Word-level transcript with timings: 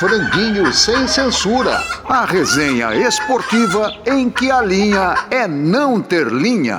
Franguinho 0.00 0.72
sem 0.72 1.06
censura. 1.06 1.76
A 2.08 2.24
resenha 2.24 2.94
esportiva 3.06 3.92
em 4.06 4.30
que 4.30 4.50
a 4.50 4.62
linha 4.62 5.14
é 5.30 5.46
não 5.46 6.00
ter 6.00 6.26
linha. 6.28 6.78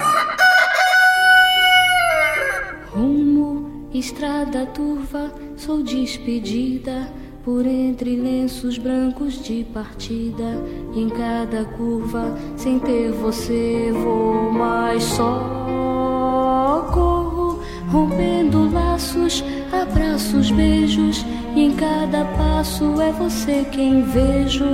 Rumo, 2.92 3.88
estrada 3.94 4.66
turva, 4.66 5.32
sou 5.56 5.84
despedida 5.84 7.14
por 7.46 7.64
entre 7.68 8.16
lenços 8.16 8.80
brancos 8.80 9.40
de 9.44 9.68
partida. 9.72 10.60
Em 10.96 11.08
cada 11.08 11.64
curva, 11.78 12.36
sem 12.58 12.80
ter 12.80 13.12
você, 13.12 13.92
vou 13.94 14.52
mais 14.52 15.04
só. 15.04 16.90
Corro, 16.92 17.62
rompendo 17.88 18.74
laços, 18.74 19.44
abraços, 19.72 20.50
beijos 20.50 21.24
e 21.56 21.66
em 21.66 21.72
cada 21.76 22.26
passo 22.38 23.02
é 23.02 23.12
você 23.12 23.66
quem 23.72 24.04
vejo 24.04 24.66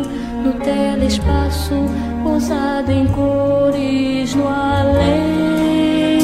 no 0.44 0.54
telespaço, 0.54 1.74
pousado 2.24 2.92
em 2.92 3.08
cores 3.08 4.36
no 4.36 4.48
além. 4.48 6.20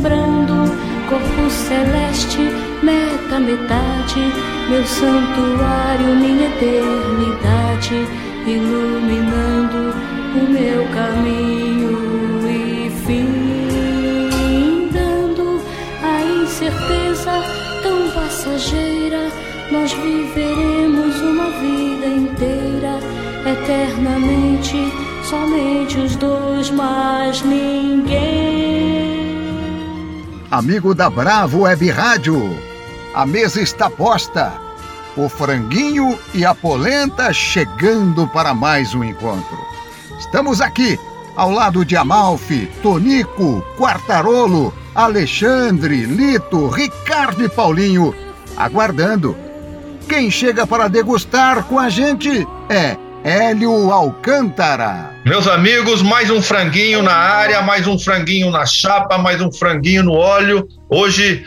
Brando, 0.00 0.70
corpo 1.08 1.50
celeste, 1.50 2.38
meta 2.82 3.40
metade, 3.40 4.20
meu 4.68 4.84
santuário, 4.84 6.14
minha 6.16 6.48
eternidade, 6.48 8.06
iluminando 8.46 9.94
o 10.34 10.50
meu 10.50 10.86
caminho 10.92 11.96
e 12.46 12.90
fim, 13.06 14.90
dando 14.92 15.62
a 16.02 16.22
incerteza 16.42 17.42
tão 17.82 18.10
passageira 18.10 19.30
nós 19.76 19.92
viveremos 19.92 21.20
uma 21.20 21.50
vida 21.50 22.06
inteira, 22.06 22.98
eternamente, 23.44 24.92
somente 25.22 25.98
os 25.98 26.16
dois, 26.16 26.70
mais 26.70 27.42
ninguém. 27.42 28.16
Amigo 30.50 30.94
da 30.94 31.10
Bravo 31.10 31.60
Web 31.60 31.90
Rádio, 31.90 32.58
a 33.14 33.26
mesa 33.26 33.60
está 33.60 33.90
posta. 33.90 34.54
O 35.16 35.28
franguinho 35.28 36.18
e 36.34 36.44
a 36.44 36.54
polenta 36.54 37.32
chegando 37.32 38.26
para 38.28 38.54
mais 38.54 38.94
um 38.94 39.04
encontro. 39.04 39.58
Estamos 40.18 40.60
aqui, 40.60 40.98
ao 41.36 41.50
lado 41.50 41.84
de 41.84 41.96
Amalfi, 41.96 42.66
Tonico, 42.82 43.62
Quartarolo, 43.78 44.72
Alexandre, 44.94 46.04
Lito, 46.04 46.68
Ricardo 46.68 47.44
e 47.44 47.48
Paulinho, 47.48 48.14
aguardando 48.56 49.45
quem 50.08 50.30
chega 50.30 50.66
para 50.66 50.88
degustar 50.88 51.64
com 51.64 51.78
a 51.78 51.88
gente 51.88 52.46
é 52.68 52.96
Hélio 53.24 53.90
Alcântara. 53.90 55.10
Meus 55.24 55.48
amigos, 55.48 56.00
mais 56.00 56.30
um 56.30 56.40
franguinho 56.40 57.02
na 57.02 57.12
área, 57.12 57.60
mais 57.62 57.86
um 57.86 57.98
franguinho 57.98 58.50
na 58.50 58.64
chapa, 58.64 59.18
mais 59.18 59.40
um 59.40 59.50
franguinho 59.50 60.04
no 60.04 60.12
óleo. 60.12 60.68
Hoje 60.88 61.44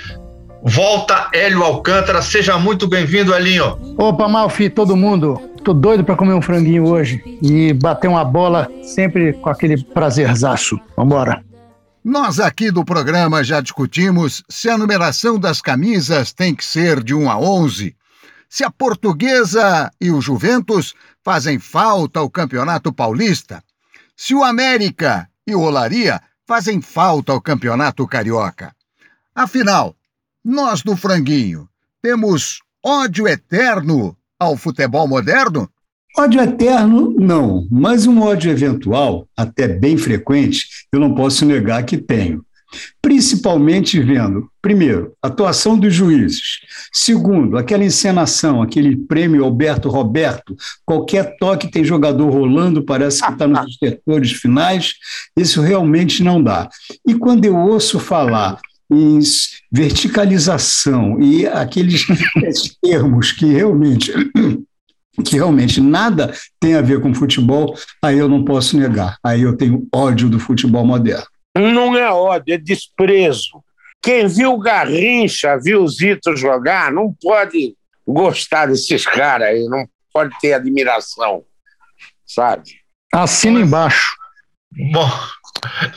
volta 0.62 1.30
Hélio 1.34 1.64
Alcântara. 1.64 2.22
Seja 2.22 2.58
muito 2.58 2.86
bem-vindo, 2.86 3.34
Elinho. 3.34 3.78
Opa, 3.98 4.28
Malfi, 4.28 4.70
todo 4.70 4.98
mundo. 4.98 5.42
Tô 5.64 5.74
doido 5.74 6.04
para 6.04 6.16
comer 6.16 6.34
um 6.34 6.42
franguinho 6.42 6.86
hoje 6.86 7.22
e 7.42 7.74
bater 7.74 8.10
uma 8.10 8.26
bola 8.26 8.70
sempre 8.84 9.34
com 9.34 9.50
aquele 9.50 9.82
prazerzaço. 9.84 10.78
Vambora. 10.98 11.42
Nós 12.04 12.40
aqui 12.40 12.72
do 12.72 12.84
programa 12.84 13.44
já 13.44 13.62
discutimos 13.62 14.44
se 14.50 14.70
a 14.70 14.78
numeração 14.78 15.38
das 15.40 15.62
camisas 15.62 16.34
tem 16.34 16.56
que 16.56 16.66
ser 16.66 17.04
de 17.04 17.14
1 17.14 17.30
a 17.30 17.38
11 17.40 17.96
se 18.50 18.64
a 18.64 18.72
Portuguesa 18.72 19.92
e 20.02 20.10
o 20.10 20.20
Juventus 20.20 20.96
fazem 21.24 21.60
falta 21.60 22.20
ao 22.20 22.30
Campeonato 22.30 22.92
Paulista, 22.92 23.64
se 24.18 24.34
o 24.34 24.44
América 24.44 25.30
e 25.46 25.54
o 25.54 25.62
Olaria 25.62 26.20
fazem 26.48 26.82
falta 26.82 27.32
ao 27.32 27.40
Campeonato 27.40 28.08
Carioca. 28.08 28.76
Afinal, 29.36 29.96
nós 30.44 30.82
do 30.82 30.98
Franguinho 30.98 31.70
temos 32.02 32.62
ódio 32.84 33.28
eterno 33.28 34.18
ao 34.40 34.58
futebol 34.58 35.08
moderno? 35.08 35.70
Ódio 36.18 36.42
eterno, 36.42 37.14
não, 37.18 37.68
mas 37.70 38.08
um 38.08 38.20
ódio 38.22 38.50
eventual, 38.50 39.28
até 39.38 39.68
bem 39.68 39.96
frequente, 39.96 40.68
eu 40.92 41.00
não 41.00 41.14
posso 41.14 41.46
negar 41.46 41.84
que 41.84 41.98
tenho. 41.98 42.44
Principalmente 43.02 44.00
vendo, 44.00 44.50
primeiro, 44.62 45.14
a 45.22 45.28
atuação 45.28 45.78
dos 45.78 45.94
juízes. 45.94 46.60
Segundo, 46.94 47.58
aquela 47.58 47.84
encenação, 47.84 48.62
aquele 48.62 48.96
prêmio 48.96 49.44
Alberto 49.44 49.90
Roberto, 49.90 50.56
qualquer 50.86 51.36
toque 51.40 51.72
tem 51.72 51.84
jogador 51.84 52.30
rolando, 52.30 52.84
parece 52.84 53.24
que 53.24 53.32
está 53.32 53.48
nos 53.48 53.78
setores 53.78 54.32
finais, 54.34 54.94
isso 55.38 55.62
realmente 55.62 56.24
não 56.24 56.42
dá. 56.42 56.70
E 57.08 57.16
quando 57.16 57.46
eu 57.46 57.56
ouço 57.56 58.00
falar 58.00 58.60
em 58.92 59.20
verticalização 59.72 61.22
e 61.22 61.46
aqueles 61.46 62.06
termos 62.82 63.32
que 63.32 63.46
realmente 63.46 64.12
que 65.24 65.36
realmente 65.36 65.82
nada 65.82 66.34
tem 66.60 66.76
a 66.76 66.82
ver 66.82 67.02
com 67.02 67.14
futebol, 67.14 67.76
aí 68.02 68.18
eu 68.18 68.30
não 68.30 68.46
posso 68.46 68.78
negar. 68.78 69.18
Aí 69.24 69.42
eu 69.42 69.56
tenho 69.56 69.86
ódio 69.94 70.30
do 70.30 70.40
futebol 70.40 70.86
moderno. 70.86 71.26
Não 71.58 71.98
é 71.98 72.10
ódio, 72.10 72.54
é 72.54 72.58
desprezo. 72.58 73.64
Quem 74.02 74.28
viu 74.28 74.58
Garrincha, 74.58 75.58
viu 75.58 75.84
o 75.84 75.88
Zito 75.88 76.36
jogar, 76.36 76.92
não 76.92 77.14
pode 77.22 77.76
gostar 78.08 78.68
desses 78.68 79.06
caras 79.06 79.50
aí, 79.50 79.66
não 79.66 79.86
pode 80.14 80.38
ter 80.40 80.54
admiração, 80.54 81.44
sabe? 82.26 82.80
Assina 83.14 83.60
embaixo. 83.60 84.16
Bom, 84.92 85.10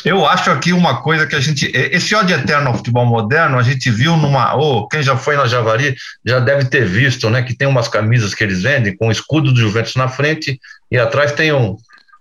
eu 0.04 0.26
acho 0.26 0.50
aqui 0.50 0.72
uma 0.72 1.02
coisa 1.02 1.26
que 1.26 1.36
a 1.36 1.40
gente. 1.40 1.70
Esse 1.74 2.14
ódio 2.14 2.36
eterno 2.36 2.68
ao 2.68 2.76
futebol 2.76 3.06
moderno, 3.06 3.58
a 3.58 3.62
gente 3.62 3.90
viu 3.90 4.16
numa. 4.16 4.56
Oh, 4.56 4.88
quem 4.88 5.02
já 5.02 5.16
foi 5.16 5.36
na 5.36 5.46
Javari 5.46 5.94
já 6.24 6.40
deve 6.40 6.64
ter 6.64 6.86
visto, 6.86 7.30
né? 7.30 7.42
Que 7.42 7.54
tem 7.54 7.68
umas 7.68 7.86
camisas 7.86 8.34
que 8.34 8.42
eles 8.42 8.62
vendem 8.62 8.96
com 8.96 9.08
o 9.08 9.12
escudo 9.12 9.52
do 9.52 9.60
Juventus 9.60 9.94
na 9.94 10.08
frente 10.08 10.58
e 10.90 10.98
atrás 10.98 11.32
tem 11.32 11.52
um, 11.52 11.76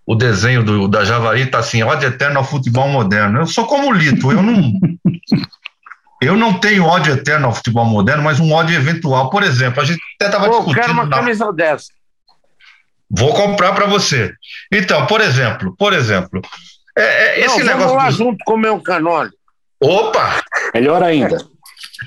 o 0.05 0.15
desenho 0.15 0.63
do, 0.63 0.87
da 0.87 1.03
Javari 1.03 1.45
tá 1.45 1.59
assim, 1.59 1.83
ódio 1.83 2.07
eterno 2.07 2.39
ao 2.39 2.45
futebol 2.45 2.87
moderno. 2.87 3.39
Eu 3.39 3.47
sou 3.47 3.65
como 3.65 3.89
o 3.89 3.93
Lito, 3.93 4.31
eu 4.31 4.41
não. 4.41 4.73
eu 6.21 6.35
não 6.35 6.59
tenho 6.59 6.85
ódio 6.85 7.13
eterno 7.13 7.47
ao 7.47 7.55
futebol 7.55 7.85
moderno, 7.85 8.23
mas 8.23 8.39
um 8.39 8.51
ódio 8.51 8.75
eventual. 8.75 9.29
Por 9.29 9.43
exemplo, 9.43 9.81
a 9.81 9.85
gente 9.85 10.01
até 10.15 10.25
estava 10.25 10.49
discutindo. 10.49 10.77
Eu 10.77 10.81
quero 10.81 10.93
uma 10.93 11.05
na... 11.05 11.17
camisa 11.17 11.51
dessa. 11.53 11.87
Vou 13.09 13.33
comprar 13.33 13.73
para 13.73 13.85
você. 13.85 14.33
Então, 14.71 15.05
por 15.05 15.21
exemplo, 15.21 15.75
por 15.77 15.93
exemplo, 15.93 16.41
é, 16.97 17.03
é, 17.03 17.45
esse 17.45 17.59
não, 17.59 17.65
negócio. 17.65 17.87
Vamos 17.87 18.03
lá 18.03 18.09
do... 18.09 18.15
junto 18.15 18.45
comer 18.45 18.71
um 18.71 18.79
canole. 18.79 19.31
Opa! 19.81 20.41
Melhor 20.73 21.03
ainda. 21.03 21.37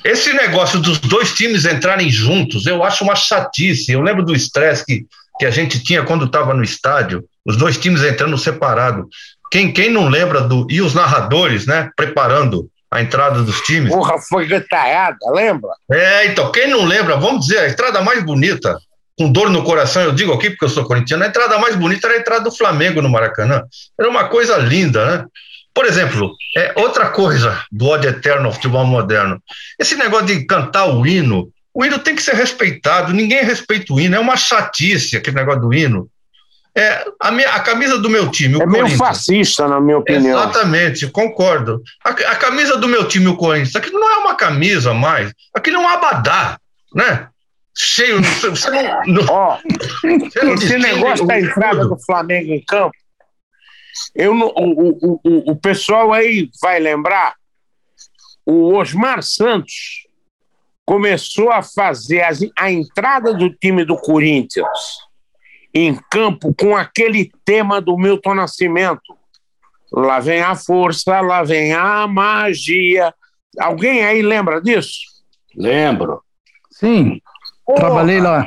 Esse 0.05 0.32
negócio 0.32 0.81
dos 0.81 0.99
dois 0.99 1.32
times 1.34 1.65
entrarem 1.65 2.11
juntos, 2.11 2.66
eu 2.66 2.82
acho 2.82 3.05
uma 3.05 3.15
chatice. 3.15 3.93
Eu 3.93 4.00
lembro 4.00 4.25
do 4.25 4.34
estresse 4.34 4.84
que, 4.84 5.06
que 5.38 5.47
a 5.47 5.50
gente 5.50 5.82
tinha 5.82 6.03
quando 6.03 6.25
estava 6.25 6.55
no 6.55 6.62
estádio 6.62 7.25
os 7.44 7.56
dois 7.56 7.77
times 7.77 8.03
entrando 8.03 8.38
separado. 8.38 9.09
Quem, 9.50 9.72
quem 9.72 9.91
não 9.91 10.09
lembra 10.09 10.41
do. 10.41 10.66
E 10.71 10.81
os 10.81 10.94
narradores, 10.94 11.66
né? 11.66 11.91
Preparando 11.97 12.69
a 12.91 13.03
entrada 13.03 13.43
dos 13.43 13.60
times. 13.62 13.93
Porra, 13.93 14.15
foi 14.28 14.47
detalhada, 14.47 15.19
lembra? 15.32 15.71
É, 15.91 16.27
então, 16.27 16.50
quem 16.53 16.69
não 16.69 16.84
lembra, 16.84 17.16
vamos 17.16 17.47
dizer, 17.47 17.59
a 17.59 17.69
entrada 17.69 18.00
mais 18.03 18.22
bonita, 18.25 18.78
com 19.19 19.31
dor 19.31 19.50
no 19.50 19.65
coração, 19.65 20.03
eu 20.03 20.12
digo 20.12 20.32
aqui 20.32 20.50
porque 20.50 20.65
eu 20.65 20.69
sou 20.69 20.84
corintiano, 20.84 21.25
a 21.25 21.27
entrada 21.27 21.59
mais 21.59 21.75
bonita 21.75 22.06
era 22.06 22.16
a 22.16 22.21
entrada 22.21 22.44
do 22.44 22.53
Flamengo 22.53 23.03
no 23.03 23.09
Maracanã. 23.09 23.62
Era 23.99 24.09
uma 24.09 24.28
coisa 24.28 24.56
linda, 24.59 25.05
né? 25.05 25.25
Por 25.75 25.87
exemplo, 25.87 26.31
é 26.56 26.72
outra 26.76 27.11
coisa 27.11 27.61
do 27.71 27.87
ódio 27.87 28.11
eterno 28.11 28.47
ao 28.47 28.53
futebol 28.53 28.87
moderno. 28.87 29.43
Esse 29.76 29.97
negócio 29.97 30.26
de 30.26 30.44
cantar 30.47 30.87
o 30.87 31.05
hino, 31.05 31.49
o 31.75 31.84
hino 31.84 31.99
tem 31.99 32.15
que 32.15 32.22
ser 32.22 32.37
respeitado, 32.37 33.12
ninguém 33.12 33.43
respeita 33.43 33.93
o 33.93 33.99
hino, 33.99 34.14
é 34.14 34.20
uma 34.20 34.37
chatice 34.37 35.17
aquele 35.17 35.35
negócio 35.35 35.62
do 35.62 35.75
hino. 35.75 36.08
É, 36.76 37.05
a, 37.21 37.31
minha, 37.31 37.49
a 37.50 37.61
camisa 37.61 37.99
do 37.99 38.11
meu 38.11 38.29
time, 38.31 38.56
o 38.56 38.62
é 38.62 38.67
meio 38.67 38.88
fascista, 38.97 39.69
na 39.69 39.81
minha 39.81 39.99
opinião. 39.99 40.37
Exatamente, 40.37 41.06
concordo. 41.06 41.81
A, 42.05 42.11
a, 42.11 42.37
camisa 42.37 42.76
do 42.76 42.88
meu 42.88 43.06
time, 43.06 43.29
o 43.29 43.37
Corinthians, 43.37 43.76
aquilo 43.76 44.00
não 44.00 44.11
é 44.11 44.17
uma 44.19 44.35
camisa 44.35 44.93
mais, 44.93 45.32
aquilo 45.55 45.76
é 45.76 45.81
um 45.81 45.88
abadá, 45.88 46.59
né? 46.93 47.29
Cheio. 47.76 48.21
Você 48.23 48.71
não, 48.71 49.03
não, 49.06 49.23
oh, 49.31 49.59
não 50.43 50.55
esse 50.55 50.76
negócio 50.76 51.25
da 51.25 51.38
entrada 51.38 51.87
do 51.87 51.97
Flamengo 52.05 52.53
em 52.53 52.65
campo, 52.65 52.94
eu, 54.12 54.32
o, 54.32 54.49
o, 54.56 55.21
o, 55.25 55.53
o 55.53 55.56
pessoal 55.56 56.12
aí 56.12 56.50
vai 56.61 56.81
lembrar, 56.81 57.35
o 58.44 58.75
Osmar 58.75 59.23
Santos 59.23 60.09
começou 60.85 61.53
a 61.53 61.62
fazer 61.62 62.23
a, 62.23 62.31
a 62.59 62.71
entrada 62.71 63.32
do 63.32 63.49
time 63.49 63.85
do 63.85 63.97
Corinthians 63.97 64.67
em 65.75 65.99
campo 66.11 66.55
com 66.55 66.76
aquele 66.76 67.31
tema 67.44 67.81
do 67.81 67.99
Milton 67.99 68.35
Nascimento. 68.35 69.17
Lá 69.93 70.21
vem 70.21 70.41
a 70.41 70.55
força, 70.55 71.21
lá 71.21 71.43
vem 71.43 71.73
a 71.73 72.06
magia. 72.06 73.12
Alguém 73.59 74.05
aí 74.05 74.23
lembra 74.23 74.61
disso? 74.61 74.99
Lembro. 75.56 76.23
Sim. 76.71 77.21
Trabalhei 77.76 78.21
lá. 78.21 78.47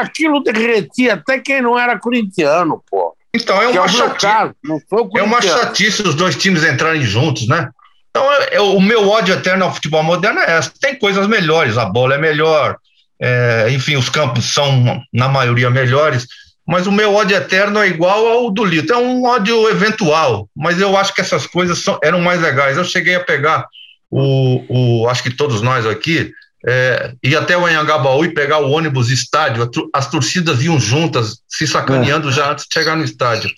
Aquilo 0.00 0.42
derretia 0.42 1.14
até 1.14 1.38
quem 1.38 1.60
não 1.60 1.78
era 1.78 1.98
corintiano, 1.98 2.82
pô. 2.90 3.14
Então, 3.34 3.60
é 3.60 3.70
Que 3.70 3.78
uma, 3.78 3.86
meu 3.86 3.88
chatice, 3.88 4.26
caso, 4.26 4.54
não 4.64 4.80
sou 4.88 5.10
é 5.16 5.22
uma 5.22 5.42
chatice 5.42 6.02
os 6.02 6.14
dois 6.14 6.34
times 6.34 6.64
entrarem 6.64 7.02
juntos, 7.02 7.46
né? 7.46 7.68
Então, 8.10 8.32
é- 8.32 8.54
é- 8.54 8.60
o 8.60 8.80
meu 8.80 9.06
ódio 9.08 9.34
eterno 9.34 9.64
ao 9.64 9.74
futebol 9.74 10.02
moderno 10.02 10.40
é 10.40 10.52
essa. 10.56 10.72
Tem 10.80 10.98
coisas 10.98 11.26
melhores, 11.26 11.76
a 11.76 11.84
bola 11.84 12.14
é 12.14 12.18
melhor, 12.18 12.76
é, 13.20 13.66
enfim, 13.70 13.96
os 13.96 14.08
campos 14.08 14.52
são, 14.52 15.02
na 15.12 15.28
maioria, 15.28 15.68
melhores, 15.68 16.26
mas 16.68 16.86
o 16.86 16.92
meu 16.92 17.14
ódio 17.14 17.34
eterno 17.34 17.78
é 17.80 17.88
igual 17.88 18.26
ao 18.26 18.50
do 18.50 18.62
Lito. 18.64 18.92
É 18.92 18.96
um 18.98 19.24
ódio 19.24 19.68
eventual, 19.70 20.48
mas 20.54 20.78
eu 20.78 20.96
acho 20.96 21.14
que 21.14 21.20
essas 21.22 21.46
coisas 21.46 21.78
são- 21.78 21.98
eram 22.04 22.20
mais 22.20 22.40
legais. 22.42 22.76
Eu 22.76 22.84
cheguei 22.84 23.14
a 23.14 23.20
pegar 23.24 23.66
o, 24.10 24.64
o 25.02 25.08
acho 25.08 25.22
que 25.22 25.30
todos 25.30 25.62
nós 25.62 25.86
aqui, 25.86 26.30
é, 26.66 27.12
ir 27.22 27.36
até 27.36 27.56
o 27.56 27.64
Anhangabaú 27.64 28.24
e 28.24 28.34
pegar 28.34 28.58
o 28.58 28.70
ônibus 28.70 29.10
estádio, 29.10 29.70
as 29.94 30.10
torcidas 30.10 30.62
iam 30.62 30.78
juntas, 30.78 31.38
se 31.48 31.66
sacaneando 31.66 32.30
já 32.30 32.50
antes 32.50 32.66
de 32.68 32.74
chegar 32.74 32.96
no 32.96 33.04
estádio. 33.04 33.50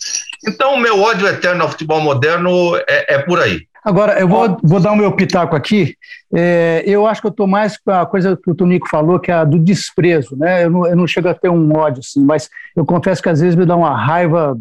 Então, 0.47 0.75
o 0.75 0.81
meu 0.81 1.01
ódio 1.01 1.27
eterno 1.27 1.63
ao 1.63 1.71
futebol 1.71 2.01
moderno 2.01 2.77
é, 2.89 3.15
é 3.15 3.19
por 3.19 3.41
aí. 3.41 3.63
Agora, 3.85 4.19
eu 4.21 4.29
vou, 4.29 4.59
vou 4.63 4.81
dar 4.81 4.93
o 4.93 4.97
meu 4.97 5.13
pitaco 5.13 5.57
aqui. 5.57 5.95
É, 6.33 6.83
eu 6.87 7.07
acho 7.07 7.21
que 7.21 7.27
eu 7.27 7.31
estou 7.31 7.47
mais 7.47 7.79
com 7.79 7.91
a 7.91 8.07
coisa 8.07 8.37
que 8.37 8.51
o 8.51 8.55
Tonico 8.55 8.89
falou, 8.89 9.19
que 9.19 9.31
é 9.31 9.35
a 9.35 9.45
do 9.45 9.59
desprezo. 9.59 10.37
Né? 10.37 10.65
Eu, 10.65 10.71
não, 10.71 10.87
eu 10.87 10.97
não 10.97 11.07
chego 11.07 11.29
a 11.29 11.35
ter 11.35 11.49
um 11.49 11.77
ódio, 11.77 12.01
assim, 12.01 12.25
mas 12.25 12.49
eu 12.77 12.85
confesso 12.85 13.23
que 13.23 13.29
às 13.29 13.41
vezes 13.41 13.57
me 13.57 13.65
dá 13.65 13.77
uma 13.77 13.97
raiva 13.97 14.57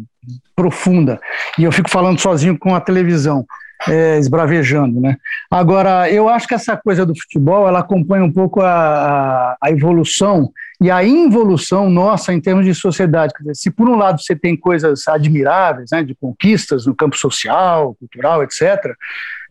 profunda. 0.56 1.20
E 1.58 1.64
eu 1.64 1.72
fico 1.72 1.90
falando 1.90 2.20
sozinho 2.20 2.58
com 2.58 2.74
a 2.74 2.80
televisão, 2.80 3.44
é, 3.88 4.18
esbravejando. 4.18 5.00
Né? 5.00 5.16
Agora, 5.50 6.10
eu 6.10 6.28
acho 6.28 6.48
que 6.48 6.54
essa 6.54 6.76
coisa 6.76 7.04
do 7.04 7.14
futebol 7.14 7.68
ela 7.68 7.80
acompanha 7.80 8.24
um 8.24 8.32
pouco 8.32 8.60
a, 8.60 8.72
a, 8.72 9.56
a 9.60 9.70
evolução 9.70 10.50
e 10.80 10.90
a 10.90 11.04
involução 11.04 11.90
nossa 11.90 12.32
em 12.32 12.40
termos 12.40 12.64
de 12.64 12.74
sociedade. 12.74 13.34
Dizer, 13.38 13.54
se 13.54 13.70
por 13.70 13.88
um 13.88 13.96
lado 13.96 14.20
você 14.20 14.34
tem 14.34 14.56
coisas 14.56 15.06
admiráveis, 15.06 15.90
né, 15.92 16.02
de 16.02 16.14
conquistas 16.14 16.86
no 16.86 16.94
campo 16.94 17.18
social, 17.18 17.94
cultural, 17.96 18.42
etc., 18.42 18.94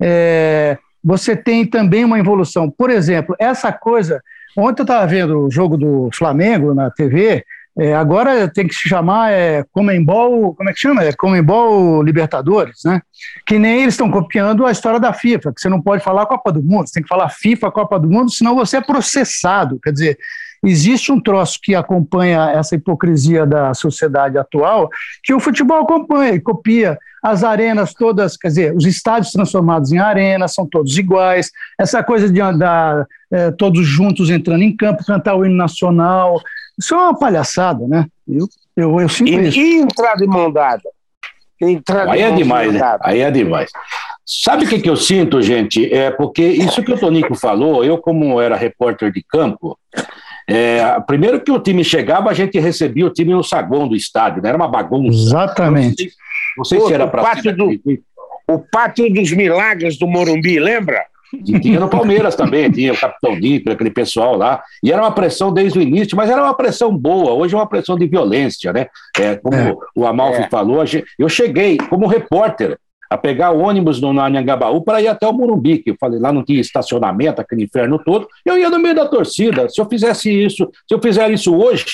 é, 0.01 0.77
você 1.03 1.35
tem 1.35 1.65
também 1.65 2.03
uma 2.03 2.19
evolução. 2.19 2.69
Por 2.69 2.89
exemplo, 2.89 3.35
essa 3.39 3.71
coisa. 3.71 4.21
Ontem 4.57 4.81
eu 4.81 4.83
estava 4.83 5.05
vendo 5.05 5.45
o 5.45 5.51
jogo 5.51 5.77
do 5.77 6.09
Flamengo 6.13 6.73
na 6.73 6.89
TV. 6.89 7.45
é, 7.77 7.93
agora 7.93 8.49
tem 8.51 8.67
que 8.67 8.73
se 8.73 8.89
chamar 8.89 9.31
é, 9.31 9.63
Comembol, 9.71 10.55
como 10.55 10.69
é 10.69 10.73
que 10.73 10.79
chama? 10.79 11.03
É 11.03 11.13
Comembol 11.13 12.01
Libertadores, 12.01 12.79
né? 12.83 13.01
Que 13.45 13.59
nem 13.59 13.83
eles 13.83 13.93
estão 13.93 14.09
copiando 14.09 14.65
a 14.65 14.71
história 14.71 14.99
da 14.99 15.13
FIFA, 15.13 15.53
que 15.53 15.61
você 15.61 15.69
não 15.69 15.81
pode 15.81 16.03
falar 16.03 16.25
Copa 16.25 16.51
do 16.51 16.63
Mundo, 16.63 16.87
você 16.87 16.95
tem 16.95 17.03
que 17.03 17.07
falar 17.07 17.29
FIFA, 17.29 17.71
Copa 17.71 17.99
do 17.99 18.09
Mundo, 18.09 18.31
senão 18.31 18.55
você 18.55 18.77
é 18.77 18.81
processado. 18.81 19.79
Quer 19.81 19.93
dizer, 19.93 20.17
existe 20.63 21.11
um 21.11 21.19
troço 21.19 21.59
que 21.61 21.75
acompanha 21.75 22.51
essa 22.51 22.75
hipocrisia 22.75 23.45
da 23.45 23.73
sociedade 23.73 24.37
atual, 24.37 24.89
que 25.23 25.33
o 25.33 25.39
futebol 25.39 25.81
acompanha 25.81 26.33
e 26.33 26.39
copia 26.39 26.97
as 27.23 27.43
arenas 27.43 27.93
todas, 27.93 28.37
quer 28.37 28.47
dizer, 28.47 28.75
os 28.75 28.85
estádios 28.85 29.31
transformados 29.31 29.91
em 29.91 29.97
arenas, 29.97 30.53
são 30.53 30.65
todos 30.65 30.97
iguais, 30.97 31.51
essa 31.77 32.01
coisa 32.01 32.31
de 32.31 32.39
andar 32.39 33.05
eh, 33.31 33.51
todos 33.51 33.85
juntos 33.85 34.29
entrando 34.29 34.63
em 34.63 34.75
campo, 34.75 35.05
cantar 35.05 35.35
o 35.35 35.45
hino 35.45 35.55
nacional, 35.55 36.39
isso 36.79 36.95
é 36.95 36.97
uma 36.97 37.17
palhaçada, 37.17 37.85
né? 37.87 38.05
Eu, 38.25 38.47
eu, 38.75 39.01
eu 39.01 39.09
sinto 39.09 39.31
E, 39.31 39.47
isso. 39.49 39.59
e 39.59 39.81
entrar 39.81 40.15
de 40.15 40.25
mão 40.25 40.49
dada? 40.49 40.83
Entrar 41.61 42.05
de 42.05 42.11
Aí 42.11 42.21
é 42.21 42.31
demais, 42.31 42.73
né? 42.73 42.97
Aí 43.01 43.19
é 43.19 43.29
demais. 43.29 43.69
Sabe 44.25 44.63
o 44.63 44.69
que, 44.69 44.79
que 44.79 44.89
eu 44.89 44.95
sinto, 44.95 45.41
gente? 45.41 45.91
É 45.93 46.09
porque 46.09 46.43
isso 46.43 46.81
que 46.83 46.93
o 46.93 46.97
Tonico 46.97 47.35
falou, 47.35 47.83
eu, 47.83 47.97
como 47.97 48.39
era 48.39 48.55
repórter 48.55 49.11
de 49.11 49.21
campo, 49.23 49.77
é, 50.53 50.99
primeiro 51.05 51.39
que 51.41 51.51
o 51.51 51.59
time 51.59 51.83
chegava, 51.83 52.29
a 52.29 52.33
gente 52.33 52.59
recebia 52.59 53.05
o 53.05 53.09
time 53.09 53.33
no 53.33 53.43
saguão 53.43 53.87
do 53.87 53.95
estádio, 53.95 54.41
né? 54.41 54.49
Era 54.49 54.57
uma 54.57 54.67
bagunça. 54.67 55.17
Exatamente. 55.17 56.11
Não 56.57 56.65
sei 56.65 56.79
se 56.79 56.87
Pô, 56.87 56.91
era 56.93 57.05
o 57.05 57.09
para 57.09 57.21
O 58.47 58.59
Pátio 58.59 59.13
dos 59.13 59.31
Milagres 59.31 59.97
do 59.97 60.07
Morumbi, 60.07 60.59
lembra? 60.59 61.05
E 61.31 61.59
tinha 61.59 61.79
no 61.79 61.87
Palmeiras 61.87 62.35
também, 62.35 62.71
tinha 62.71 62.91
o 62.91 62.99
Capitão 62.99 63.39
Dito, 63.39 63.71
aquele 63.71 63.91
pessoal 63.91 64.35
lá. 64.35 64.63
E 64.83 64.91
era 64.91 64.99
uma 65.01 65.11
pressão 65.11 65.53
desde 65.53 65.77
o 65.77 65.81
início, 65.81 66.17
mas 66.17 66.27
era 66.29 66.41
uma 66.41 66.55
pressão 66.55 66.95
boa. 66.95 67.33
Hoje 67.33 67.53
é 67.53 67.57
uma 67.57 67.67
pressão 67.69 67.95
de 67.95 68.07
violência, 68.07 68.73
né? 68.73 68.87
É, 69.17 69.35
como 69.35 69.55
É. 69.55 69.75
o 69.95 70.07
Amalfi 70.07 70.41
É. 70.41 70.49
falou, 70.49 70.83
eu 71.19 71.29
cheguei 71.29 71.77
como 71.77 72.07
repórter 72.07 72.77
a 73.09 73.17
pegar 73.17 73.51
o 73.51 73.59
ônibus 73.59 73.99
no 73.99 74.09
Anhangabaú 74.19 74.81
para 74.83 75.01
ir 75.01 75.07
até 75.07 75.27
o 75.27 75.33
Morumbi, 75.33 75.79
que 75.79 75.89
eu 75.91 75.95
falei, 75.99 76.19
lá 76.19 76.31
não 76.31 76.43
tinha 76.43 76.61
estacionamento, 76.61 77.41
aquele 77.41 77.63
inferno 77.63 77.97
todo. 77.97 78.27
Eu 78.45 78.57
ia 78.57 78.69
no 78.69 78.77
meio 78.77 78.93
da 78.95 79.07
torcida. 79.07 79.67
Se 79.67 79.81
eu 79.81 79.85
fizesse 79.89 80.29
isso, 80.31 80.69
se 80.87 80.93
eu 80.93 81.01
fizer 81.01 81.29
isso 81.31 81.55
hoje. 81.55 81.85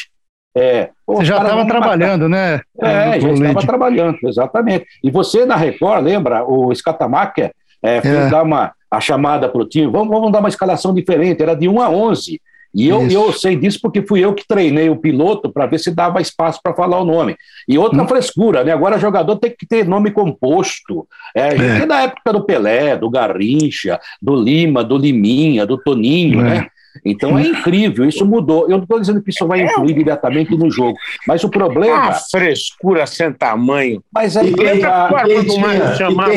É, 0.57 0.89
Você 1.07 1.25
já 1.25 1.37
estava 1.37 1.55
matar. 1.63 1.67
trabalhando, 1.69 2.29
né? 2.29 2.61
É, 2.81 3.19
já 3.19 3.29
estava 3.31 3.59
trabalhando, 3.61 4.17
exatamente. 4.23 4.85
E 5.03 5.11
você 5.11 5.45
na 5.45 5.55
Record, 5.55 6.03
lembra? 6.03 6.45
O 6.45 6.73
Scatamacher 6.73 7.51
é, 7.83 8.01
fez 8.01 8.13
É. 8.15 8.29
dar 8.29 8.43
uma, 8.43 8.71
a 8.89 8.99
chamada 9.01 9.49
para 9.49 9.61
o 9.61 9.67
time, 9.67 9.87
vamos, 9.91 10.07
vamos 10.09 10.31
dar 10.31 10.39
uma 10.39 10.47
escalação 10.49 10.93
diferente, 10.93 11.41
era 11.43 11.55
de 11.55 11.67
1 11.67 11.81
a 11.81 11.89
11. 11.89 12.41
E 12.75 12.89
eu, 12.89 13.07
Isso. 13.07 13.15
eu 13.15 13.31
sei 13.31 13.55
disso 13.55 13.79
porque 13.81 14.01
fui 14.05 14.19
eu 14.19 14.33
que 14.33 14.45
treinei 14.45 14.89
o 14.89 14.97
piloto 14.97 15.49
para 15.49 15.65
ver 15.65 15.79
se 15.79 15.89
dava 15.95 16.19
espaço 16.19 16.59
para 16.61 16.73
falar 16.75 16.99
o 16.99 17.05
nome. 17.05 17.37
E 17.69 17.77
outra 17.77 18.03
Hum. 18.03 18.07
frescura, 18.07 18.65
né? 18.65 18.73
Agora 18.73 18.99
jogador 18.99 19.37
tem 19.37 19.55
que 19.57 19.65
ter 19.65 19.87
nome 19.87 20.11
composto. 20.11 21.07
É, 21.33 21.47
a 21.47 21.55
gente 21.55 21.83
é 21.83 21.85
da 21.85 22.01
época 22.01 22.33
do 22.33 22.43
Pelé, 22.45 22.97
do 22.97 23.09
Garrincha, 23.09 23.97
do 24.21 24.35
Lima, 24.35 24.83
do 24.83 24.97
Liminha, 24.97 25.65
do 25.65 25.77
Toninho, 25.77 26.41
É. 26.41 26.43
né? 26.43 26.67
Então 27.03 27.37
é 27.37 27.43
incrível, 27.43 28.05
isso 28.07 28.25
mudou. 28.25 28.63
Eu 28.63 28.77
não 28.77 28.83
estou 28.83 28.99
dizendo 28.99 29.21
que 29.21 29.29
isso 29.29 29.45
vai 29.45 29.61
influir 29.61 29.93
diretamente 29.93 30.55
no 30.55 30.69
jogo, 30.71 30.97
mas 31.27 31.43
o 31.43 31.49
problema. 31.49 31.95
Uma 32.03 32.13
frescura 32.13 33.05
sem 33.05 33.31
tamanho. 33.33 34.01
Mas 34.13 34.35
é 34.37 34.45
E 34.45 34.51
Lembra 34.51 34.89
a- 34.95 35.11
o 35.11 35.15
Armando 35.15 35.57
Marques 35.59 35.91
e 35.91 35.97
chamava- 35.97 36.31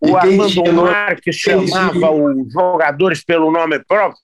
O 0.00 0.16
Armando 0.16 0.72
Marques 0.82 1.36
chamava 1.36 2.10
os 2.10 2.52
jogadores 2.52 3.24
pelo 3.24 3.52
nome 3.52 3.78
próprio. 3.86 4.18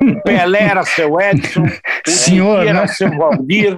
O 0.00 0.20
Pelé 0.22 0.62
era 0.62 0.84
seu 0.84 1.20
Edson, 1.20 1.64
o 2.06 2.10
Senhor, 2.10 2.66
era 2.66 2.80
né? 2.82 2.86
seu 2.88 3.10
Valdir, 3.16 3.76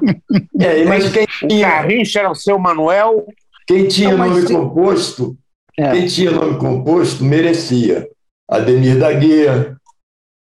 É, 0.59 0.85
mas 0.85 1.11
quem 1.13 1.25
o 1.43 1.49
tinha, 1.49 1.69
Garrincha 1.69 2.21
era 2.21 2.35
seu 2.35 2.59
Manuel. 2.59 3.27
quem 3.67 3.87
tinha 3.89 4.17
Não, 4.17 4.29
nome 4.29 4.43
se- 4.47 4.53
composto, 4.55 5.37
É. 5.79 5.91
quem 5.93 6.07
tinha 6.07 6.31
nome 6.31 6.59
composto 6.59 7.25
merecia. 7.25 8.09
Ademir 8.49 8.99
da 8.99 9.13
Guia, 9.13 9.77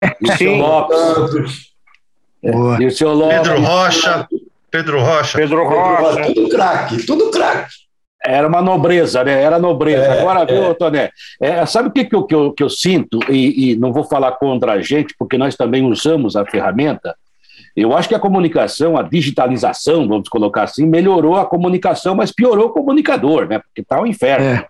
Dirceu 0.20 0.56
Lopes, 0.56 0.98
Santos, 0.98 1.72
Boa. 2.42 2.76
Dirceu 2.78 3.12
Lopes, 3.12 3.38
Pedro 3.38 3.60
Rocha, 3.60 4.28
Pedro 4.70 5.00
Rocha. 5.00 5.38
Pedro 5.38 5.64
Rocha. 5.68 6.34
tudo 6.34 6.48
craque, 6.48 7.06
tudo 7.06 7.30
craque. 7.30 7.72
Era 8.24 8.46
uma 8.46 8.62
nobreza, 8.62 9.24
né? 9.24 9.42
Era 9.42 9.58
nobreza. 9.58 10.04
É, 10.04 10.20
Agora, 10.20 10.44
viu, 10.44 10.64
é. 10.64 10.74
Toné? 10.74 11.10
É, 11.40 11.66
sabe 11.66 11.88
o 11.88 11.92
que, 11.92 12.04
que, 12.04 12.14
eu, 12.14 12.24
que, 12.24 12.34
eu, 12.34 12.52
que 12.52 12.62
eu 12.62 12.70
sinto? 12.70 13.18
E, 13.28 13.72
e 13.72 13.76
não 13.76 13.92
vou 13.92 14.04
falar 14.04 14.32
contra 14.32 14.72
a 14.72 14.80
gente, 14.80 15.14
porque 15.18 15.36
nós 15.36 15.56
também 15.56 15.84
usamos 15.84 16.36
a 16.36 16.44
ferramenta. 16.46 17.14
Eu 17.74 17.96
acho 17.96 18.08
que 18.08 18.14
a 18.14 18.20
comunicação, 18.20 18.96
a 18.96 19.02
digitalização, 19.02 20.06
vamos 20.06 20.28
colocar 20.28 20.64
assim, 20.64 20.86
melhorou 20.86 21.36
a 21.36 21.46
comunicação, 21.46 22.14
mas 22.14 22.30
piorou 22.30 22.66
o 22.66 22.72
comunicador, 22.72 23.48
né? 23.48 23.58
Porque 23.58 23.82
tá 23.82 24.00
um 24.00 24.06
inferno. 24.06 24.44
É, 24.44 24.54
é. 24.54 24.66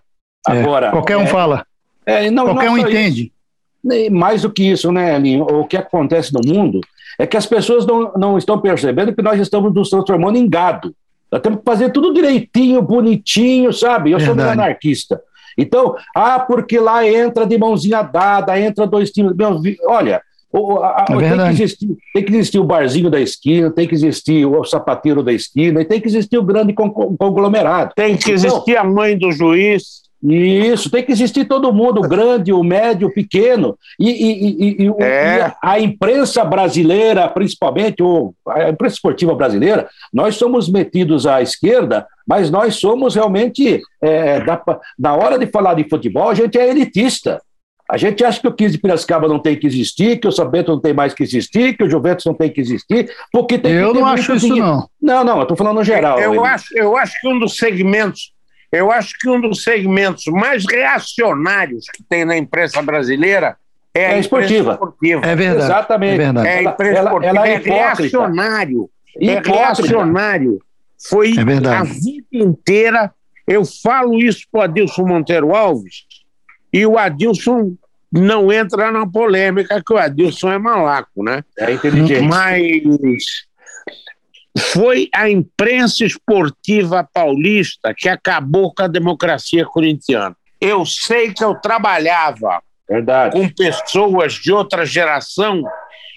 Agora, 0.47 0.91
Qualquer 0.91 1.17
um 1.17 1.23
é, 1.23 1.27
fala, 1.27 1.67
é, 2.07 2.31
não, 2.31 2.45
qualquer 2.45 2.67
não 2.67 2.75
um 2.75 2.79
isso. 2.79 2.89
entende. 2.89 3.33
Mais 4.13 4.43
do 4.43 4.51
que 4.51 4.63
isso, 4.63 4.93
né, 4.93 5.17
Elinho? 5.17 5.43
O 5.43 5.67
que 5.67 5.77
acontece 5.77 6.33
no 6.33 6.41
mundo 6.45 6.81
é 7.19 7.27
que 7.27 7.37
as 7.37 7.47
pessoas 7.47 7.85
não, 7.85 8.13
não 8.17 8.39
estão 8.39 8.61
percebendo 8.61 9.15
que 9.15 9.23
nós 9.23 9.41
estamos 9.41 9.75
nos 9.75 9.91
transformando 9.91 10.39
em 10.39 10.49
gado. 10.49 10.95
Nós 11.33 11.41
temos 11.41 11.61
que 11.61 11.65
fazer 11.65 11.91
tudo 11.91 12.13
direitinho, 12.13 12.83
bonitinho, 12.83 13.73
sabe? 13.73 14.11
Eu 14.11 14.21
sou 14.21 14.35
meio 14.35 14.47
Verdade. 14.49 14.61
anarquista. 14.61 15.21
Então, 15.57 15.97
ah, 16.15 16.39
porque 16.41 16.79
lá 16.79 17.07
entra 17.09 17.47
de 17.47 17.57
mãozinha 17.59 18.03
dada, 18.03 18.59
entra 18.61 18.87
dois 18.87 19.11
times. 19.11 19.35
Meu, 19.35 19.59
olha, 19.87 20.21
o- 20.53 20.79
a- 20.81 20.89
a- 20.89 21.03
É 21.03 21.05
tem, 21.07 21.17
que 21.17 21.23
verdade. 21.25 21.63
existir, 21.63 21.89
tem 22.13 22.25
que 22.25 22.33
existir 22.33 22.59
o 22.59 22.65
barzinho 22.65 23.09
da 23.11 23.19
esquina, 23.21 23.71
tem 23.71 23.89
que 23.89 23.95
existir 23.95 24.45
o 24.45 24.63
sapateiro 24.65 25.23
da 25.23 25.33
esquina, 25.33 25.81
e 25.81 25.85
tem 25.87 26.01
que 26.01 26.07
existir 26.09 26.37
o 26.37 26.43
grande 26.43 26.75
con- 26.75 26.91
conglomerado. 27.17 27.93
Tem 27.97 28.15
que 28.17 28.31
existir 28.33 28.77
a 28.77 28.85
mãe 28.85 29.17
do 29.17 29.33
juiz. 29.33 30.02
Isso, 30.23 30.89
tem 30.91 31.03
que 31.03 31.11
existir 31.11 31.45
todo 31.47 31.73
mundo, 31.73 31.99
o 31.99 32.09
grande, 32.09 32.53
o 32.53 32.63
médio, 32.63 33.09
o 33.09 33.13
pequeno. 33.13 33.77
E, 33.99 34.09
e- 34.09 34.83
e- 34.83 34.85
e 34.85 35.03
É. 35.03 35.37
e 35.39 35.41
a, 35.41 35.57
a 35.63 35.81
imprensa 35.81 36.45
brasileira, 36.45 37.29
principalmente, 37.29 38.03
ou 38.03 38.33
a 38.49 38.69
imprensa 38.71 38.95
esportiva 38.95 39.35
brasileira, 39.35 39.89
nós 40.13 40.37
somos 40.37 40.69
metidos 40.69 41.27
à 41.27 41.43
esquerda, 41.43 42.07
mas 42.27 42.51
nós 42.51 42.77
somos 42.77 43.15
realmente, 43.17 43.81
é, 44.01 44.41
da, 44.45 44.63
na 44.99 45.15
hora 45.17 45.39
de 45.39 45.47
falar 45.47 45.75
de 45.75 45.89
futebol, 45.89 46.29
a 46.29 46.35
gente 46.35 46.57
é 46.57 46.69
elitista. 46.69 47.41
A 47.91 47.97
gente 47.99 48.25
acha 48.25 48.41
que 48.41 48.49
o 48.49 48.53
15 48.55 48.73
de 48.77 48.81
Piracicaba 48.81 49.29
não 49.29 49.39
tem 49.41 49.55
que 49.57 49.67
existir, 49.67 50.19
que 50.19 50.27
o 50.29 50.33
São 50.33 50.49
Bento 50.49 50.71
não 50.73 50.81
tem 50.81 50.95
mais 50.95 51.13
que 51.13 51.23
existir, 51.23 51.77
que 51.77 51.83
o 51.85 51.91
Juventus 51.91 52.25
não 52.25 52.33
tem 52.33 52.49
que 52.49 52.61
existir, 52.61 53.11
porque 53.31 53.59
tem 53.59 53.73
que 53.73 53.79
Eu 53.83 53.93
ter 53.93 53.99
não 54.01 54.07
acho 54.07 54.35
isso, 54.35 54.47
dinheiro. 54.47 54.67
não. 54.67 54.89
Não, 55.03 55.25
não, 55.25 55.37
eu 55.39 55.43
estou 55.43 55.57
falando 55.57 55.77
no 55.79 55.85
geral. 55.85 56.19
Eu 56.19 56.33
Eli. 56.35 56.45
acho, 56.47 56.79
eu 56.79 56.97
acho 56.97 57.21
que 57.21 57.29
um 57.29 57.39
dos 57.39 57.57
segmentos, 57.57 58.33
eu 58.73 58.91
acho 58.91 59.19
que 59.19 59.29
um 59.29 59.39
dos 59.39 59.63
segmentos 59.63 60.25
mais 60.27 60.65
reacionários 60.65 61.85
que 61.93 62.03
tem 62.03 62.25
na 62.25 62.37
imprensa 62.37 62.81
brasileira 62.81 63.57
É, 63.95 64.07
a 64.07 64.19
esportiva. 64.19 64.73
esportiva. 64.73 65.27
É 65.27 65.37
verdade. 65.37 65.65
Exatamente. 65.65 66.15
É, 66.15 66.17
verdade. 66.17 66.49
é 66.49 66.57
a 66.57 66.63
imprensa 66.63 66.99
ela, 66.99 67.09
esportiva. 67.11 67.37
Ela 67.37 67.49
é, 67.49 67.53
é 67.53 67.59
reacionário. 67.59 68.91
É 69.21 69.41
reacionário. 69.41 70.59
Foi 71.09 71.35
é 71.37 71.69
a 71.69 71.83
vida 71.85 72.27
inteira. 72.33 73.13
Eu 73.47 73.65
falo 73.65 74.19
isso 74.19 74.47
para 74.51 74.61
o 74.61 74.63
Adilson 74.63 75.05
Monteiro 75.05 75.55
Alves 75.55 76.07
e 76.73 76.87
o 76.87 76.97
Adilson 76.97 77.75
não 78.11 78.53
entra 78.53 78.91
na 78.91 79.07
polêmica, 79.07 79.83
que 79.85 79.93
o 79.93 79.99
Adilson 79.99 80.53
é 80.53 80.59
malaco, 80.59 81.23
né? 81.23 81.43
É 81.59 81.73
inteligente. 81.73 82.23
Mas 82.23 82.83
foi 84.59 85.09
a 85.15 85.31
imprensa 85.31 86.05
esportiva 86.05 87.09
paulista 87.13 87.95
que 87.97 88.09
acabou 88.09 88.73
com 88.75 88.83
a 88.83 88.89
democracia 88.89 89.65
corintiana. 89.65 90.37
Eu 90.61 90.85
sei 90.85 91.33
que 91.33 91.43
eu 91.43 91.55
trabalhava 91.55 92.63
Verdade. 92.89 93.33
com 93.33 93.49
pessoas 93.49 94.35
de 94.35 94.53
outra 94.53 94.85
geração 94.85 95.63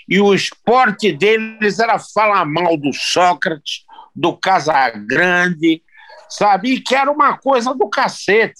e 0.08 0.20
o 0.20 0.34
esporte 0.34 1.12
deles 1.12 1.80
era 1.80 1.98
falar 1.98 2.46
mal 2.46 2.77
do 2.77 2.94
Sócrates, 2.94 3.84
do 4.15 4.34
Casagrande, 4.34 5.82
sabe? 6.30 6.74
E 6.74 6.82
que 6.82 6.94
era 6.94 7.12
uma 7.12 7.38
coisa 7.38 7.74
do 7.74 7.89
cacete. 7.89 8.54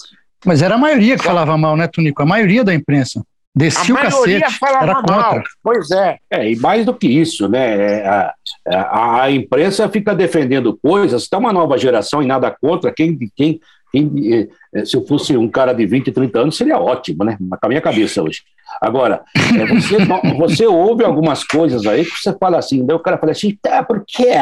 Mas 0.44 0.62
era 0.62 0.76
a 0.76 0.78
maioria 0.78 1.18
que 1.18 1.24
falava 1.24 1.58
mal, 1.58 1.76
né, 1.76 1.88
Tunico? 1.88 2.22
A 2.22 2.26
maioria 2.26 2.64
da 2.64 2.74
imprensa. 2.74 3.24
Descia 3.56 3.96
o 3.96 3.98
cacete, 3.98 4.44
era 4.62 4.96
contra. 4.96 5.16
Mal. 5.16 5.44
Pois 5.64 5.90
é. 5.92 6.18
é. 6.30 6.52
E 6.52 6.56
mais 6.58 6.86
do 6.86 6.94
que 6.94 7.08
isso, 7.08 7.48
né? 7.48 8.02
É, 8.02 8.08
a, 8.08 8.34
a, 8.68 9.24
a 9.24 9.32
imprensa 9.32 9.88
fica 9.90 10.16
defendendo 10.16 10.78
coisas, 10.82 11.24
está 11.24 11.38
uma 11.38 11.54
nova 11.54 11.78
geração 11.78 12.22
e 12.22 12.26
nada 12.26 12.50
contra. 12.50 12.92
Quem, 12.92 13.18
quem, 13.36 13.60
quem, 13.92 14.50
eh, 14.74 14.86
se 14.86 14.98
eu 14.98 15.06
fosse 15.06 15.38
um 15.38 15.48
cara 15.48 15.72
de 15.74 15.86
20, 15.86 16.12
30 16.12 16.40
anos, 16.40 16.58
seria 16.58 16.80
ótimo, 16.80 17.24
né? 17.24 17.38
Na 17.40 17.70
minha 17.70 17.82
cabeça 17.82 18.22
hoje. 18.22 18.42
Agora, 18.82 19.24
é, 19.36 19.66
você, 19.68 19.98
você 20.38 20.66
ouve 20.66 21.04
algumas 21.04 21.44
coisas 21.44 21.86
aí 21.86 22.04
que 22.04 22.18
você 22.18 22.36
fala 22.38 22.58
assim, 22.58 22.86
daí 22.86 22.96
o 22.96 23.00
cara 23.00 23.18
fala 23.18 23.32
assim, 23.32 23.58
tá, 23.62 23.84
por 23.84 24.04
quê? 24.06 24.34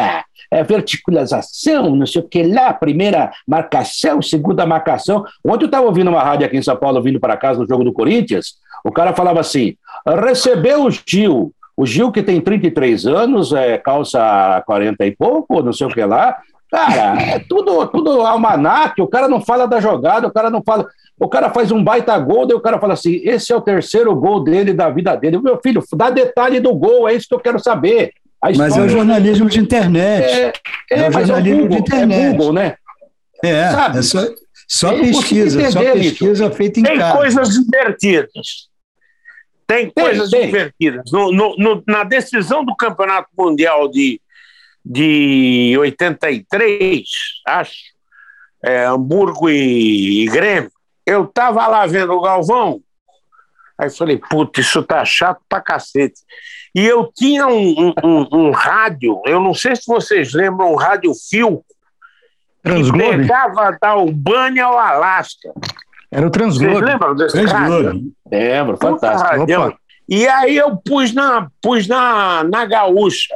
É 0.51 0.63
verticalização, 0.63 1.95
não 1.95 2.05
sei 2.05 2.21
o 2.21 2.27
que 2.27 2.43
lá, 2.43 2.73
primeira 2.73 3.31
marcação, 3.47 4.21
segunda 4.21 4.65
marcação. 4.65 5.25
Ontem 5.43 5.65
eu 5.65 5.67
estava 5.67 5.85
ouvindo 5.85 6.09
uma 6.09 6.23
rádio 6.23 6.45
aqui 6.45 6.57
em 6.57 6.61
São 6.61 6.75
Paulo, 6.77 7.01
vindo 7.01 7.19
para 7.19 7.37
casa 7.37 7.59
no 7.59 7.67
jogo 7.67 7.83
do 7.83 7.93
Corinthians, 7.93 8.55
o 8.83 8.91
cara 8.91 9.13
falava 9.13 9.39
assim: 9.39 9.75
recebeu 10.05 10.85
o 10.85 10.91
Gil, 10.91 11.53
o 11.75 11.85
Gil 11.85 12.11
que 12.11 12.21
tem 12.21 12.39
33 12.39 13.05
anos, 13.05 13.51
é, 13.51 13.77
calça 13.77 14.61
40 14.65 15.05
e 15.05 15.15
pouco, 15.15 15.61
não 15.61 15.73
sei 15.73 15.87
o 15.87 15.89
que 15.89 16.03
lá. 16.03 16.37
Cara, 16.71 17.21
é 17.21 17.39
tudo, 17.39 17.85
tudo 17.87 18.21
almanac, 18.21 18.99
o 19.01 19.07
cara 19.07 19.27
não 19.27 19.39
fala 19.39 19.67
da 19.67 19.79
jogada, 19.79 20.27
o 20.27 20.33
cara 20.33 20.49
não 20.49 20.61
fala. 20.63 20.87
O 21.19 21.29
cara 21.29 21.51
faz 21.51 21.71
um 21.71 21.83
baita 21.83 22.17
gol, 22.17 22.47
daí 22.47 22.57
o 22.57 22.61
cara 22.61 22.79
fala 22.79 22.93
assim: 22.93 23.21
esse 23.23 23.53
é 23.53 23.55
o 23.55 23.61
terceiro 23.61 24.15
gol 24.15 24.43
dele 24.43 24.73
da 24.73 24.89
vida 24.89 25.15
dele. 25.15 25.39
Meu 25.39 25.59
filho, 25.61 25.83
dá 25.95 26.09
detalhe 26.09 26.59
do 26.59 26.73
gol, 26.73 27.07
é 27.07 27.13
isso 27.13 27.27
que 27.27 27.35
eu 27.35 27.39
quero 27.39 27.59
saber. 27.59 28.11
Mas 28.57 28.75
é 28.75 28.81
o 28.81 28.89
jornalismo 28.89 29.47
de 29.49 29.59
internet. 29.59 30.25
É, 30.25 30.53
é, 30.91 30.99
é 31.05 31.09
o 31.09 31.11
jornalismo 31.11 31.59
é 31.59 31.61
Google, 31.61 31.69
de 31.69 31.77
internet. 31.77 32.21
É 32.21 32.31
Google, 32.31 32.53
né? 32.53 32.75
É, 33.43 33.69
Sabe? 33.69 33.99
é 33.99 34.01
só, 34.01 34.19
só 34.67 34.97
pesquisa, 34.97 35.71
só 35.71 35.79
pesquisa 35.79 36.51
feita 36.51 36.79
em 36.79 36.83
Tem 36.83 36.97
casa. 36.97 37.11
Tem 37.11 37.21
coisas 37.21 37.49
divertidas. 37.49 38.72
Tem, 39.73 39.89
tem 39.89 40.03
coisas 40.03 40.29
tem. 40.29 40.45
divertidas. 40.45 41.11
No, 41.11 41.31
no, 41.31 41.55
no, 41.57 41.83
na 41.87 42.03
decisão 42.03 42.63
do 42.63 42.75
Campeonato 42.75 43.29
Mundial 43.35 43.89
de, 43.89 44.21
de 44.85 45.75
83, 45.79 47.03
acho, 47.47 47.73
é, 48.63 48.85
Hamburgo 48.85 49.49
e, 49.49 50.23
e 50.23 50.25
Grêmio, 50.27 50.71
eu 51.05 51.23
estava 51.23 51.65
lá 51.67 51.85
vendo 51.87 52.13
o 52.13 52.21
Galvão, 52.21 52.81
aí 53.77 53.89
falei, 53.89 54.17
puta, 54.17 54.61
isso 54.61 54.83
tá 54.83 55.03
chato 55.03 55.41
pra 55.49 55.59
cacete. 55.59 56.21
E 56.75 56.85
eu 56.85 57.11
tinha 57.13 57.47
um, 57.47 57.93
um, 58.03 58.27
um, 58.31 58.51
rádio, 58.51 59.21
eu 59.25 59.39
não 59.39 59.53
sei 59.53 59.75
se 59.75 59.83
vocês 59.87 60.33
lembram, 60.33 60.71
um 60.71 60.77
rádio 60.77 61.11
fio, 61.29 61.63
que 62.63 62.97
pegava 62.97 63.77
da 63.81 63.89
Albânia 63.89 64.65
ao 64.65 64.77
Alasca. 64.77 65.51
Era 66.13 66.27
o 66.27 66.29
Transglobe. 66.29 66.73
Vocês 66.73 66.85
lembram 66.85 67.15
desse 67.15 67.41
Transglobe. 67.41 68.13
Lembro, 68.31 68.77
fantástico. 68.77 69.79
E 70.07 70.27
aí 70.27 70.55
eu 70.57 70.77
pus 70.77 71.11
na, 71.11 71.47
pus 71.59 71.87
na, 71.87 72.43
na 72.43 72.65
gaúcha 72.65 73.35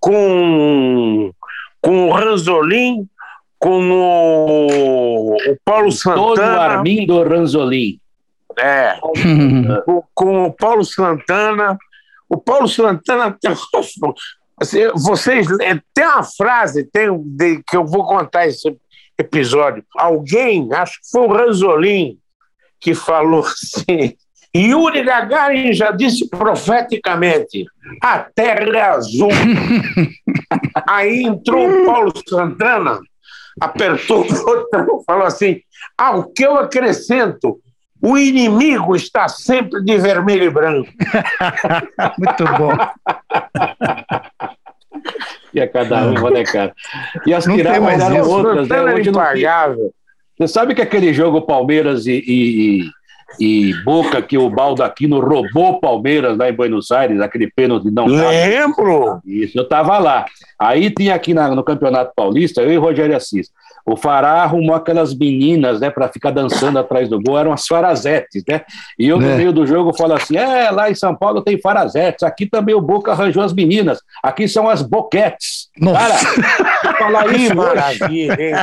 com, 0.00 1.30
com 1.80 2.08
o 2.08 2.12
Ranzolin, 2.12 3.06
com 3.58 3.90
o, 3.90 5.36
o 5.36 5.56
Paulo 5.64 5.92
Santana. 5.92 6.26
Todo 6.26 6.40
Armindo 6.40 7.22
Ranzolin. 7.22 8.00
É, 8.58 8.98
com, 9.84 10.02
com, 10.12 10.44
o 10.46 10.52
Paulo 10.52 10.84
Santana. 10.84 11.78
O 12.28 12.36
Paulo 12.36 12.66
Santana 12.66 13.36
tem, 13.40 13.52
assim, 14.60 14.88
vocês 14.96 15.46
tem 15.94 16.04
uma 16.04 16.24
frase 16.24 16.84
tem, 16.90 17.16
de, 17.22 17.62
que 17.62 17.76
eu 17.76 17.86
vou 17.86 18.04
contar 18.04 18.48
esse 18.48 18.76
episódio. 19.18 19.84
Alguém, 19.96 20.72
acho 20.72 21.00
que 21.00 21.10
foi 21.10 21.22
o 21.22 21.32
Ranzolin, 21.32 22.18
que 22.80 22.94
falou 22.94 23.44
assim: 23.44 24.16
Yuri 24.54 25.02
Gagarin 25.02 25.72
já 25.72 25.90
disse 25.90 26.28
profeticamente: 26.28 27.64
a 28.02 28.18
terra 28.18 28.76
é 28.76 28.80
azul. 28.80 29.28
Aí 30.88 31.22
entrou 31.22 31.68
o 31.68 31.86
Paulo 31.86 32.12
Santana, 32.28 33.00
apertou 33.60 34.22
o 34.22 34.44
botão, 34.44 35.02
falou 35.06 35.26
assim: 35.26 35.60
ao 35.96 36.24
que 36.30 36.44
eu 36.44 36.56
acrescento, 36.56 37.60
o 38.02 38.16
inimigo 38.16 38.94
está 38.94 39.28
sempre 39.28 39.82
de 39.82 39.98
vermelho 39.98 40.44
e 40.44 40.50
branco. 40.50 40.90
Muito 42.18 42.44
bom. 42.58 42.72
e 45.56 45.60
a 45.60 45.68
cada 45.68 46.06
um, 46.06 46.30
né, 46.30 46.44
cara? 46.44 46.72
E 47.26 47.32
as 47.32 47.44
tiradas 47.44 48.00
eram 48.00 48.28
outras, 48.28 48.68
né? 48.68 48.82
Hoje 48.82 49.10
não... 49.10 49.20
Você 50.38 50.48
sabe 50.48 50.74
que 50.74 50.82
aquele 50.82 51.14
jogo 51.14 51.40
Palmeiras 51.40 52.06
e, 52.06 52.22
e, 52.26 52.90
e 53.40 53.74
Boca 53.84 54.20
que 54.20 54.36
o 54.36 54.50
Baldaquino 54.50 55.18
roubou 55.18 55.80
Palmeiras 55.80 56.36
lá 56.36 56.50
em 56.50 56.52
Buenos 56.52 56.90
Aires, 56.90 57.20
aquele 57.20 57.50
pênalti 57.50 57.90
não 57.90 58.04
Lembro! 58.06 59.18
Isso, 59.24 59.58
eu 59.58 59.62
estava 59.62 59.98
lá. 59.98 60.26
Aí 60.58 60.90
tinha 60.90 61.14
aqui 61.14 61.32
na, 61.32 61.54
no 61.54 61.64
Campeonato 61.64 62.12
Paulista, 62.14 62.60
eu 62.60 62.70
e 62.70 62.76
Rogério 62.76 63.16
Assis. 63.16 63.50
O 63.86 63.96
Fará 63.96 64.42
arrumou 64.42 64.74
aquelas 64.74 65.14
meninas, 65.14 65.80
né, 65.80 65.90
para 65.90 66.08
ficar 66.08 66.32
dançando 66.32 66.76
atrás 66.76 67.08
do 67.08 67.22
gol, 67.22 67.38
eram 67.38 67.52
as 67.52 67.66
farazetes, 67.68 68.42
né? 68.48 68.62
E 68.98 69.06
eu, 69.06 69.20
no 69.20 69.30
é. 69.30 69.36
meio 69.36 69.52
do 69.52 69.64
jogo, 69.64 69.96
falo 69.96 70.14
assim: 70.14 70.36
é, 70.36 70.70
lá 70.72 70.90
em 70.90 70.94
São 70.94 71.14
Paulo 71.14 71.40
tem 71.40 71.60
farazetes, 71.60 72.24
aqui 72.24 72.46
também 72.46 72.74
o 72.74 72.80
Boca 72.80 73.12
arranjou 73.12 73.44
as 73.44 73.52
meninas, 73.52 74.00
aqui 74.22 74.48
são 74.48 74.68
as 74.68 74.82
boquetes. 74.82 75.68
Nossa. 75.78 75.98
Cara, 75.98 76.98
falar 76.98 77.34
isso. 77.34 77.54
Maravilha, 77.54 78.36
hein? 78.40 78.54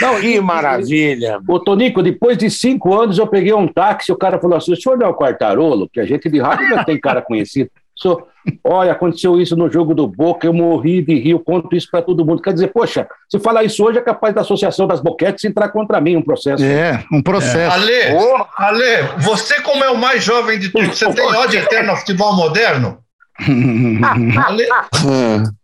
Não, 0.00 0.18
que 0.18 0.40
maravilha. 0.40 1.38
Ô, 1.46 1.58
Tonico, 1.58 2.02
depois 2.02 2.38
de 2.38 2.48
cinco 2.48 2.94
anos 2.98 3.18
eu 3.18 3.26
peguei 3.26 3.52
um 3.52 3.68
táxi, 3.68 4.10
o 4.10 4.16
cara 4.16 4.38
falou 4.40 4.56
assim: 4.56 4.72
o 4.72 4.80
senhor 4.80 4.96
não 4.96 5.08
é 5.08 5.10
o 5.10 5.14
Quartarolo? 5.14 5.88
Que 5.92 6.00
a 6.00 6.06
gente 6.06 6.30
de 6.30 6.38
rádio 6.38 6.68
já 6.68 6.84
tem 6.84 6.98
cara 6.98 7.20
conhecido. 7.20 7.70
Senhor, 8.00 8.26
olha, 8.64 8.92
aconteceu 8.92 9.38
isso 9.38 9.54
no 9.54 9.70
jogo 9.70 9.94
do 9.94 10.06
Boca, 10.06 10.46
eu 10.46 10.52
morri 10.52 11.02
de 11.02 11.14
rio, 11.18 11.38
conto 11.38 11.74
isso 11.76 11.88
para 11.90 12.00
todo 12.00 12.24
mundo. 12.24 12.40
Quer 12.40 12.54
dizer, 12.54 12.68
poxa, 12.68 13.06
se 13.28 13.38
falar 13.38 13.64
isso 13.64 13.84
hoje 13.84 13.98
é 13.98 14.02
capaz 14.02 14.34
da 14.34 14.40
Associação 14.40 14.86
das 14.86 15.00
Boquetes 15.00 15.44
entrar 15.44 15.68
contra 15.68 16.00
mim 16.00 16.16
um 16.16 16.22
processo. 16.22 16.64
É, 16.64 17.04
um 17.12 17.22
processo. 17.22 17.58
É. 17.58 17.66
Ale, 17.66 18.16
oh. 18.16 18.46
Ale, 18.56 19.02
você 19.18 19.60
como 19.60 19.84
é 19.84 19.90
o 19.90 19.98
mais 19.98 20.24
jovem 20.24 20.58
de 20.58 20.70
todos, 20.70 20.98
você 20.98 21.12
tem 21.12 21.24
ódio 21.24 21.60
eterno 21.60 21.90
ao 21.90 21.96
futebol 21.98 22.34
moderno? 22.34 22.98
Ale... 24.46 24.66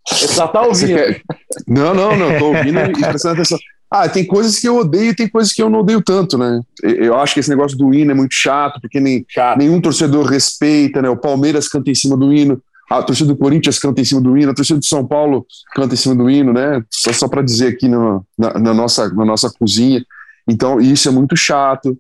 Só 0.07 0.47
tá 0.49 0.62
ouvindo. 0.62 0.97
Quer... 0.97 1.21
Não, 1.66 1.95
não, 1.95 2.16
não, 2.16 2.38
tô 2.38 2.47
ouvindo 2.49 2.81
e 2.81 2.93
prestando 2.93 3.35
atenção. 3.35 3.59
Ah, 3.90 4.09
tem 4.09 4.26
coisas 4.26 4.59
que 4.59 4.66
eu 4.66 4.76
odeio 4.76 5.11
e 5.11 5.14
tem 5.14 5.28
coisas 5.28 5.52
que 5.52 5.62
eu 5.62 5.71
não 5.71 5.81
odeio 5.81 6.02
tanto, 6.02 6.37
né? 6.37 6.61
Eu 6.83 7.16
acho 7.16 7.35
que 7.35 7.40
esse 7.40 7.49
negócio 7.49 7.78
do 7.78 7.95
hino 7.95 8.11
é 8.11 8.14
muito 8.14 8.35
chato, 8.35 8.81
porque 8.81 8.99
nem, 8.99 9.25
chato. 9.28 9.59
nenhum 9.59 9.81
torcedor 9.81 10.26
respeita, 10.26 11.00
né? 11.00 11.09
O 11.09 11.16
Palmeiras 11.16 11.69
canta 11.69 11.90
em 11.90 11.95
cima 11.95 12.16
do 12.16 12.33
hino, 12.33 12.61
a 12.90 13.02
torcida 13.02 13.28
do 13.33 13.37
Corinthians 13.38 13.78
canta 13.78 14.00
em 14.00 14.05
cima 14.05 14.21
do 14.21 14.37
hino, 14.37 14.50
a 14.50 14.55
torcida 14.55 14.78
do 14.78 14.85
São 14.85 15.07
Paulo 15.07 15.47
canta 15.75 15.95
em 15.95 15.97
cima 15.97 16.14
do 16.16 16.28
hino, 16.28 16.52
né? 16.52 16.83
Só, 16.90 17.12
só 17.12 17.28
para 17.28 17.43
dizer 17.43 17.69
aqui 17.69 17.88
no, 17.88 18.25
na, 18.37 18.59
na, 18.59 18.75
nossa, 18.75 19.09
na 19.09 19.25
nossa 19.25 19.50
cozinha. 19.50 20.05
Então, 20.49 20.81
isso 20.81 21.09
é 21.09 21.12
muito 21.12 21.37
chato. 21.37 21.97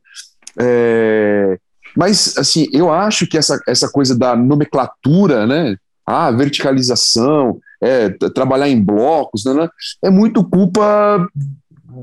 É... 0.58 1.58
Mas, 1.96 2.36
assim, 2.36 2.66
eu 2.72 2.92
acho 2.92 3.26
que 3.26 3.38
essa, 3.38 3.60
essa 3.66 3.88
coisa 3.88 4.16
da 4.16 4.36
nomenclatura, 4.36 5.46
né? 5.46 5.76
Ah, 6.04 6.30
verticalização, 6.30 7.58
é, 7.80 8.10
trabalhar 8.34 8.68
em 8.68 8.80
blocos, 8.80 9.44
né, 9.44 9.54
né? 9.54 9.68
é 10.04 10.10
muito 10.10 10.44
culpa 10.44 11.26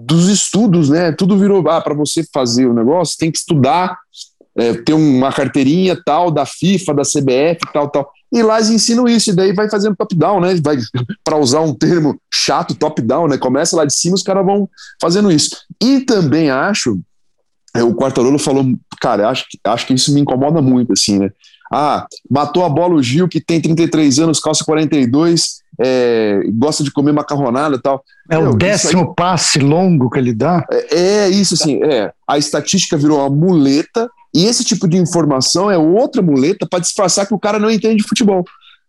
dos 0.05 0.27
estudos, 0.29 0.89
né? 0.89 1.11
Tudo 1.11 1.37
virou, 1.37 1.67
ah, 1.69 1.81
para 1.81 1.93
você 1.93 2.25
fazer 2.33 2.65
o 2.65 2.73
negócio, 2.73 3.17
tem 3.17 3.31
que 3.31 3.37
estudar, 3.37 3.97
é, 4.55 4.73
ter 4.73 4.93
uma 4.93 5.31
carteirinha 5.31 5.99
tal 6.05 6.31
da 6.31 6.45
FIFA, 6.45 6.93
da 6.93 7.03
CBF, 7.03 7.59
tal, 7.73 7.89
tal. 7.89 8.11
E 8.31 8.41
lá 8.41 8.57
eles 8.57 8.69
ensinam 8.69 9.07
isso, 9.07 9.29
e 9.29 9.33
daí 9.33 9.53
vai 9.53 9.69
fazendo 9.69 9.95
top-down, 9.95 10.39
né? 10.39 10.55
Vai, 10.63 10.77
para 11.23 11.37
usar 11.37 11.61
um 11.61 11.73
termo 11.73 12.19
chato, 12.33 12.75
top-down, 12.75 13.27
né? 13.27 13.37
Começa 13.37 13.75
lá 13.75 13.85
de 13.85 13.93
cima, 13.93 14.15
os 14.15 14.23
caras 14.23 14.45
vão 14.45 14.67
fazendo 14.99 15.31
isso. 15.31 15.49
E 15.81 16.01
também 16.01 16.49
acho 16.49 16.99
é, 17.75 17.83
o 17.83 17.95
Quartarolo 17.95 18.37
falou, 18.37 18.65
cara, 19.01 19.29
acho, 19.29 19.45
acho 19.63 19.87
que 19.87 19.93
isso 19.93 20.13
me 20.13 20.21
incomoda 20.21 20.61
muito, 20.61 20.93
assim, 20.93 21.17
né? 21.17 21.31
Ah, 21.71 22.05
matou 22.29 22.63
a 22.63 22.69
bola 22.69 22.93
o 22.93 23.01
Gil, 23.01 23.27
que 23.27 23.41
tem 23.41 23.59
33 23.59 24.19
anos, 24.19 24.39
calça 24.39 24.63
42, 24.63 25.62
é, 25.79 26.41
gosta 26.53 26.83
de 26.83 26.91
comer 26.91 27.11
macarronada 27.11 27.75
e 27.75 27.81
tal. 27.81 28.03
É 28.29 28.37
Meu, 28.37 28.51
o 28.51 28.55
décimo 28.55 29.09
aí, 29.09 29.15
passe 29.15 29.59
longo 29.59 30.09
que 30.09 30.19
ele 30.19 30.33
dá? 30.33 30.65
É, 30.71 30.95
é, 30.95 31.29
isso, 31.29 31.53
assim, 31.53 31.81
é. 31.83 32.11
A 32.27 32.37
estatística 32.37 32.97
virou 32.97 33.19
uma 33.19 33.29
muleta, 33.29 34.09
e 34.33 34.45
esse 34.45 34.63
tipo 34.63 34.87
de 34.87 34.97
informação 34.97 35.69
é 35.69 35.77
outra 35.77 36.21
muleta 36.21 36.67
para 36.67 36.79
disfarçar 36.79 37.27
que 37.27 37.33
o 37.33 37.39
cara 37.39 37.59
não 37.59 37.69
entende 37.69 38.03
futebol. 38.03 38.43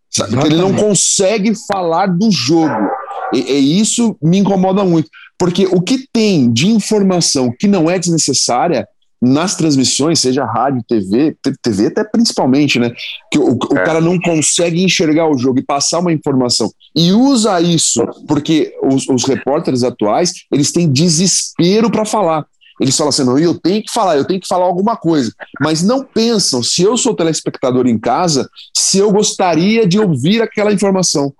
Sabe? 0.09 0.37
Que 0.37 0.47
ele 0.47 0.55
não 0.55 0.73
consegue 0.73 1.53
falar 1.67 2.07
do 2.07 2.31
jogo. 2.31 2.89
E, 3.33 3.39
e 3.39 3.79
isso 3.79 4.15
me 4.21 4.37
incomoda 4.37 4.83
muito. 4.83 5.09
Porque 5.37 5.67
o 5.67 5.81
que 5.81 6.07
tem 6.11 6.51
de 6.51 6.67
informação 6.67 7.53
que 7.59 7.67
não 7.67 7.89
é 7.89 7.99
desnecessária 7.99 8.87
nas 9.25 9.55
transmissões, 9.55 10.19
seja 10.19 10.45
rádio, 10.45 10.83
TV, 10.87 11.35
TV 11.61 11.87
até 11.87 12.03
principalmente, 12.03 12.79
né? 12.79 12.91
Que 13.31 13.39
o, 13.39 13.53
o 13.53 13.77
é. 13.77 13.83
cara 13.83 13.99
não 13.99 14.19
consegue 14.19 14.83
enxergar 14.83 15.27
o 15.27 15.37
jogo 15.37 15.59
e 15.59 15.63
passar 15.63 15.99
uma 15.99 16.13
informação. 16.13 16.71
E 16.95 17.11
usa 17.11 17.59
isso, 17.59 18.05
porque 18.27 18.73
os, 18.83 19.07
os 19.09 19.23
repórteres 19.23 19.83
atuais, 19.83 20.31
eles 20.51 20.71
têm 20.71 20.91
desespero 20.91 21.89
para 21.89 22.05
falar. 22.05 22.45
Eles 22.79 22.95
falam 22.95 23.09
assim, 23.09 23.23
não, 23.23 23.39
eu 23.39 23.57
tenho 23.57 23.81
que 23.81 23.91
falar, 23.91 24.17
eu 24.17 24.25
tenho 24.25 24.39
que 24.39 24.47
falar 24.47 24.65
alguma 24.65 24.97
coisa. 24.97 25.31
Mas 25.61 25.81
não 25.81 26.03
pensam, 26.03 26.61
se 26.61 26.83
eu 26.83 26.97
sou 26.97 27.15
telespectador 27.15 27.87
em 27.87 27.97
casa, 27.97 28.49
se 28.75 28.97
eu 28.97 29.11
gostaria 29.11 29.87
de 29.87 29.99
ouvir 29.99 30.41
aquela 30.41 30.73
informação. 30.73 31.33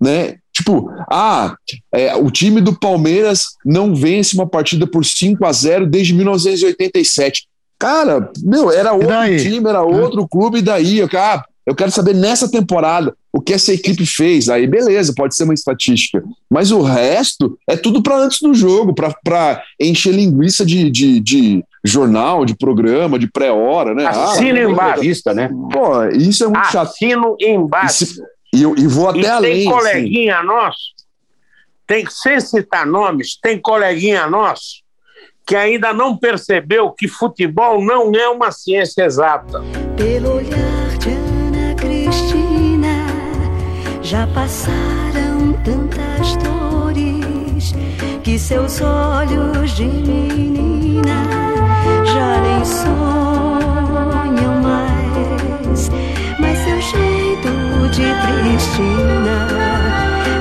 Né? 0.00 0.36
Tipo, 0.58 0.90
ah, 1.08 1.54
é, 1.94 2.16
o 2.16 2.32
time 2.32 2.60
do 2.60 2.76
Palmeiras 2.76 3.44
não 3.64 3.94
vence 3.94 4.34
uma 4.34 4.44
partida 4.44 4.88
por 4.88 5.04
5 5.04 5.46
a 5.46 5.52
0 5.52 5.86
desde 5.86 6.12
1987. 6.12 7.46
Cara, 7.78 8.28
meu, 8.42 8.72
era 8.72 8.92
outro 8.92 9.38
time, 9.40 9.68
era 9.68 9.82
outro 9.82 10.26
clube, 10.26 10.58
e 10.58 10.62
daí? 10.62 10.98
Eu, 10.98 11.08
ah, 11.14 11.44
eu 11.64 11.76
quero 11.76 11.92
saber 11.92 12.12
nessa 12.12 12.50
temporada 12.50 13.14
o 13.32 13.40
que 13.40 13.52
essa 13.52 13.72
equipe 13.72 14.04
fez. 14.04 14.48
Aí, 14.48 14.66
beleza, 14.66 15.14
pode 15.16 15.36
ser 15.36 15.44
uma 15.44 15.54
estatística. 15.54 16.24
Mas 16.50 16.72
o 16.72 16.82
resto 16.82 17.56
é 17.68 17.76
tudo 17.76 18.02
para 18.02 18.16
antes 18.16 18.40
do 18.40 18.52
jogo, 18.52 18.92
para 18.92 19.62
encher 19.80 20.12
linguiça 20.12 20.66
de, 20.66 20.90
de, 20.90 21.20
de, 21.20 21.64
jornal, 21.84 22.44
de 22.44 22.56
programa, 22.56 23.16
de 23.16 23.30
pré-hora, 23.30 23.94
né? 23.94 24.08
Assino 24.08 24.58
ah, 24.58 24.62
embaixo. 24.72 25.04
né? 25.32 25.48
Pô, 25.72 26.04
isso 26.06 26.42
é 26.42 26.48
muito 26.48 26.58
Assino 26.58 26.72
chato. 26.72 26.88
Assino 26.88 27.36
embaixo. 27.40 28.06
E, 28.52 28.62
e 28.62 28.86
vou 28.86 29.08
até 29.08 29.20
e 29.20 29.26
além. 29.26 29.52
Tem 29.52 29.70
coleguinha 29.70 30.38
assim. 30.38 30.46
nosso, 30.46 30.80
tem 31.86 32.04
que, 32.04 32.12
sem 32.12 32.40
citar 32.40 32.86
nomes, 32.86 33.38
tem 33.40 33.58
coleguinha 33.58 34.26
nosso 34.26 34.86
que 35.48 35.56
ainda 35.56 35.94
não 35.94 36.14
percebeu 36.14 36.90
que 36.90 37.08
futebol 37.08 37.82
não 37.82 38.14
é 38.14 38.28
uma 38.28 38.52
ciência 38.52 39.04
exata. 39.04 39.62
Pelo 39.96 40.34
olhar 40.34 40.98
de 40.98 41.08
Ana 41.08 41.74
Cristina, 41.74 43.06
já 44.02 44.26
passaram 44.26 45.54
tantas 45.64 46.36
dores 46.36 47.72
que 48.22 48.38
seus 48.38 48.82
olhos 48.82 49.74
de 49.74 50.27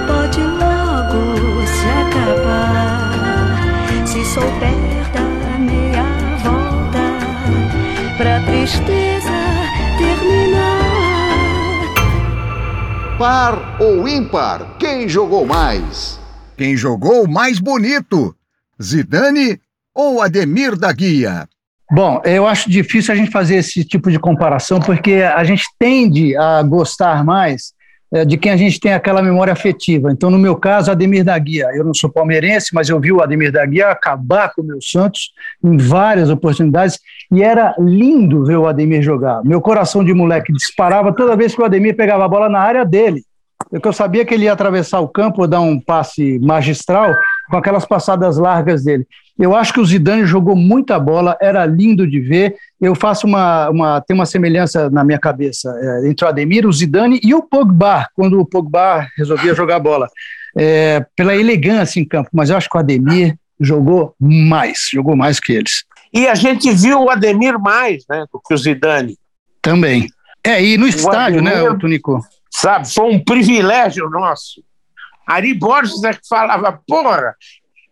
pode 0.06 0.42
logo 0.42 1.66
se 1.66 1.88
acabar 2.06 3.08
se 4.06 4.24
souber 4.26 5.12
dar 5.14 5.60
meia 5.60 6.04
volta 6.44 7.06
pra 8.18 8.42
tristeza 8.46 9.32
terminar. 9.98 10.78
Par 13.18 13.82
ou 13.82 14.08
ímpar? 14.08 14.78
Quem 14.78 15.10
jogou 15.10 15.46
mais? 15.46 16.20
Quem 16.56 16.78
jogou 16.78 17.28
mais 17.28 17.60
bonito? 17.60 18.36
Zidane 18.82 19.60
ou 19.94 20.22
Ademir 20.22 20.76
da 20.76 20.94
Guia? 20.94 21.48
Bom, 21.90 22.22
eu 22.26 22.46
acho 22.46 22.70
difícil 22.70 23.14
a 23.14 23.18
gente 23.18 23.32
fazer 23.32 23.56
esse 23.56 23.84
tipo 23.84 24.12
de 24.12 24.20
comparação, 24.20 24.80
porque 24.80 25.14
a 25.14 25.44
gente 25.44 25.64
tende 25.80 26.36
a 26.36 26.62
gostar 26.62 27.24
mais 27.24 27.77
é, 28.12 28.24
de 28.24 28.38
quem 28.38 28.52
a 28.52 28.58
gente 28.58 28.80
tem 28.80 28.94
aquela 28.94 29.22
memória 29.22 29.52
afetiva. 29.52 30.12
Então, 30.12 30.30
no 30.30 30.40
meu 30.40 30.56
caso, 30.56 30.90
Ademir 30.92 31.24
da 31.24 31.38
Guia. 31.38 31.68
Eu 31.74 31.84
não 31.84 31.94
sou 31.94 32.10
palmeirense, 32.10 32.74
mas 32.74 32.88
eu 32.90 33.00
vi 33.00 33.12
o 33.12 33.22
Ademir 33.22 33.52
da 33.52 33.66
Guia 33.66 33.90
acabar 33.90 34.54
com 34.54 34.62
o 34.62 34.66
meu 34.66 34.82
Santos 34.82 35.32
em 35.64 35.76
várias 35.78 36.30
oportunidades 36.30 37.00
e 37.32 37.44
era 37.44 37.76
lindo 37.78 38.46
ver 38.46 38.58
o 38.58 38.68
Ademir 38.68 39.02
jogar. 39.02 39.44
Meu 39.44 39.60
coração 39.60 40.04
de 40.04 40.14
moleque 40.14 40.54
disparava 40.54 41.14
toda 41.14 41.36
vez 41.36 41.54
que 41.54 41.62
o 41.62 41.66
Ademir 41.66 41.96
pegava 41.96 42.26
a 42.26 42.30
bola 42.30 42.48
na 42.48 42.60
área 42.60 42.86
dele. 42.86 43.24
Porque 43.70 43.88
eu 43.88 43.94
sabia 43.94 44.24
que 44.24 44.34
ele 44.34 44.46
ia 44.46 44.54
atravessar 44.54 45.02
o 45.02 45.10
campo, 45.10 45.48
dar 45.48 45.60
um 45.60 45.80
passe 45.80 46.40
magistral 46.40 47.14
com 47.50 47.58
aquelas 47.58 47.86
passadas 47.86 48.38
largas 48.38 48.84
dele. 48.84 49.06
Eu 49.38 49.56
acho 49.56 49.72
que 49.72 49.80
o 49.80 49.86
Zidane 49.86 50.26
jogou 50.26 50.56
muita 50.56 51.00
bola, 51.00 51.38
era 51.40 51.66
lindo 51.66 52.08
de 52.08 52.20
ver. 52.20 52.56
Eu 52.82 52.96
faço 52.96 53.28
uma, 53.28 53.70
uma 53.70 54.02
tem 54.02 54.16
uma 54.16 54.26
semelhança 54.26 54.90
na 54.90 55.04
minha 55.04 55.20
cabeça 55.20 55.70
é, 55.80 56.10
entre 56.10 56.26
o 56.26 56.28
Ademir, 56.28 56.66
o 56.66 56.74
Zidane 56.74 57.20
e 57.24 57.36
o 57.36 57.44
Pogba, 57.44 58.08
quando 58.16 58.40
o 58.40 58.46
Pogba 58.46 59.08
resolvia 59.16 59.54
jogar 59.56 59.80
bola, 59.80 60.08
é, 60.58 61.06
pela 61.16 61.36
elegância 61.36 62.00
em 62.00 62.06
campo. 62.06 62.30
Mas 62.34 62.50
eu 62.50 62.58
acho 62.58 62.70
que 62.70 62.76
o 62.76 62.80
Ademir 62.80 63.38
jogou 63.60 64.16
mais, 64.20 64.90
jogou 64.92 65.16
mais 65.16 65.40
que 65.40 65.54
eles. 65.54 65.84
E 66.12 66.28
a 66.28 66.34
gente 66.34 66.72
viu 66.72 67.04
o 67.04 67.10
Ademir 67.10 67.60
mais, 67.60 68.04
né, 68.10 68.26
do 68.32 68.40
que 68.40 68.54
o 68.54 68.58
Zidane. 68.58 69.18
Também. 69.62 70.08
É, 70.44 70.64
e 70.64 70.78
no 70.78 70.86
o 70.86 70.88
estádio, 70.88 71.42
né, 71.42 71.52
Ademir, 71.52 71.74
né, 71.74 71.80
Tunico? 71.80 72.20
Sabe, 72.50 72.92
foi 72.92 73.06
um 73.06 73.24
privilégio 73.24 74.10
nosso. 74.10 74.64
Ari 75.28 75.54
Borges 75.54 76.04
é 76.04 76.14
que 76.14 76.22
falava, 76.28 76.80
porra, 76.88 77.36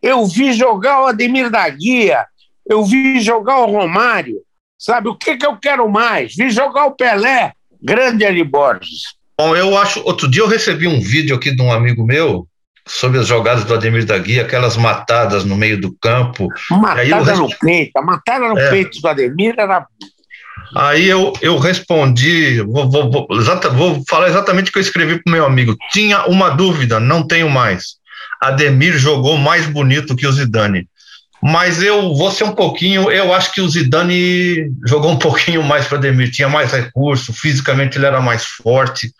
eu 0.06 0.24
vi 0.28 0.54
jogar 0.54 1.02
o 1.02 1.08
Ademir 1.08 1.50
da 1.50 1.68
Guia, 1.68 2.28
eu 2.70 2.86
vi 2.86 3.20
jogar 3.20 3.62
o 3.62 3.72
Romário, 3.72 4.38
sabe? 4.78 5.10
O 5.10 5.16
que, 5.16 5.36
que 5.36 5.46
eu 5.46 5.58
quero 5.58 5.90
mais? 5.90 6.36
Vi 6.36 6.52
jogar 6.52 6.86
o 6.86 6.92
Pelé, 6.92 7.54
grande 7.82 8.24
Ari 8.24 8.44
Borges. 8.44 9.16
Bom, 9.36 9.56
eu 9.56 9.76
acho. 9.76 10.00
Outro 10.06 10.30
dia 10.30 10.44
eu 10.44 10.48
recebi 10.48 10.88
um 10.88 11.02
vídeo 11.02 11.36
aqui 11.36 11.56
de 11.56 11.62
um 11.62 11.72
amigo 11.72 12.06
meu 12.06 12.48
sobre 12.88 13.20
as 13.20 13.26
jogadas 13.26 13.64
do 13.64 13.74
Ademir 13.74 14.06
da 14.06 14.16
Guia, 14.20 14.44
aquelas 14.44 14.78
matadas 14.78 15.44
no 15.44 15.56
meio 15.56 15.82
do 15.82 15.92
campo. 16.00 16.50
Matada 16.70 17.32
eu... 17.32 17.38
no 17.40 17.50
peito, 17.58 17.98
a 17.98 18.02
matada 18.04 18.48
no 18.48 18.60
é. 18.60 18.70
peito 18.70 19.02
do 19.02 19.08
Ademir 19.08 19.56
era. 19.58 19.88
Aí 20.76 21.08
eu, 21.08 21.34
eu 21.42 21.58
respondi, 21.58 22.62
vou, 22.62 22.90
vou, 22.90 23.12
vou, 23.12 23.28
exata, 23.32 23.70
vou 23.70 24.04
falar 24.08 24.28
exatamente 24.28 24.70
o 24.70 24.74
que 24.74 24.78
eu 24.78 24.84
escrevi 24.84 25.22
para 25.22 25.32
o 25.32 25.34
meu 25.34 25.46
amigo. 25.46 25.76
Tinha 25.92 26.26
uma 26.28 26.50
dúvida, 26.50 27.00
não 27.00 27.26
tenho 27.26 27.50
mais. 27.50 27.96
Ademir 28.48 28.98
jogou 28.98 29.38
mais 29.38 29.66
bonito 29.66 30.16
que 30.16 30.28
o 30.28 30.32
Zidane. 30.32 30.88
Mas 31.42 31.82
eu 31.82 32.16
vou 32.16 32.32
ser 32.32 32.44
um 32.44 32.56
pouquinho, 32.56 33.12
eu 33.12 33.34
acho 33.34 33.54
que 33.54 33.62
o 33.62 33.70
Zidane 33.70 34.72
jogou 34.86 35.12
um 35.12 35.20
pouquinho 35.20 35.64
mais 35.64 35.88
para 35.88 35.98
Ademir, 35.98 36.32
tinha 36.32 36.50
mais 36.50 36.72
recurso, 36.72 37.34
fisicamente 37.34 37.98
ele 37.98 38.06
era 38.06 38.20
mais 38.20 38.46
forte. 38.46 39.12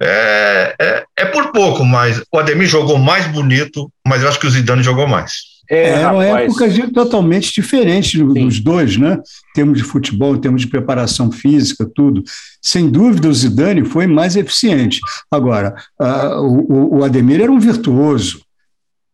É, 0.00 0.74
é, 0.78 1.04
é, 1.16 1.24
por 1.26 1.52
pouco, 1.52 1.84
mas 1.84 2.22
o 2.30 2.38
Ademir 2.38 2.68
jogou 2.68 2.98
mais 2.98 3.26
bonito, 3.28 3.90
mas 4.06 4.22
eu 4.22 4.28
acho 4.28 4.38
que 4.38 4.46
o 4.46 4.50
Zidane 4.50 4.82
jogou 4.82 5.06
mais. 5.06 5.53
É, 5.70 6.02
é 6.02 6.08
uma 6.08 6.24
época 6.24 6.68
totalmente 6.92 7.52
diferente 7.52 8.22
dos 8.22 8.60
dois, 8.60 8.96
né? 8.96 9.14
Em 9.14 9.52
termos 9.54 9.78
de 9.78 9.84
futebol, 9.84 10.36
em 10.36 10.40
termos 10.40 10.62
de 10.62 10.68
preparação 10.68 11.30
física, 11.30 11.88
tudo. 11.94 12.22
Sem 12.60 12.88
dúvida, 12.88 13.28
o 13.28 13.34
Zidane 13.34 13.84
foi 13.84 14.06
mais 14.06 14.36
eficiente. 14.36 15.00
Agora, 15.30 15.74
a, 15.98 16.40
o, 16.40 16.98
o 16.98 17.04
Ademir 17.04 17.40
era 17.40 17.52
um 17.52 17.58
virtuoso. 17.58 18.42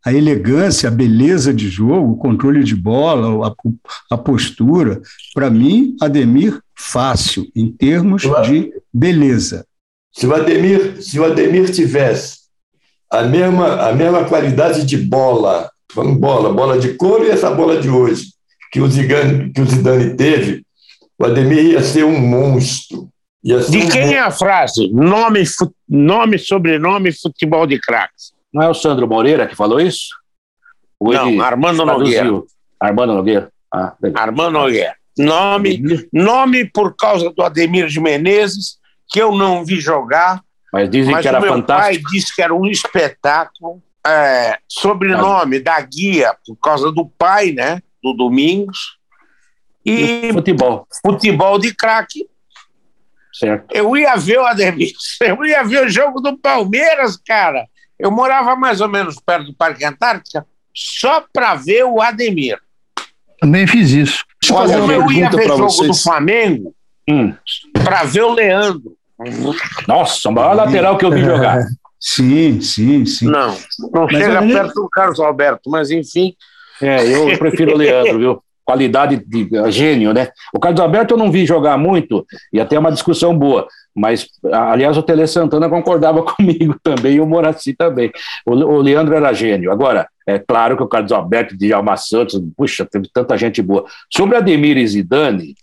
A 0.04 0.12
elegância, 0.12 0.88
a 0.88 0.92
beleza 0.92 1.52
de 1.52 1.68
jogo, 1.68 2.12
o 2.12 2.16
controle 2.16 2.64
de 2.64 2.74
bola, 2.74 3.48
a, 3.48 4.14
a 4.14 4.18
postura. 4.18 5.00
Para 5.34 5.50
mim, 5.50 5.94
Ademir, 6.00 6.58
fácil, 6.74 7.46
em 7.54 7.70
termos 7.70 8.22
de 8.22 8.72
beleza. 8.92 9.66
Se 10.12 10.26
o 10.26 10.34
Ademir, 10.34 11.02
se 11.02 11.20
o 11.20 11.24
Ademir 11.24 11.70
tivesse 11.70 12.40
a 13.10 13.22
mesma, 13.22 13.88
a 13.88 13.92
mesma 13.92 14.24
qualidade 14.24 14.84
de 14.84 14.96
bola 14.96 15.70
falando 15.94 16.18
bola, 16.18 16.52
bola 16.52 16.78
de 16.78 16.94
couro 16.94 17.24
e 17.24 17.30
essa 17.30 17.50
bola 17.50 17.80
de 17.80 17.88
hoje, 17.88 18.26
que 18.72 18.80
o 18.80 18.88
Zidane, 18.88 19.52
que 19.52 19.60
o 19.60 19.66
Zidane 19.66 20.16
teve, 20.16 20.64
o 21.18 21.24
Ademir 21.24 21.64
ia 21.64 21.82
ser 21.82 22.04
um 22.04 22.18
monstro. 22.18 23.08
Ser 23.44 23.70
de 23.70 23.78
um 23.78 23.88
quem 23.88 24.00
monstro. 24.02 24.16
é 24.16 24.18
a 24.18 24.30
frase? 24.30 24.88
Nome, 24.92 25.44
nome, 25.88 26.38
sobrenome, 26.38 27.12
futebol 27.12 27.66
de 27.66 27.78
craques. 27.78 28.32
Não 28.52 28.62
é 28.62 28.68
o 28.68 28.74
Sandro 28.74 29.06
Moreira 29.06 29.46
que 29.46 29.56
falou 29.56 29.80
isso? 29.80 30.08
Ou 30.98 31.12
Não, 31.12 31.40
Armando 31.40 31.84
Nogueira. 31.84 32.42
Armando 32.78 33.14
Nogueira. 33.14 33.50
Ah, 33.72 33.94
Armando 34.14 34.52
Nogueira. 34.52 34.94
Nome, 35.18 35.82
nome 36.12 36.64
por 36.64 36.94
causa 36.96 37.30
do 37.30 37.42
Ademir 37.42 37.86
de 37.88 38.00
Menezes, 38.00 38.78
que 39.08 39.20
eu 39.20 39.32
não 39.32 39.64
vi 39.64 39.80
jogar. 39.80 40.42
Mas 40.72 40.88
dizem 40.88 41.12
mas 41.12 41.22
que 41.22 41.28
era 41.28 41.40
meu 41.40 41.52
fantástico. 41.52 42.02
pai 42.02 42.12
disse 42.12 42.34
que 42.34 42.42
era 42.42 42.54
um 42.54 42.66
espetáculo 42.66 43.82
é, 44.06 44.58
sobrenome 44.68 45.60
da 45.60 45.80
guia, 45.80 46.34
por 46.46 46.56
causa 46.56 46.90
do 46.90 47.06
pai, 47.06 47.52
né? 47.52 47.82
Do 48.02 48.12
Domingos. 48.14 48.98
e, 49.84 50.30
futebol. 50.32 50.86
futebol 51.04 51.58
de 51.58 51.74
craque. 51.74 52.26
Certo. 53.32 53.66
Eu 53.72 53.96
ia 53.96 54.16
ver 54.16 54.38
o 54.38 54.44
Ademir, 54.46 54.92
eu 55.22 55.44
ia 55.44 55.62
ver 55.64 55.86
o 55.86 55.88
jogo 55.88 56.20
do 56.20 56.36
Palmeiras, 56.36 57.16
cara. 57.16 57.66
Eu 57.98 58.10
morava 58.10 58.56
mais 58.56 58.80
ou 58.80 58.88
menos 58.88 59.16
perto 59.24 59.46
do 59.46 59.54
Parque 59.54 59.84
Antártica, 59.84 60.46
só 60.74 61.24
para 61.32 61.54
ver 61.54 61.84
o 61.84 62.00
Ademir. 62.00 62.58
Também 63.40 63.66
fiz 63.66 63.90
isso. 63.90 64.24
Deixa 64.42 64.54
eu 64.54 64.58
fazer 64.58 64.74
Como 64.74 64.84
uma 64.84 64.92
eu 64.94 65.12
ia 65.12 65.30
ver 65.30 65.36
para 65.36 65.56
jogo 65.56 65.66
do 65.66 65.72
vocês. 65.72 66.02
Flamengo 66.02 66.74
Hum. 67.08 67.34
para 67.82 68.04
ver 68.04 68.22
o 68.22 68.32
Leandro. 68.32 68.96
Nossa, 69.88 70.28
o 70.28 70.32
maior 70.32 70.54
lateral 70.54 70.96
que 70.96 71.04
eu 71.04 71.10
vi 71.10 71.20
jogar. 71.24 71.58
Sim, 72.00 72.62
sim, 72.62 73.04
sim. 73.04 73.26
Não, 73.26 73.54
não 73.92 74.06
Mas 74.10 74.16
chega 74.16 74.40
perto 74.40 74.74
do 74.74 74.88
Carlos 74.88 75.20
Alberto, 75.20 75.68
mas 75.68 75.90
enfim. 75.90 76.34
É, 76.80 77.06
eu 77.14 77.38
prefiro 77.38 77.74
o 77.74 77.76
Leandro, 77.76 78.18
viu? 78.18 78.42
Qualidade 78.64 79.22
de 79.26 79.54
é, 79.54 79.70
gênio, 79.70 80.14
né? 80.14 80.28
O 80.54 80.58
Carlos 80.58 80.80
Alberto 80.80 81.12
eu 81.12 81.18
não 81.18 81.30
vi 81.30 81.44
jogar 81.44 81.76
muito, 81.76 82.24
e 82.50 82.58
até 82.58 82.78
uma 82.78 82.90
discussão 82.90 83.36
boa. 83.36 83.68
Mas, 83.94 84.28
aliás, 84.50 84.96
o 84.96 85.02
Tele 85.02 85.26
Santana 85.26 85.68
concordava 85.68 86.22
comigo 86.24 86.74
também, 86.82 87.16
e 87.16 87.20
o 87.20 87.26
Moraci 87.26 87.74
também. 87.74 88.10
O, 88.46 88.52
o 88.52 88.80
Leandro 88.80 89.14
era 89.14 89.32
gênio. 89.34 89.70
Agora, 89.70 90.08
é 90.26 90.38
claro 90.38 90.76
que 90.76 90.82
o 90.82 90.88
Carlos 90.88 91.12
Alberto, 91.12 91.56
Djalma 91.56 91.96
Santos, 91.98 92.40
puxa, 92.56 92.86
teve 92.90 93.10
tanta 93.12 93.36
gente 93.36 93.60
boa. 93.60 93.84
Sobre 94.10 94.36
Ademir 94.36 94.78
e 94.78 94.86
Zidane, 94.86 95.54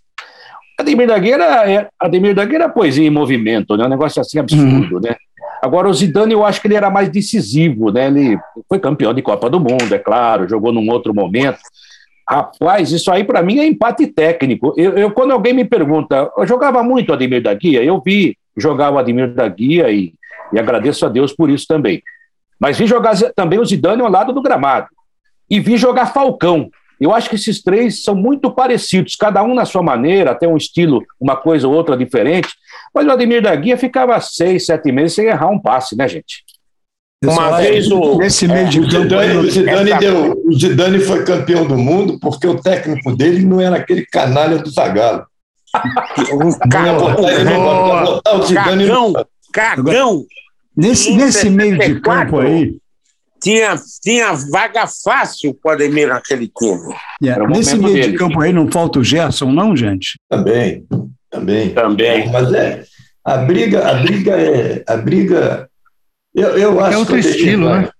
Ademir 0.78 1.08
da 1.08 1.18
Guerra 1.18 1.68
é, 1.68 1.88
Ademir 1.98 2.34
da 2.36 2.44
Guerra 2.44 2.66
é 2.66 2.68
poesia 2.68 3.04
em 3.04 3.10
movimento, 3.10 3.76
né? 3.76 3.84
Um 3.86 3.88
negócio 3.88 4.20
assim 4.20 4.38
absurdo, 4.38 5.00
né? 5.00 5.16
Agora, 5.62 5.88
o 5.88 5.94
Zidane, 5.94 6.32
eu 6.32 6.44
acho 6.44 6.60
que 6.60 6.68
ele 6.68 6.74
era 6.76 6.90
mais 6.90 7.08
decisivo, 7.08 7.90
né? 7.90 8.06
Ele 8.06 8.38
foi 8.68 8.78
campeão 8.78 9.12
de 9.12 9.22
Copa 9.22 9.50
do 9.50 9.58
Mundo, 9.58 9.92
é 9.94 9.98
claro, 9.98 10.48
jogou 10.48 10.72
num 10.72 10.88
outro 10.90 11.12
momento. 11.14 11.58
Rapaz, 12.28 12.92
isso 12.92 13.10
aí 13.10 13.24
para 13.24 13.42
mim 13.42 13.58
é 13.58 13.66
empate 13.66 14.06
técnico. 14.06 14.74
Eu, 14.76 14.92
eu- 14.98 15.10
quando 15.10 15.32
alguém 15.32 15.52
me 15.54 15.64
pergunta, 15.64 16.30
eu 16.36 16.46
jogava 16.46 16.82
muito 16.82 17.08
o 17.10 17.12
Ademir 17.14 17.42
da 17.42 17.54
Guia, 17.54 17.82
eu 17.82 18.00
vi 18.04 18.36
jogar 18.56 18.90
o 18.92 18.98
Ademir 18.98 19.32
da 19.34 19.48
Guia 19.48 19.90
e, 19.90 20.12
e 20.52 20.58
agradeço 20.58 21.06
a 21.06 21.08
Deus 21.08 21.32
por 21.32 21.48
isso 21.48 21.66
também. 21.66 22.02
Mas 22.60 22.76
vi 22.78 22.86
jogar 22.86 23.14
também 23.34 23.58
o 23.58 23.64
Zidane 23.64 24.02
ao 24.02 24.10
lado 24.10 24.32
do 24.32 24.42
gramado. 24.42 24.88
E 25.48 25.58
vi 25.58 25.76
jogar 25.78 26.06
Falcão. 26.06 26.68
Eu 27.00 27.14
acho 27.14 27.30
que 27.30 27.36
esses 27.36 27.62
três 27.62 28.02
são 28.02 28.14
muito 28.14 28.50
parecidos, 28.50 29.14
cada 29.16 29.42
um 29.42 29.54
na 29.54 29.64
sua 29.64 29.82
maneira, 29.82 30.32
até 30.32 30.46
um 30.48 30.56
estilo, 30.56 31.00
uma 31.20 31.36
coisa 31.36 31.66
ou 31.68 31.72
outra 31.74 31.96
diferente. 31.96 32.48
Mas 32.94 33.06
o 33.06 33.10
Ademir 33.10 33.42
da 33.42 33.54
Guia 33.54 33.76
ficava 33.76 34.20
seis, 34.20 34.66
sete 34.66 34.90
meses 34.92 35.14
sem 35.14 35.26
errar 35.26 35.50
um 35.50 35.58
passe, 35.60 35.96
né, 35.96 36.08
gente? 36.08 36.42
Uma 37.24 37.56
vez 37.58 37.90
o. 37.90 38.16
Nesse 38.18 38.46
meio 38.46 38.68
de 38.68 38.78
O 38.80 38.82
campo 38.88 39.02
Zidane, 39.02 39.36
o, 39.36 39.50
Zidane 39.50 39.90
essa- 39.90 40.00
deu, 40.00 40.42
o 40.46 40.52
Zidane 40.52 41.00
foi 41.00 41.24
campeão 41.24 41.66
do 41.66 41.76
mundo 41.76 42.18
porque 42.20 42.46
o 42.46 42.60
técnico 42.60 43.14
dele 43.16 43.44
não 43.44 43.60
era 43.60 43.76
aquele 43.76 44.06
canalha 44.06 44.58
do 44.58 44.70
Zagallo. 44.70 45.26
Ia 46.18 46.34
botar, 46.94 47.32
ele 47.32 47.50
ia 47.50 47.58
botar- 47.58 48.04
botar 48.04 48.36
o 48.36 48.42
Zidane 48.46 48.86
no- 48.86 49.12
Cagão, 49.52 49.84
cagão. 49.84 50.24
nesse, 50.76 51.10
nesse 51.16 51.50
meio 51.50 51.76
de 51.76 51.82
74, 51.86 52.24
campo 52.30 52.38
aí, 52.40 52.76
Tinha, 53.42 53.74
tinha 54.02 54.32
vaga 54.52 54.84
fácil 55.04 55.54
para 55.54 55.70
o 55.70 55.74
Ademir 55.74 56.08
naquele 56.08 56.48
time. 56.48 56.94
é, 57.24 57.42
o 57.42 57.46
nesse 57.48 57.76
meio 57.76 57.94
de 57.94 58.00
dele. 58.02 58.18
campo 58.18 58.40
aí 58.40 58.52
não 58.52 58.70
falta 58.70 58.98
o 58.98 59.04
Gerson, 59.04 59.50
não, 59.52 59.74
gente? 59.76 60.18
Também, 60.30 60.86
também. 61.30 61.70
Também. 61.74 62.30
Mas 62.30 62.52
é, 62.52 62.84
a 63.24 63.36
briga, 63.38 63.88
a 63.88 63.94
briga 63.94 64.32
é, 64.40 64.84
a 64.86 64.96
briga, 64.96 65.68
eu, 66.34 66.56
eu 66.58 66.80
acho 66.84 66.98
outro 66.98 67.14
que 67.14 67.20
o 67.20 67.24
Ademir 67.24 67.36
estilo, 67.36 67.66
ganha. 67.66 67.80
né? 67.82 67.90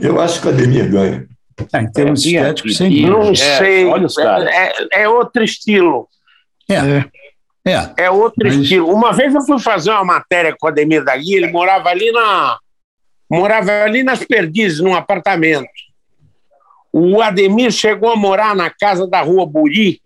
Eu 0.00 0.20
acho 0.20 0.40
que 0.40 0.46
o 0.46 0.50
Ademir 0.50 0.90
ganha. 0.90 1.26
É, 1.74 1.78
em 1.80 1.92
termos 1.92 2.24
É, 2.24 2.28
estéticos, 2.28 2.76
sem 2.76 2.90
dúvida. 2.90 3.10
Não 3.10 3.30
É, 3.32 3.34
sei. 3.34 3.84
olha 3.86 4.06
os 4.06 4.14
caras. 4.14 4.48
É, 4.48 5.02
é 5.02 5.08
outro 5.08 5.42
estilo. 5.44 6.08
É, 6.68 6.74
é. 7.70 7.92
É 7.98 8.10
outro 8.10 8.46
Mas- 8.48 8.56
estilo. 8.56 8.90
Uma 8.92 9.12
vez 9.12 9.34
eu 9.34 9.42
fui 9.42 9.58
fazer 9.58 9.90
uma 9.90 10.04
matéria 10.04 10.56
com 10.58 10.66
o 10.66 10.70
Ademir 10.70 11.04
da 11.04 11.16
Guia, 11.16 11.36
ele 11.36 11.50
morava 11.52 11.88
ali 11.90 12.10
na. 12.12 12.58
Morava 13.30 13.70
ali 13.84 14.02
nas 14.02 14.24
Perdizes, 14.24 14.80
num 14.80 14.94
apartamento. 14.94 15.68
O 16.92 17.20
Ademir 17.22 17.70
chegou 17.70 18.10
a 18.10 18.16
morar 18.16 18.56
na 18.56 18.70
casa 18.70 19.06
da 19.06 19.20
Rua 19.20 19.46
Buri, 19.46 20.00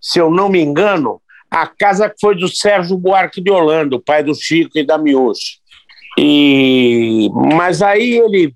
se 0.00 0.18
eu 0.18 0.30
não 0.30 0.48
me 0.50 0.60
engano, 0.60 1.22
a 1.50 1.66
casa 1.66 2.08
que 2.08 2.16
foi 2.20 2.36
do 2.36 2.48
Sérgio 2.48 2.96
Buarque 2.96 3.40
de 3.40 3.50
Holanda, 3.50 3.96
o 3.96 4.00
pai 4.00 4.22
do 4.22 4.34
Chico 4.34 4.78
e 4.78 4.84
da 4.84 4.96
Miocho. 4.96 5.58
E... 6.18 7.28
Mas 7.54 7.82
aí 7.82 8.18
ele 8.18 8.54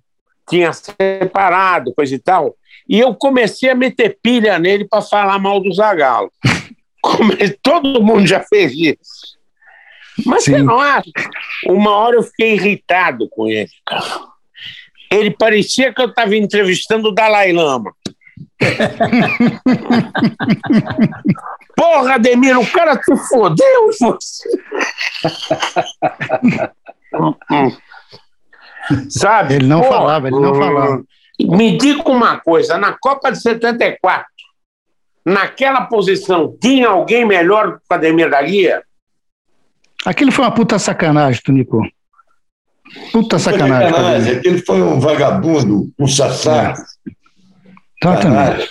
tinha 0.48 0.72
separado, 0.72 1.92
coisa 1.94 2.14
e 2.14 2.18
tal, 2.18 2.54
e 2.88 3.00
eu 3.00 3.14
comecei 3.14 3.70
a 3.70 3.74
meter 3.74 4.18
pilha 4.22 4.58
nele 4.58 4.86
para 4.86 5.02
falar 5.02 5.38
mal 5.38 5.60
do 5.60 5.72
Zagallo. 5.72 6.30
Come- 7.02 7.36
Todo 7.62 8.02
mundo 8.02 8.26
já 8.26 8.40
fez 8.40 8.72
isso. 8.72 9.34
Mas 10.24 10.44
você 10.44 10.58
Sim. 10.58 10.62
não 10.62 10.78
acha? 10.78 11.10
Uma 11.66 11.90
hora 11.90 12.16
eu 12.16 12.22
fiquei 12.22 12.54
irritado 12.54 13.28
com 13.28 13.48
ele. 13.48 13.68
Ele 15.10 15.30
parecia 15.30 15.92
que 15.92 16.00
eu 16.00 16.06
estava 16.06 16.36
entrevistando 16.36 17.08
o 17.08 17.14
Dalai 17.14 17.52
Lama. 17.52 17.92
Porra, 21.76 22.14
Ademir, 22.14 22.58
o 22.58 22.70
cara 22.70 22.96
te 22.96 23.16
fodeu, 23.28 23.90
você. 23.98 24.48
Sabe? 29.08 29.54
Ele 29.54 29.66
não 29.66 29.80
Pô, 29.80 29.88
falava, 29.88 30.28
ele 30.28 30.38
não 30.38 30.52
hum, 30.52 30.54
falava. 30.54 31.02
Me 31.40 31.76
diga 31.76 32.08
uma 32.08 32.38
coisa: 32.38 32.78
na 32.78 32.96
Copa 33.00 33.32
de 33.32 33.40
74, 33.40 34.26
naquela 35.24 35.86
posição, 35.86 36.56
tinha 36.60 36.88
alguém 36.88 37.24
melhor 37.24 37.78
que 37.78 37.82
o 37.90 37.94
Ademir 37.94 38.30
da 38.30 38.42
Guia? 38.42 38.82
Aquilo 40.04 40.30
foi 40.30 40.44
uma 40.44 40.52
puta 40.52 40.78
sacanagem, 40.78 41.40
Tunico. 41.42 41.80
Puta 43.10 43.38
Foi 43.38 43.52
sacanagem. 43.52 43.90
sacanagem. 43.90 44.36
Aquele 44.36 44.58
foi 44.58 44.82
um 44.82 45.00
vagabundo, 45.00 45.90
um 45.98 46.06
sassá. 46.06 46.74
Exatamente. 48.02 48.70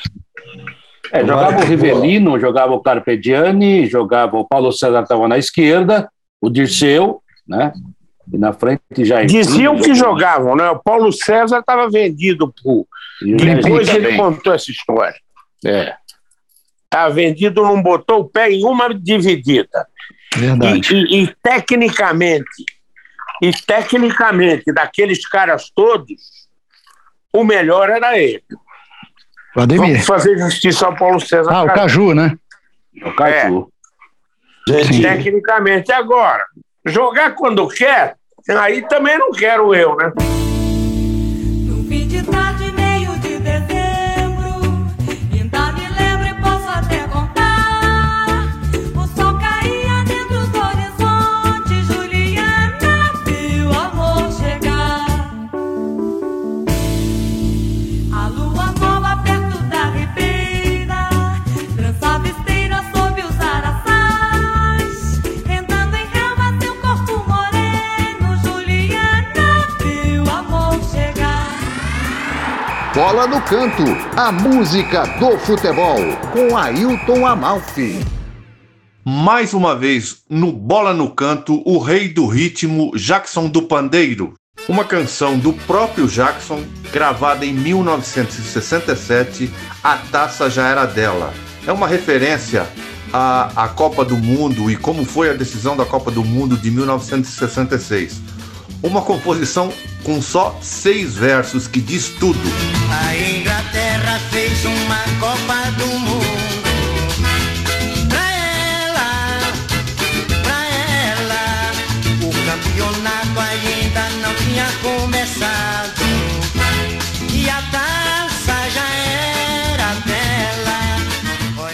É, 1.13 1.25
jogava 1.25 1.59
o 1.61 1.65
Rivelino, 1.65 2.39
jogava 2.39 2.73
o 2.73 2.79
Carpegiani, 2.81 3.85
jogava 3.85 4.37
o 4.37 4.47
Paulo 4.47 4.71
César 4.71 5.03
estava 5.03 5.27
na 5.27 5.37
esquerda, 5.37 6.09
o 6.41 6.49
Dirceu, 6.49 7.21
né? 7.47 7.71
E 8.31 8.37
na 8.37 8.51
frente 8.53 8.81
já 8.99 9.23
Diziam 9.23 9.77
que 9.79 9.93
jogavam, 9.93 10.55
né? 10.55 10.69
O 10.71 10.79
Paulo 10.79 11.11
César 11.11 11.59
estava 11.59 11.89
vendido 11.89 12.51
pro. 12.51 12.87
E 13.21 13.33
o 13.33 13.37
Depois 13.37 13.87
ele 13.89 14.05
também. 14.05 14.17
contou 14.17 14.53
essa 14.53 14.71
história. 14.71 15.15
É. 15.63 15.93
Estava 16.85 17.13
vendido, 17.13 17.61
não 17.61 17.81
botou 17.81 18.21
o 18.21 18.25
pé 18.29 18.49
em 18.51 18.65
uma 18.65 18.93
dividida. 18.93 19.87
Verdade. 20.35 20.95
E, 20.95 20.97
e- 20.97 21.23
e 21.23 21.35
tecnicamente, 21.43 22.65
e 23.41 23.51
tecnicamente, 23.51 24.71
daqueles 24.73 25.27
caras 25.27 25.69
todos, 25.75 26.47
o 27.31 27.43
melhor 27.43 27.89
era 27.89 28.17
ele. 28.17 28.43
O 29.55 29.61
Ademir. 29.61 29.91
Vamos 29.91 30.05
fazer 30.05 30.37
justiça 30.37 30.85
ao 30.85 30.95
Paulo 30.95 31.19
César. 31.19 31.51
Ah, 31.51 31.63
o. 31.63 31.67
Caju, 31.67 32.13
né? 32.13 32.37
O 33.05 33.11
Caju. 33.13 33.69
Gente, 34.67 35.01
Tecnicamente, 35.01 35.91
agora, 35.91 36.45
jogar 36.85 37.35
quando 37.35 37.67
quer, 37.67 38.15
aí 38.49 38.81
também 38.87 39.17
não 39.17 39.31
quero 39.31 39.75
eu, 39.75 39.95
né? 39.95 40.11
Bola 73.13 73.27
no 73.27 73.41
canto, 73.43 73.83
a 74.17 74.31
música 74.31 75.05
do 75.19 75.37
futebol, 75.37 75.99
com 76.31 76.57
Ailton 76.57 77.27
Amalfi. 77.27 78.03
Mais 79.05 79.53
uma 79.53 79.75
vez, 79.75 80.23
no 80.27 80.51
Bola 80.51 80.95
no 80.95 81.11
Canto, 81.11 81.61
o 81.63 81.77
rei 81.77 82.09
do 82.09 82.25
ritmo, 82.25 82.91
Jackson 82.95 83.47
do 83.47 83.61
Pandeiro. 83.61 84.33
Uma 84.67 84.83
canção 84.83 85.37
do 85.37 85.53
próprio 85.53 86.07
Jackson, 86.07 86.63
gravada 86.91 87.45
em 87.45 87.53
1967, 87.53 89.53
A 89.83 89.97
Taça 89.97 90.49
Já 90.49 90.67
Era 90.67 90.87
Dela. 90.87 91.31
É 91.67 91.71
uma 91.71 91.87
referência 91.87 92.67
à, 93.13 93.65
à 93.65 93.67
Copa 93.67 94.03
do 94.03 94.17
Mundo 94.17 94.71
e 94.71 94.75
como 94.75 95.05
foi 95.05 95.29
a 95.29 95.33
decisão 95.33 95.77
da 95.77 95.85
Copa 95.85 96.09
do 96.09 96.23
Mundo 96.23 96.57
de 96.57 96.71
1966 96.71 98.32
uma 98.83 99.01
composição 99.01 99.71
com 100.03 100.21
só 100.21 100.59
seis 100.61 101.15
versos 101.15 101.67
que 101.67 101.79
diz 101.79 102.09
tudo. 102.19 102.39
A 102.91 103.15
Inglaterra 103.15 104.19
fez 104.29 104.65
uma 104.65 105.03
Copa 105.19 105.71
do 105.77 105.87
Mundo. 105.99 106.53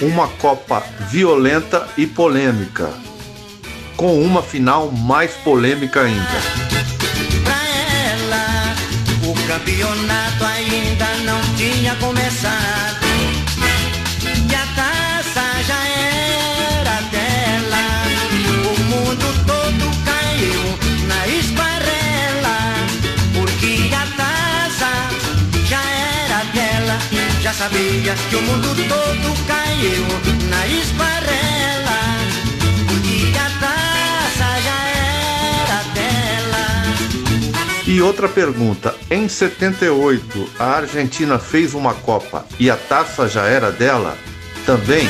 Uma 0.02 0.30
Copa 0.30 0.82
violenta 1.10 1.86
e 1.98 2.08
polêmica. 2.08 2.90
Com 3.98 4.22
uma 4.22 4.42
final 4.42 4.90
mais 4.90 5.32
polêmica 5.34 6.02
ainda. 6.04 6.79
Campeonato 9.50 10.46
ainda 10.46 11.08
não 11.26 11.42
tinha 11.56 11.96
começado. 11.96 13.04
E 14.48 14.54
a 14.54 14.66
taça 14.76 15.42
já 15.68 15.88
era 15.88 17.02
dela. 17.10 17.84
O 18.70 18.80
mundo 18.84 19.26
todo 19.48 20.06
caiu 20.06 20.62
na 21.08 21.28
esparrela. 21.28 22.58
Porque 23.34 23.90
a 23.92 24.06
taça 24.16 24.92
já 25.66 25.82
era 25.82 26.44
dela. 26.54 27.00
Já 27.42 27.52
sabia 27.52 28.14
que 28.30 28.36
o 28.36 28.42
mundo 28.44 28.76
todo 28.88 29.48
caiu 29.48 30.06
na 30.48 30.68
esparrela. 30.68 31.59
E 37.90 38.04
outra 38.04 38.30
pergunta: 38.30 38.94
em 39.10 39.28
78, 39.28 40.48
a 40.60 40.76
Argentina 40.76 41.40
fez 41.40 41.74
uma 41.74 41.96
Copa 41.96 42.46
e 42.60 42.70
a 42.70 42.78
taça 42.78 43.28
já 43.28 43.48
era 43.48 43.72
dela? 43.72 44.16
Também? 44.64 45.10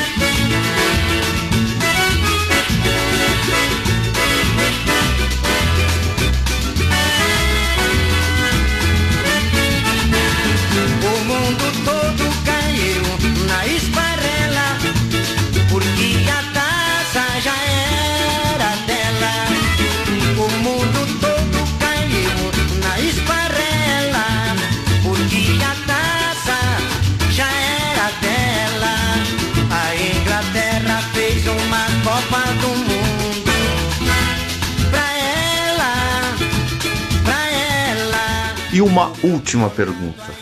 Uma 38.90 39.12
última 39.22 39.70
pergunta: 39.70 40.32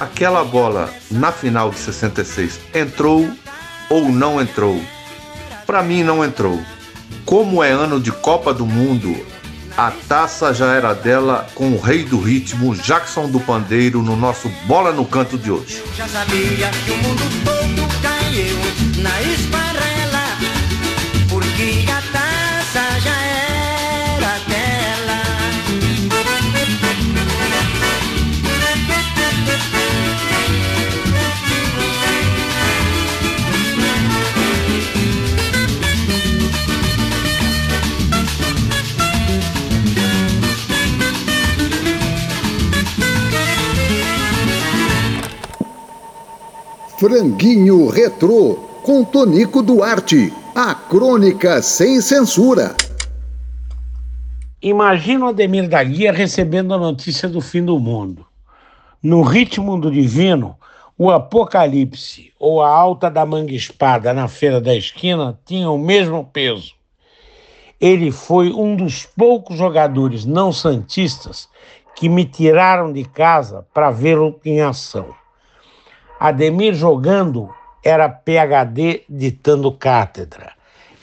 aquela 0.00 0.42
bola 0.42 0.90
na 1.10 1.30
final 1.30 1.70
de 1.70 1.78
66 1.78 2.58
entrou 2.74 3.30
ou 3.90 4.08
não 4.08 4.40
entrou? 4.40 4.80
Para 5.66 5.82
mim, 5.82 6.02
não 6.02 6.24
entrou. 6.24 6.60
Como 7.24 7.62
é 7.62 7.70
ano 7.70 8.00
de 8.00 8.10
Copa 8.10 8.52
do 8.52 8.66
Mundo, 8.66 9.14
a 9.76 9.90
taça 9.90 10.52
já 10.52 10.72
era 10.72 10.94
dela 10.94 11.46
com 11.54 11.72
o 11.72 11.80
rei 11.80 12.04
do 12.04 12.18
ritmo, 12.20 12.74
Jackson 12.74 13.28
do 13.28 13.40
Pandeiro, 13.40 14.02
no 14.02 14.16
nosso 14.16 14.48
Bola 14.66 14.92
no 14.92 15.04
Canto 15.04 15.36
de 15.36 15.50
hoje. 15.50 15.82
Já 15.96 16.08
sabia 16.08 16.70
que 16.84 16.90
o 16.90 16.96
mundo 16.98 17.22
todo 17.44 18.02
caiu 18.02 19.02
na 19.02 19.22
Franguinho 47.06 47.86
Retrô, 47.90 48.54
com 48.82 49.04
Tonico 49.04 49.62
Duarte. 49.62 50.32
A 50.54 50.74
crônica 50.74 51.60
sem 51.60 52.00
censura. 52.00 52.74
Imagina 54.62 55.26
o 55.26 55.28
Ademir 55.28 55.68
da 55.68 55.84
Guia 55.84 56.10
recebendo 56.10 56.72
a 56.72 56.78
notícia 56.78 57.28
do 57.28 57.42
fim 57.42 57.62
do 57.62 57.78
mundo. 57.78 58.24
No 59.02 59.20
ritmo 59.20 59.78
do 59.78 59.90
divino, 59.90 60.56
o 60.96 61.10
Apocalipse 61.10 62.32
ou 62.40 62.62
a 62.62 62.70
alta 62.70 63.10
da 63.10 63.26
manga 63.26 63.52
espada 63.52 64.14
na 64.14 64.26
feira 64.26 64.58
da 64.58 64.74
esquina 64.74 65.38
tinham 65.44 65.74
o 65.74 65.78
mesmo 65.78 66.24
peso. 66.32 66.72
Ele 67.78 68.10
foi 68.10 68.50
um 68.50 68.74
dos 68.74 69.04
poucos 69.04 69.58
jogadores 69.58 70.24
não 70.24 70.50
santistas 70.54 71.50
que 71.94 72.08
me 72.08 72.24
tiraram 72.24 72.90
de 72.90 73.04
casa 73.04 73.66
para 73.74 73.90
vê-lo 73.90 74.40
em 74.42 74.62
ação. 74.62 75.14
Ademir 76.18 76.74
jogando 76.74 77.50
era 77.84 78.08
PhD 78.08 79.02
ditando 79.08 79.70
cátedra. 79.72 80.52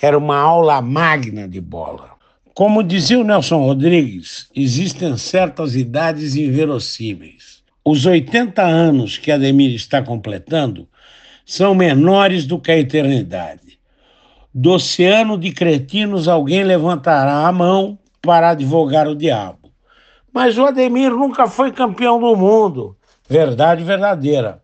Era 0.01 0.17
uma 0.17 0.37
aula 0.37 0.81
magna 0.81 1.47
de 1.47 1.61
bola. 1.61 2.11
Como 2.53 2.83
dizia 2.83 3.19
o 3.19 3.23
Nelson 3.23 3.57
Rodrigues, 3.65 4.49
existem 4.55 5.15
certas 5.17 5.75
idades 5.75 6.35
inverossímeis. 6.35 7.61
Os 7.83 8.05
80 8.05 8.61
anos 8.61 9.17
que 9.17 9.31
Ademir 9.31 9.73
está 9.73 10.01
completando 10.01 10.87
são 11.45 11.73
menores 11.73 12.45
do 12.45 12.59
que 12.59 12.71
a 12.71 12.77
eternidade. 12.77 13.79
Do 14.53 14.71
oceano 14.71 15.37
de 15.37 15.51
cretinos, 15.51 16.27
alguém 16.27 16.63
levantará 16.63 17.47
a 17.47 17.51
mão 17.51 17.97
para 18.21 18.49
advogar 18.49 19.07
o 19.07 19.15
diabo. 19.15 19.71
Mas 20.33 20.57
o 20.57 20.65
Ademir 20.65 21.11
nunca 21.11 21.47
foi 21.47 21.71
campeão 21.71 22.19
do 22.19 22.35
mundo. 22.35 22.95
Verdade 23.27 23.83
verdadeira. 23.83 24.60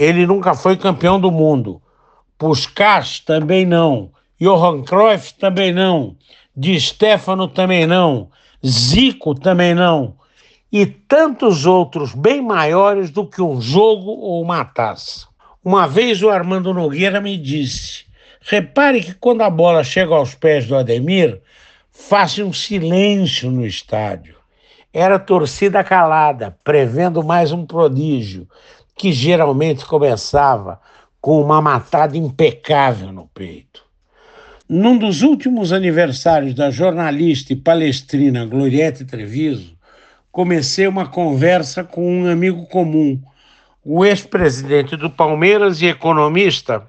Ele 0.00 0.26
nunca 0.26 0.54
foi 0.54 0.78
campeão 0.78 1.20
do 1.20 1.30
mundo. 1.30 1.82
Puskas 2.38 3.20
também 3.20 3.66
não. 3.66 4.10
Johan 4.40 4.82
Cruyff 4.82 5.34
também 5.34 5.74
não. 5.74 6.16
Di 6.56 6.80
Stefano 6.80 7.46
também 7.46 7.86
não. 7.86 8.30
Zico 8.66 9.34
também 9.34 9.74
não. 9.74 10.14
E 10.72 10.86
tantos 10.86 11.66
outros 11.66 12.14
bem 12.14 12.40
maiores 12.40 13.10
do 13.10 13.26
que 13.26 13.42
um 13.42 13.60
jogo 13.60 14.12
ou 14.12 14.42
uma 14.42 14.64
taça. 14.64 15.26
Uma 15.62 15.86
vez 15.86 16.22
o 16.22 16.30
Armando 16.30 16.72
Nogueira 16.72 17.20
me 17.20 17.36
disse: 17.36 18.06
repare 18.40 19.02
que 19.02 19.12
quando 19.12 19.42
a 19.42 19.50
bola 19.50 19.84
chega 19.84 20.14
aos 20.14 20.34
pés 20.34 20.66
do 20.66 20.76
Ademir, 20.76 21.42
faça 21.90 22.42
um 22.42 22.54
silêncio 22.54 23.50
no 23.50 23.66
estádio. 23.66 24.36
Era 24.94 25.18
torcida 25.18 25.84
calada, 25.84 26.56
prevendo 26.64 27.22
mais 27.22 27.52
um 27.52 27.66
prodígio, 27.66 28.48
que 28.96 29.12
geralmente 29.12 29.84
começava 29.84 30.80
com 31.20 31.40
uma 31.40 31.60
matada 31.60 32.16
impecável 32.16 33.12
no 33.12 33.26
peito. 33.28 33.84
Num 34.68 34.96
dos 34.96 35.22
últimos 35.22 35.72
aniversários 35.72 36.54
da 36.54 36.70
jornalista 36.70 37.52
e 37.52 37.56
palestrina 37.56 38.46
Gloriette 38.46 39.04
Treviso, 39.04 39.76
comecei 40.30 40.86
uma 40.86 41.08
conversa 41.08 41.82
com 41.82 42.22
um 42.22 42.30
amigo 42.30 42.66
comum, 42.66 43.20
o 43.84 44.04
ex-presidente 44.04 44.96
do 44.96 45.10
Palmeiras 45.10 45.82
e 45.82 45.86
economista 45.86 46.88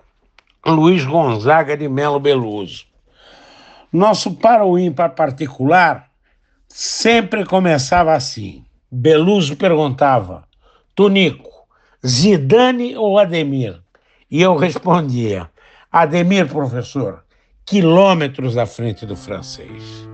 Luiz 0.66 1.04
Gonzaga 1.04 1.76
de 1.76 1.90
Melo 1.90 2.20
Beluso. 2.20 2.86
Nosso 3.92 4.36
para 4.36 4.64
o 4.64 4.78
ímpar 4.78 5.16
particular 5.16 6.08
sempre 6.68 7.44
começava 7.46 8.14
assim. 8.14 8.64
Beluso 8.92 9.56
perguntava: 9.56 10.44
Tonico, 10.96 11.51
Zidane 12.06 12.96
ou 12.98 13.20
Ademir? 13.20 13.80
E 14.30 14.42
eu 14.42 14.56
respondia: 14.56 15.50
Ademir, 15.92 16.48
professor, 16.48 17.24
quilômetros 17.66 18.58
à 18.58 18.66
frente 18.66 19.06
do 19.06 19.16
francês. 19.16 20.08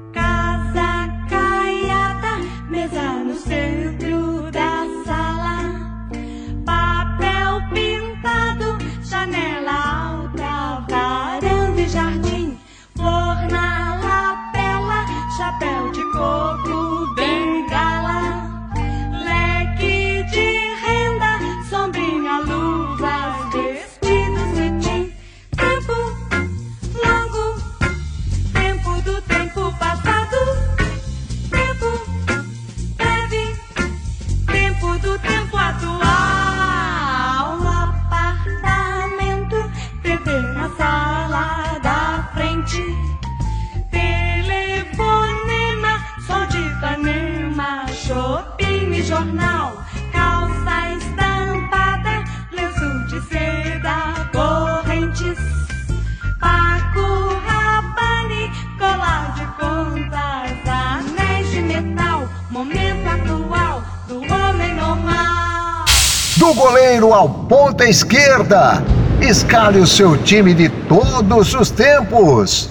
Esquerda, 67.90 68.84
escale 69.22 69.80
o 69.80 69.88
seu 69.88 70.22
time 70.24 70.54
de 70.54 70.68
todos 70.88 71.54
os 71.54 71.72
tempos. 71.72 72.70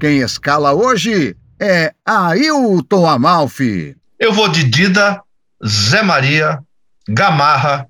Quem 0.00 0.18
escala 0.18 0.72
hoje 0.72 1.36
é 1.60 1.92
Ailton 2.04 3.06
Amalfi. 3.06 3.94
Eu 4.18 4.32
vou 4.32 4.48
de 4.48 4.64
Dida, 4.64 5.20
Zé 5.64 6.02
Maria, 6.02 6.60
Gamarra, 7.08 7.86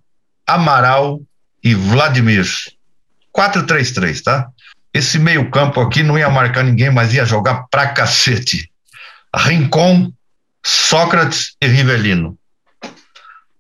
Amaral 0.46 1.20
e 1.62 1.74
Vladimir. 1.74 2.46
4-3-3, 3.34 4.22
tá? 4.22 4.48
Esse 4.92 5.18
meio-campo 5.18 5.80
aqui 5.80 6.02
não 6.02 6.18
ia 6.18 6.28
marcar 6.28 6.64
ninguém, 6.64 6.90
mas 6.90 7.14
ia 7.14 7.24
jogar 7.24 7.66
pra 7.70 7.86
cacete. 7.88 8.70
Rincon, 9.34 10.12
Sócrates 10.64 11.56
e 11.62 11.66
Rivelino. 11.66 12.36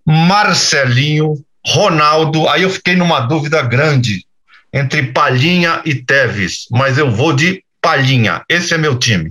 Marcelinho, 0.04 1.34
Ronaldo. 1.66 2.48
Aí 2.48 2.62
eu 2.62 2.70
fiquei 2.70 2.96
numa 2.96 3.20
dúvida 3.20 3.62
grande 3.62 4.24
entre 4.72 5.12
Palhinha 5.12 5.82
e 5.84 5.94
Teves, 5.94 6.66
mas 6.70 6.98
eu 6.98 7.10
vou 7.10 7.32
de 7.32 7.62
Palhinha. 7.80 8.42
Esse 8.48 8.74
é 8.74 8.78
meu 8.78 8.98
time. 8.98 9.30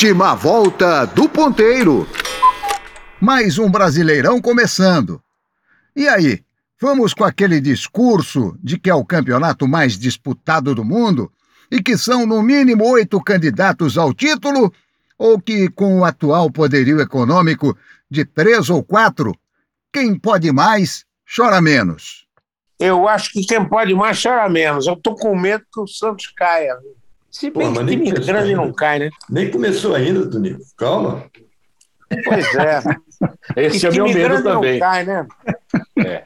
Última 0.00 0.34
volta 0.34 1.04
do 1.04 1.28
ponteiro. 1.28 2.08
Mais 3.20 3.58
um 3.58 3.70
Brasileirão 3.70 4.40
começando. 4.40 5.22
E 5.94 6.08
aí, 6.08 6.42
vamos 6.80 7.12
com 7.12 7.22
aquele 7.22 7.60
discurso 7.60 8.56
de 8.62 8.78
que 8.78 8.88
é 8.88 8.94
o 8.94 9.04
campeonato 9.04 9.68
mais 9.68 9.98
disputado 9.98 10.74
do 10.74 10.82
mundo 10.82 11.30
e 11.70 11.82
que 11.82 11.98
são 11.98 12.24
no 12.24 12.42
mínimo 12.42 12.82
oito 12.88 13.22
candidatos 13.22 13.98
ao 13.98 14.14
título? 14.14 14.72
Ou 15.18 15.38
que, 15.38 15.68
com 15.68 15.98
o 15.98 16.04
atual 16.06 16.50
poderio 16.50 16.98
econômico 16.98 17.76
de 18.10 18.24
três 18.24 18.70
ou 18.70 18.82
quatro, 18.82 19.36
quem 19.92 20.18
pode 20.18 20.50
mais 20.50 21.04
chora 21.36 21.60
menos? 21.60 22.26
Eu 22.78 23.06
acho 23.06 23.30
que 23.32 23.44
quem 23.44 23.68
pode 23.68 23.94
mais 23.94 24.22
chora 24.22 24.48
menos. 24.48 24.86
Eu 24.86 24.96
tô 24.96 25.14
com 25.14 25.38
medo 25.38 25.62
que 25.70 25.78
o 25.78 25.86
Santos 25.86 26.32
caia. 26.34 26.74
Se 27.30 27.50
bem 27.50 27.72
Pô, 27.72 27.80
que 27.80 27.86
time 27.86 28.04
começou 28.10 28.26
grande 28.26 28.50
ainda. 28.50 28.62
não 28.62 28.72
cai, 28.72 28.98
né? 28.98 29.10
Nem 29.28 29.50
começou 29.50 29.94
ainda, 29.94 30.28
Tonico. 30.28 30.60
Calma. 30.76 31.24
Pois 32.24 32.54
é. 32.56 32.82
Esse 33.56 33.86
é 33.86 33.90
o 33.90 33.94
meu 33.94 34.04
medo 34.06 34.42
também. 34.42 34.72
não 34.72 34.80
cai, 34.80 35.04
né? 35.04 35.26
É, 35.98 36.22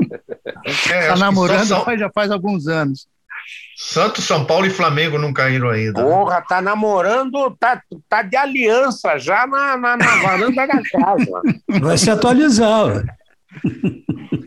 acho 0.67 1.09
Tá 1.09 1.17
namorando 1.17 1.67
só 1.67 1.97
já 1.97 2.11
faz 2.11 2.31
alguns 2.31 2.67
anos. 2.67 3.07
Santos, 3.77 4.25
São 4.25 4.47
Paulo 4.47 4.67
e 4.67 4.71
Flamengo 4.71 5.19
não 5.19 5.33
caíram 5.33 5.69
ainda. 5.69 6.03
né? 6.03 6.09
Porra, 6.09 6.43
tá 6.49 6.63
namorando, 6.63 7.55
tá, 7.59 7.83
tá 8.09 8.23
de 8.23 8.37
aliança 8.37 9.19
já 9.19 9.47
na, 9.47 9.77
na, 9.77 9.97
na 9.97 10.17
varanda 10.23 10.67
da 10.67 10.83
casa. 10.83 11.43
Vai 11.81 11.99
se 11.99 12.09
atualizar. 12.09 13.05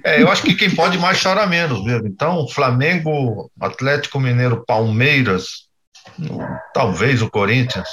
É, 0.04 0.22
eu 0.22 0.32
acho 0.32 0.42
que 0.42 0.56
quem 0.56 0.74
pode 0.74 0.98
mais 0.98 1.22
chora 1.22 1.46
menos 1.46 1.84
mesmo. 1.84 2.08
Então, 2.08 2.48
Flamengo, 2.48 3.52
Atlético 3.60 4.20
Mineiro, 4.20 4.64
Palmeiras, 4.66 5.67
talvez 6.74 7.22
o 7.22 7.30
Corinthians, 7.30 7.88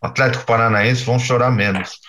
Atlético 0.00 0.44
Paranaense 0.44 1.04
vão 1.04 1.18
chorar 1.18 1.50
menos. 1.50 2.00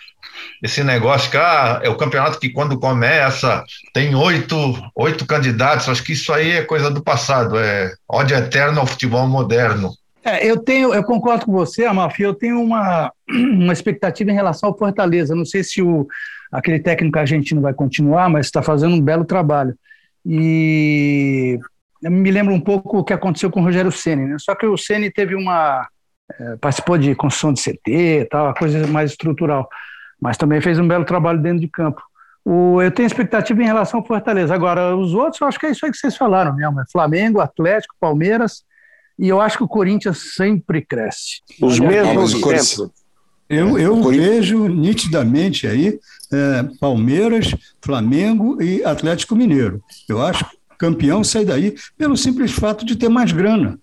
Esse 0.62 0.84
negócio 0.84 1.30
que 1.30 1.38
ah, 1.38 1.80
é 1.84 1.90
o 1.90 1.98
campeonato 1.98 2.40
que 2.40 2.50
quando 2.50 2.80
começa 2.80 3.64
tem 3.94 4.16
oito, 4.16 4.56
oito 4.96 5.26
candidatos, 5.26 5.90
acho 5.90 6.04
que 6.04 6.14
isso 6.14 6.32
aí 6.34 6.52
é 6.52 6.64
coisa 6.64 6.90
do 6.90 7.04
passado, 7.04 7.58
é 7.60 7.94
ódio 8.10 8.38
eterno 8.38 8.80
ao 8.80 8.88
futebol 8.88 9.28
moderno. 9.28 9.92
É, 10.24 10.46
eu 10.46 10.58
tenho, 10.58 10.94
eu 10.94 11.04
concordo 11.04 11.46
com 11.46 11.52
você, 11.52 11.86
Amalfi, 11.86 12.24
eu 12.24 12.34
tenho 12.34 12.62
uma, 12.62 13.12
uma 13.30 13.74
expectativa 13.74 14.32
em 14.32 14.36
relação 14.36 14.70
ao 14.70 14.78
Fortaleza. 14.78 15.36
Não 15.36 15.46
sei 15.46 15.64
se 15.64 15.82
o, 15.82 16.08
aquele 16.52 16.80
técnico 16.80 17.20
argentino 17.20 17.62
vai 17.62 17.74
continuar, 17.74 18.30
mas 18.30 18.46
está 18.46 18.62
fazendo 18.62 18.96
um 18.96 19.02
belo 19.02 19.26
trabalho. 19.26 19.76
E 20.26 21.60
me 22.10 22.32
lembro 22.32 22.54
um 22.54 22.60
pouco 22.60 23.00
o 23.00 23.04
que 23.04 23.14
aconteceu 23.14 23.50
com 23.50 23.62
o 23.62 23.64
Rogério 23.64 23.92
Ceni, 23.92 24.26
né? 24.26 24.36
Só 24.40 24.56
que 24.56 24.66
o 24.66 24.78
Ceni 24.78 25.10
teve 25.12 25.36
uma 25.36 25.88
é, 26.40 26.56
participou 26.58 26.98
de 26.98 27.14
construção 27.16 27.54
de 27.54 27.62
CT, 27.62 27.92
e 28.22 28.26
tal, 28.26 28.46
uma 28.48 28.54
coisa 28.54 28.86
mais 28.88 29.12
estrutural, 29.12 29.68
mas 30.20 30.38
também 30.38 30.62
fez 30.62 30.80
um 30.80 30.88
belo 30.88 31.06
trabalho 31.06 31.40
dentro 31.42 31.60
de 31.60 31.68
campo. 31.68 32.02
O, 32.46 32.82
eu 32.82 32.92
tenho 32.92 33.08
expectativa 33.08 33.62
em 33.62 33.66
relação 33.66 34.00
ao 34.00 34.06
Fortaleza. 34.06 34.54
Agora, 34.54 34.96
os 34.96 35.14
outros, 35.14 35.40
eu 35.40 35.48
acho 35.48 35.60
que 35.60 35.66
é 35.66 35.72
isso 35.72 35.86
aí 35.86 35.92
que 35.92 35.98
vocês 35.98 36.18
falaram 36.18 36.56
mesmo: 36.56 36.80
é 36.82 36.84
Flamengo, 36.92 37.40
Atlético, 37.40 37.96
Palmeiras. 38.00 38.64
E 39.18 39.30
eu 39.30 39.40
acho 39.40 39.58
que 39.58 39.64
o 39.64 39.68
Corinthians 39.68 40.34
sempre 40.36 40.82
cresce. 40.82 41.42
Os 41.62 41.80
mesmos 41.80 42.16
mas 42.16 42.34
o 42.34 42.42
Corinthians- 42.42 42.68
sempre. 42.70 42.94
Eu, 43.50 43.78
eu 43.78 44.00
O 44.00 44.02
Corinthians- 44.02 44.30
vejo 44.30 44.68
nitidamente 44.68 45.68
aí 45.68 46.00
é, 46.34 46.64
Palmeiras, 46.80 47.54
Flamengo 47.82 48.62
e 48.62 48.84
Atlético 48.84 49.36
Mineiro. 49.36 49.82
Eu 50.10 50.22
acho 50.26 50.44
campeão 50.78 51.24
sai 51.24 51.46
daí 51.46 51.76
pelo 51.98 52.16
simples 52.18 52.52
fato 52.52 52.86
de 52.86 52.96
ter 52.96 53.10
mais 53.10 53.32
grana. 53.32 53.80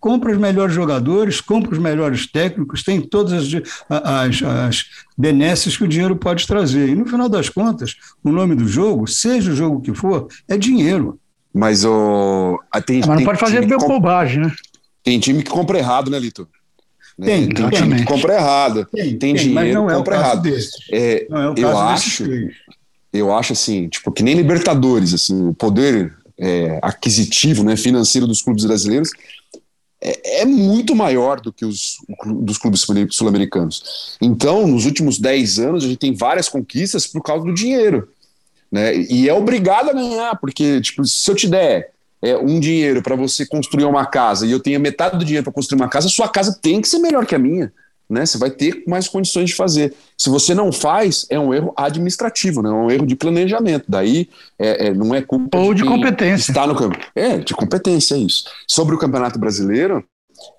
Compra 0.00 0.32
os 0.32 0.38
melhores 0.38 0.74
jogadores, 0.74 1.40
compra 1.40 1.72
os 1.72 1.78
melhores 1.78 2.26
técnicos, 2.26 2.82
tem 2.82 3.00
todas 3.00 3.32
as, 3.32 3.62
as, 3.88 4.42
as 4.42 4.84
benesses 5.16 5.76
que 5.76 5.84
o 5.84 5.88
dinheiro 5.88 6.16
pode 6.16 6.44
trazer. 6.46 6.88
E 6.88 6.94
no 6.96 7.06
final 7.06 7.28
das 7.28 7.48
contas, 7.48 7.94
o 8.24 8.32
nome 8.32 8.56
do 8.56 8.66
jogo, 8.66 9.06
seja 9.06 9.52
o 9.52 9.54
jogo 9.54 9.80
que 9.80 9.94
for, 9.94 10.26
é 10.48 10.56
dinheiro. 10.58 11.20
Mas 11.54 11.84
o. 11.84 12.58
ah, 12.72 12.80
tem, 12.80 12.98
Mas 13.00 13.08
não 13.08 13.16
tem 13.16 13.26
pode 13.26 13.38
fazer 13.38 13.60
time 13.60 13.66
que 13.66 13.76
bem 13.76 13.86
com- 13.86 13.94
bobagem, 13.94 14.40
né? 14.42 14.52
Tem 15.04 15.20
time 15.20 15.42
que 15.42 15.50
compra 15.50 15.78
errado, 15.78 16.10
né, 16.10 16.18
Lito? 16.18 16.48
Tem, 17.22 17.48
tem 17.48 17.70
time 17.70 17.96
que 17.96 18.04
compra 18.04 18.34
errado. 18.34 18.86
Tem, 18.90 19.16
Tem 19.18 19.32
mas 19.34 19.42
dinheiro, 19.42 19.74
não 19.74 19.90
é 19.90 19.94
o 19.94 19.98
compra 19.98 20.16
caso 20.16 20.46
errado. 20.48 20.58
É, 20.90 21.26
Não 21.28 21.38
é 21.38 21.50
o 21.50 21.54
eu 21.56 21.78
acho, 21.78 22.24
eu 23.12 23.36
acho 23.36 23.52
assim, 23.52 23.86
tipo, 23.88 24.10
que 24.10 24.22
nem 24.22 24.34
Libertadores, 24.34 25.12
assim, 25.14 25.46
o 25.46 25.54
poder 25.54 26.16
é, 26.42 26.78
aquisitivo, 26.82 27.62
né, 27.62 27.76
financeiro 27.76 28.26
dos 28.26 28.42
clubes 28.42 28.64
brasileiros 28.64 29.10
é, 30.02 30.40
é 30.40 30.44
muito 30.44 30.96
maior 30.96 31.40
do 31.40 31.52
que 31.52 31.64
os 31.64 31.98
dos 32.26 32.58
clubes 32.58 32.80
sul- 32.80 32.94
sul-americanos. 33.10 34.16
Então, 34.20 34.66
nos 34.66 34.84
últimos 34.84 35.18
10 35.18 35.60
anos, 35.60 35.84
a 35.84 35.86
gente 35.86 35.98
tem 35.98 36.12
várias 36.12 36.48
conquistas 36.48 37.06
por 37.06 37.22
causa 37.22 37.44
do 37.44 37.54
dinheiro. 37.54 38.08
Né? 38.70 38.96
E 38.96 39.28
é 39.28 39.34
obrigado 39.34 39.90
a 39.90 39.92
ganhar, 39.92 40.36
porque, 40.40 40.80
tipo, 40.80 41.04
se 41.04 41.30
eu 41.30 41.36
te 41.36 41.46
der 41.46 41.92
é, 42.20 42.36
um 42.36 42.58
dinheiro 42.58 43.00
para 43.02 43.14
você 43.14 43.46
construir 43.46 43.84
uma 43.84 44.04
casa 44.04 44.44
e 44.44 44.50
eu 44.50 44.58
tenho 44.58 44.80
metade 44.80 45.16
do 45.16 45.24
dinheiro 45.24 45.44
para 45.44 45.52
construir 45.52 45.80
uma 45.80 45.88
casa, 45.88 46.08
sua 46.08 46.28
casa 46.28 46.58
tem 46.60 46.80
que 46.80 46.88
ser 46.88 46.98
melhor 46.98 47.24
que 47.24 47.34
a 47.34 47.38
minha. 47.38 47.72
Né? 48.12 48.26
Você 48.26 48.38
vai 48.38 48.50
ter 48.50 48.84
mais 48.86 49.08
condições 49.08 49.50
de 49.50 49.56
fazer. 49.56 49.94
Se 50.16 50.28
você 50.28 50.54
não 50.54 50.70
faz, 50.70 51.26
é 51.30 51.38
um 51.38 51.52
erro 51.52 51.72
administrativo, 51.76 52.62
né? 52.62 52.68
É 52.68 52.72
um 52.72 52.90
erro 52.90 53.06
de 53.06 53.16
planejamento. 53.16 53.84
Daí 53.88 54.28
é, 54.58 54.88
é, 54.88 54.94
não 54.94 55.14
é 55.14 55.22
culpa 55.22 55.58
Ou 55.58 55.74
de 55.74 55.82
quem 55.82 55.90
competência. 55.90 56.52
Está 56.52 56.66
no 56.66 56.74
campo. 56.76 56.98
É, 57.14 57.38
de 57.38 57.54
competência, 57.54 58.14
é 58.14 58.18
isso. 58.18 58.44
Sobre 58.68 58.94
o 58.94 58.98
Campeonato 58.98 59.38
Brasileiro, 59.38 60.04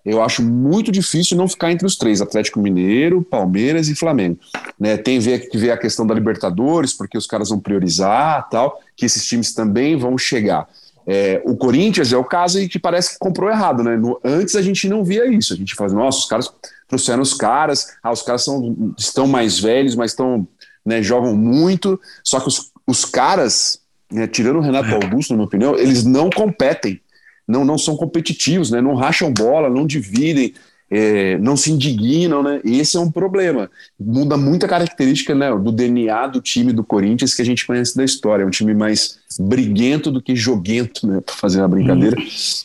eu 0.06 0.22
acho 0.22 0.42
muito 0.42 0.92
difícil 0.92 1.36
não 1.38 1.48
ficar 1.48 1.72
entre 1.72 1.86
os 1.86 1.96
três: 1.98 2.22
Atlético 2.22 2.60
Mineiro, 2.60 3.22
Palmeiras 3.22 3.88
e 3.90 3.96
Flamengo. 3.96 4.40
Né, 4.80 4.98
tem 4.98 5.20
ver- 5.20 5.50
que 5.50 5.58
ver 5.58 5.72
a 5.72 5.78
questão 5.78 6.06
da 6.08 6.14
Libertadores, 6.14 6.94
porque 6.94 7.18
os 7.18 7.28
caras 7.28 7.50
vão 7.50 7.60
priorizar 7.60 8.48
tal, 8.50 8.80
que 8.96 9.06
esses 9.06 9.26
times 9.26 9.54
também 9.54 9.96
vão 9.98 10.18
chegar. 10.18 10.68
É, 11.06 11.42
o 11.46 11.58
Corinthians 11.58 12.14
é 12.14 12.18
o 12.18 12.24
caso 12.24 12.58
aí 12.60 12.70
que 12.70 12.80
parece 12.80 13.12
que 13.14 13.20
comprou 13.20 13.50
errado, 13.50 13.84
né? 13.84 13.98
No- 13.98 14.20
antes 14.24 14.56
a 14.56 14.62
gente 14.62 14.88
não 14.88 15.04
via 15.04 15.28
isso. 15.28 15.54
A 15.54 15.58
gente 15.58 15.76
fala, 15.76 15.92
nossa, 15.92 16.20
os 16.20 16.26
caras 16.26 16.50
trouxeram 16.94 17.22
os 17.22 17.34
caras, 17.34 17.88
ah, 18.02 18.12
os 18.12 18.22
caras 18.22 18.44
são, 18.44 18.94
estão 18.98 19.28
mais 19.28 19.60
velhos, 19.60 19.96
mas 19.96 20.12
estão, 20.12 20.48
né, 20.86 21.02
jogam 21.02 21.36
muito. 21.36 22.00
Só 22.24 22.40
que 22.40 22.48
os, 22.48 22.72
os 22.86 23.04
caras, 23.04 23.80
né, 24.12 24.28
tirando 24.28 24.58
o 24.58 24.62
Renato 24.62 24.94
Augusto, 24.94 25.32
na 25.32 25.38
minha 25.38 25.48
opinião, 25.48 25.76
eles 25.76 26.04
não 26.04 26.30
competem 26.30 27.02
não, 27.48 27.66
não 27.66 27.78
são 27.78 27.96
competitivos, 27.96 28.72
né? 28.72 28.82
não 28.82 28.96
racham 28.96 29.32
bola, 29.32 29.70
não 29.70 29.86
dividem, 29.86 30.54
é, 30.90 31.38
não 31.40 31.58
se 31.58 31.72
indignam, 31.72 32.44
né? 32.44 32.62
E 32.64 32.80
esse 32.80 32.96
é 32.96 33.00
um 33.00 33.12
problema. 33.12 33.70
Muda 34.00 34.38
muita 34.38 34.68
característica 34.68 35.34
né, 35.34 35.50
do 35.52 35.72
DNA 35.72 36.28
do 36.28 36.40
time 36.40 36.72
do 36.72 36.84
Corinthians 36.84 37.34
que 37.34 37.42
a 37.42 37.46
gente 37.46 37.66
conhece 37.66 37.96
da 37.98 38.04
história. 38.04 38.44
É 38.44 38.46
um 38.46 38.52
time 38.52 38.74
mais 38.74 39.18
briguento 39.40 40.12
do 40.12 40.22
que 40.22 40.36
joguento, 40.36 41.08
né? 41.08 41.20
Para 41.20 41.36
fazer 41.36 41.60
uma 41.60 41.68
brincadeira, 41.68 42.16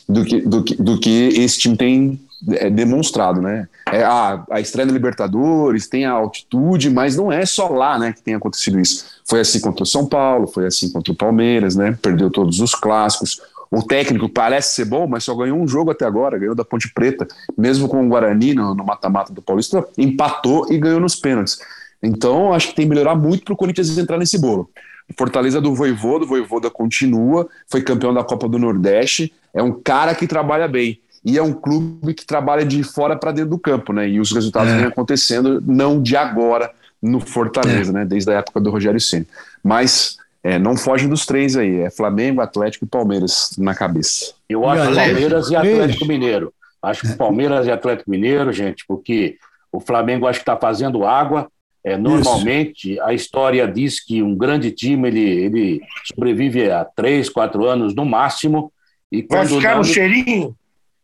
do, 0.07 0.23
que, 0.23 0.41
do, 0.41 0.63
que, 0.63 0.75
do 0.75 0.99
que 0.99 1.09
esse 1.09 1.57
time 1.57 1.75
tem 1.75 2.19
é, 2.51 2.69
demonstrado, 2.69 3.41
né? 3.41 3.67
É, 3.91 4.03
a, 4.03 4.43
a 4.49 4.59
estreia 4.59 4.85
na 4.85 4.93
Libertadores 4.93 5.87
tem 5.87 6.05
a 6.05 6.11
altitude, 6.11 6.89
mas 6.89 7.15
não 7.15 7.31
é 7.31 7.45
só 7.45 7.67
lá, 7.67 7.97
né, 7.97 8.13
que 8.13 8.21
tem 8.21 8.35
acontecido 8.35 8.79
isso. 8.79 9.05
Foi 9.25 9.39
assim 9.39 9.59
contra 9.59 9.83
o 9.83 9.85
São 9.85 10.05
Paulo, 10.05 10.47
foi 10.47 10.65
assim 10.65 10.91
contra 10.91 11.11
o 11.11 11.15
Palmeiras, 11.15 11.75
né? 11.75 11.97
Perdeu 12.01 12.29
todos 12.29 12.59
os 12.59 12.73
clássicos. 12.73 13.41
O 13.71 13.83
técnico 13.83 14.27
parece 14.27 14.75
ser 14.75 14.85
bom, 14.85 15.05
mas 15.07 15.23
só 15.23 15.35
ganhou 15.35 15.57
um 15.57 15.67
jogo 15.67 15.91
até 15.91 16.05
agora, 16.05 16.39
ganhou 16.39 16.55
da 16.55 16.65
Ponte 16.65 16.91
Preta, 16.91 17.27
mesmo 17.55 17.87
com 17.87 18.03
o 18.03 18.09
Guarani 18.09 18.55
no 18.55 18.73
mata-mata 18.75 19.31
do 19.31 19.41
Paulista, 19.41 19.85
empatou 19.97 20.71
e 20.71 20.77
ganhou 20.77 20.99
nos 20.99 21.15
pênaltis. 21.15 21.59
Então, 22.01 22.53
acho 22.53 22.69
que 22.69 22.75
tem 22.75 22.85
que 22.85 22.89
melhorar 22.89 23.13
muito 23.13 23.43
para 23.43 23.53
o 23.53 23.57
Corinthians 23.57 23.95
entrar 23.97 24.17
nesse 24.17 24.39
bolo. 24.39 24.69
Fortaleza 25.17 25.59
do 25.59 25.73
Voivoda, 25.73 26.25
o 26.25 26.27
Voivoda 26.27 26.69
continua, 26.69 27.47
foi 27.67 27.81
campeão 27.81 28.13
da 28.13 28.23
Copa 28.23 28.47
do 28.47 28.59
Nordeste, 28.59 29.33
é 29.53 29.61
um 29.61 29.71
cara 29.71 30.15
que 30.15 30.27
trabalha 30.27 30.67
bem. 30.67 30.99
E 31.23 31.37
é 31.37 31.43
um 31.43 31.53
clube 31.53 32.13
que 32.13 32.25
trabalha 32.25 32.65
de 32.65 32.83
fora 32.83 33.15
para 33.15 33.31
dentro 33.31 33.51
do 33.51 33.59
campo, 33.59 33.91
né? 33.91 34.07
E 34.07 34.19
os 34.19 34.31
resultados 34.31 34.71
É. 34.71 34.77
vêm 34.77 34.85
acontecendo 34.85 35.61
não 35.65 36.01
de 36.01 36.15
agora 36.15 36.71
no 37.01 37.19
Fortaleza, 37.19 37.91
né? 37.91 38.05
Desde 38.05 38.31
a 38.31 38.35
época 38.35 38.59
do 38.59 38.69
Rogério 38.69 38.99
Ceni. 38.99 39.27
Mas 39.63 40.17
é, 40.43 40.57
não 40.57 40.77
foge 40.77 41.07
dos 41.07 41.25
três 41.25 41.55
aí, 41.57 41.81
é 41.81 41.89
Flamengo, 41.89 42.41
Atlético 42.41 42.85
e 42.85 42.87
Palmeiras 42.87 43.51
na 43.57 43.75
cabeça. 43.75 44.33
Eu 44.47 44.67
acho 44.67 44.83
Galera, 44.83 45.11
Palmeiras 45.11 45.47
e 45.47 45.57
beijo. 45.59 45.81
Atlético 45.81 46.05
Mineiro. 46.05 46.53
Acho 46.81 47.01
que 47.01 47.13
Palmeiras 47.15 47.67
e 47.67 47.71
Atlético 47.71 48.09
Mineiro, 48.09 48.53
gente, 48.53 48.85
porque 48.87 49.37
o 49.71 49.81
Flamengo 49.81 50.25
acho 50.27 50.39
que 50.39 50.43
está 50.43 50.55
fazendo 50.55 51.05
água. 51.05 51.49
É, 51.83 51.97
normalmente, 51.97 52.99
a 53.01 53.13
história 53.13 53.67
diz 53.67 53.99
que 54.03 54.21
um 54.21 54.35
grande 54.35 54.71
time 54.71 55.07
ele, 55.07 55.19
ele 55.19 55.81
sobrevive 56.05 56.69
a 56.69 56.83
três, 56.83 57.29
quatro 57.29 57.65
anos 57.65 57.93
no 57.93 58.05
máximo. 58.05 58.71
E 59.11 59.25
Vai 59.29 59.45
ficar 59.45 59.71
não, 59.71 59.77
no 59.79 59.83
cheirinho? 59.83 60.55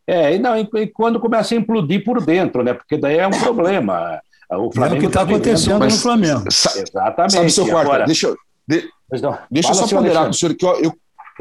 É, 0.08 0.36
e 0.36 0.40
não, 0.40 0.56
e, 0.58 0.68
e 0.76 0.88
quando 0.88 1.20
começa 1.20 1.54
a 1.54 1.58
implodir 1.58 2.04
por 2.04 2.24
dentro, 2.24 2.64
né? 2.64 2.74
Porque 2.74 2.98
daí 2.98 3.18
é 3.18 3.28
um 3.28 3.32
problema. 3.32 4.20
O 4.50 4.54
É 4.54 4.58
o 4.58 4.72
Flamengo 4.72 5.00
que 5.02 5.08
está 5.08 5.26
tá 5.26 5.32
acontecendo 5.32 5.80
mas- 5.80 5.94
no 5.96 6.00
Flamengo. 6.00 6.44
Sa- 6.52 6.80
Exatamente. 6.80 7.34
Sabe, 7.34 7.50
seu 7.52 7.66
quarto, 7.68 7.88
agora- 7.88 8.06
deixa, 8.06 8.28
eu- 8.28 8.38
de- 8.68 8.88
não. 9.22 9.38
deixa 9.50 9.70
eu 9.70 9.74
só 9.76 9.88
ponderar 9.88 10.26
com 10.26 10.30
o 10.30 10.34
senhor 10.34 10.54
que 10.56 10.66
eu, 10.66 10.76
eu, 10.84 10.94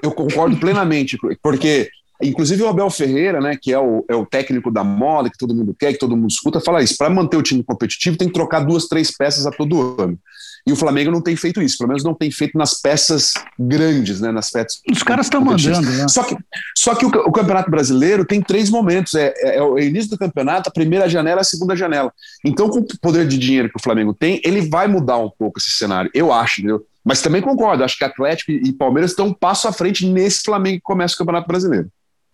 eu 0.03 0.12
concordo 0.12 0.57
plenamente, 0.57 1.19
porque 1.43 1.91
inclusive 2.23 2.62
o 2.62 2.69
Abel 2.69 2.89
Ferreira, 2.89 3.41
né, 3.41 3.59
que 3.61 3.73
é 3.73 3.79
o, 3.79 4.05
é 4.09 4.15
o 4.15 4.25
técnico 4.25 4.71
da 4.71 4.83
moda, 4.83 5.29
que 5.29 5.37
todo 5.37 5.55
mundo 5.55 5.77
quer, 5.79 5.93
que 5.93 5.99
todo 5.99 6.17
mundo 6.17 6.31
escuta, 6.31 6.61
fala 6.61 6.83
isso, 6.83 6.97
para 6.97 7.11
manter 7.11 7.37
o 7.37 7.43
time 7.43 7.62
competitivo 7.62 8.17
tem 8.17 8.29
que 8.29 8.35
trocar 8.35 8.61
duas, 8.65 8.87
três 8.89 9.15
peças 9.15 9.47
a 9.47 9.51
todo 9.51 10.01
ano. 10.01 10.19
E 10.67 10.73
o 10.73 10.77
Flamengo 10.77 11.11
não 11.11 11.21
tem 11.21 11.37
feito 11.37 11.61
isso, 11.61 11.77
pelo 11.77 11.89
menos 11.89 12.03
não 12.03 12.15
tem 12.15 12.31
feito 12.31 12.57
nas 12.57 12.81
peças 12.81 13.35
grandes, 13.59 14.21
né, 14.23 14.33
nas 14.33 14.51
peças 14.51 14.81
Os 14.91 15.03
caras 15.03 15.27
estão 15.27 15.43
mandando, 15.43 15.91
né? 15.91 16.09
Só 16.09 16.23
que, 16.25 16.35
só 16.75 16.95
que 16.95 17.05
o, 17.05 17.09
o 17.09 17.33
Campeonato 17.33 17.71
Brasileiro 17.71 18.25
tem 18.25 18.41
três 18.41 18.71
momentos: 18.71 19.15
é, 19.15 19.35
é- 19.37 19.57
é 19.59 19.62
o 19.62 19.79
início 19.79 20.09
do 20.11 20.19
campeonato, 20.19 20.71
a 20.71 20.73
primeira 20.73 21.07
janela, 21.07 21.43
a 21.43 21.45
segunda 21.45 21.77
janela. 21.77 22.11
Então, 22.43 22.71
com 22.71 22.79
o 22.79 22.87
poder 23.01 23.29
de 23.29 23.37
dinheiro 23.37 23.69
que 23.69 23.77
o 23.79 23.83
Flamengo 23.83 24.15
tem, 24.15 24.41
ele 24.43 24.62
vai 24.69 24.87
mudar 24.89 25.19
um 25.19 25.31
pouco 25.39 25.59
esse 25.59 25.71
cenário, 25.71 26.11
eu 26.15 26.33
acho, 26.33 26.61
entendeu? 26.62 26.83
Mas 27.05 27.21
também 27.21 27.43
concordo, 27.43 27.85
acho 27.85 27.99
que 27.99 28.05
Atlético 28.05 28.51
e 28.51 28.73
Palmeiras 28.73 29.11
estão 29.11 29.27
um 29.27 29.35
passo 29.35 29.69
à 29.69 29.73
frente 29.73 30.07
nesse 30.07 30.43
Flamengo 30.43 30.77
que 30.77 30.83
começa 30.83 31.15
o 31.15 31.19
Campeonato 31.19 31.47
Brasileiro. 31.47 31.89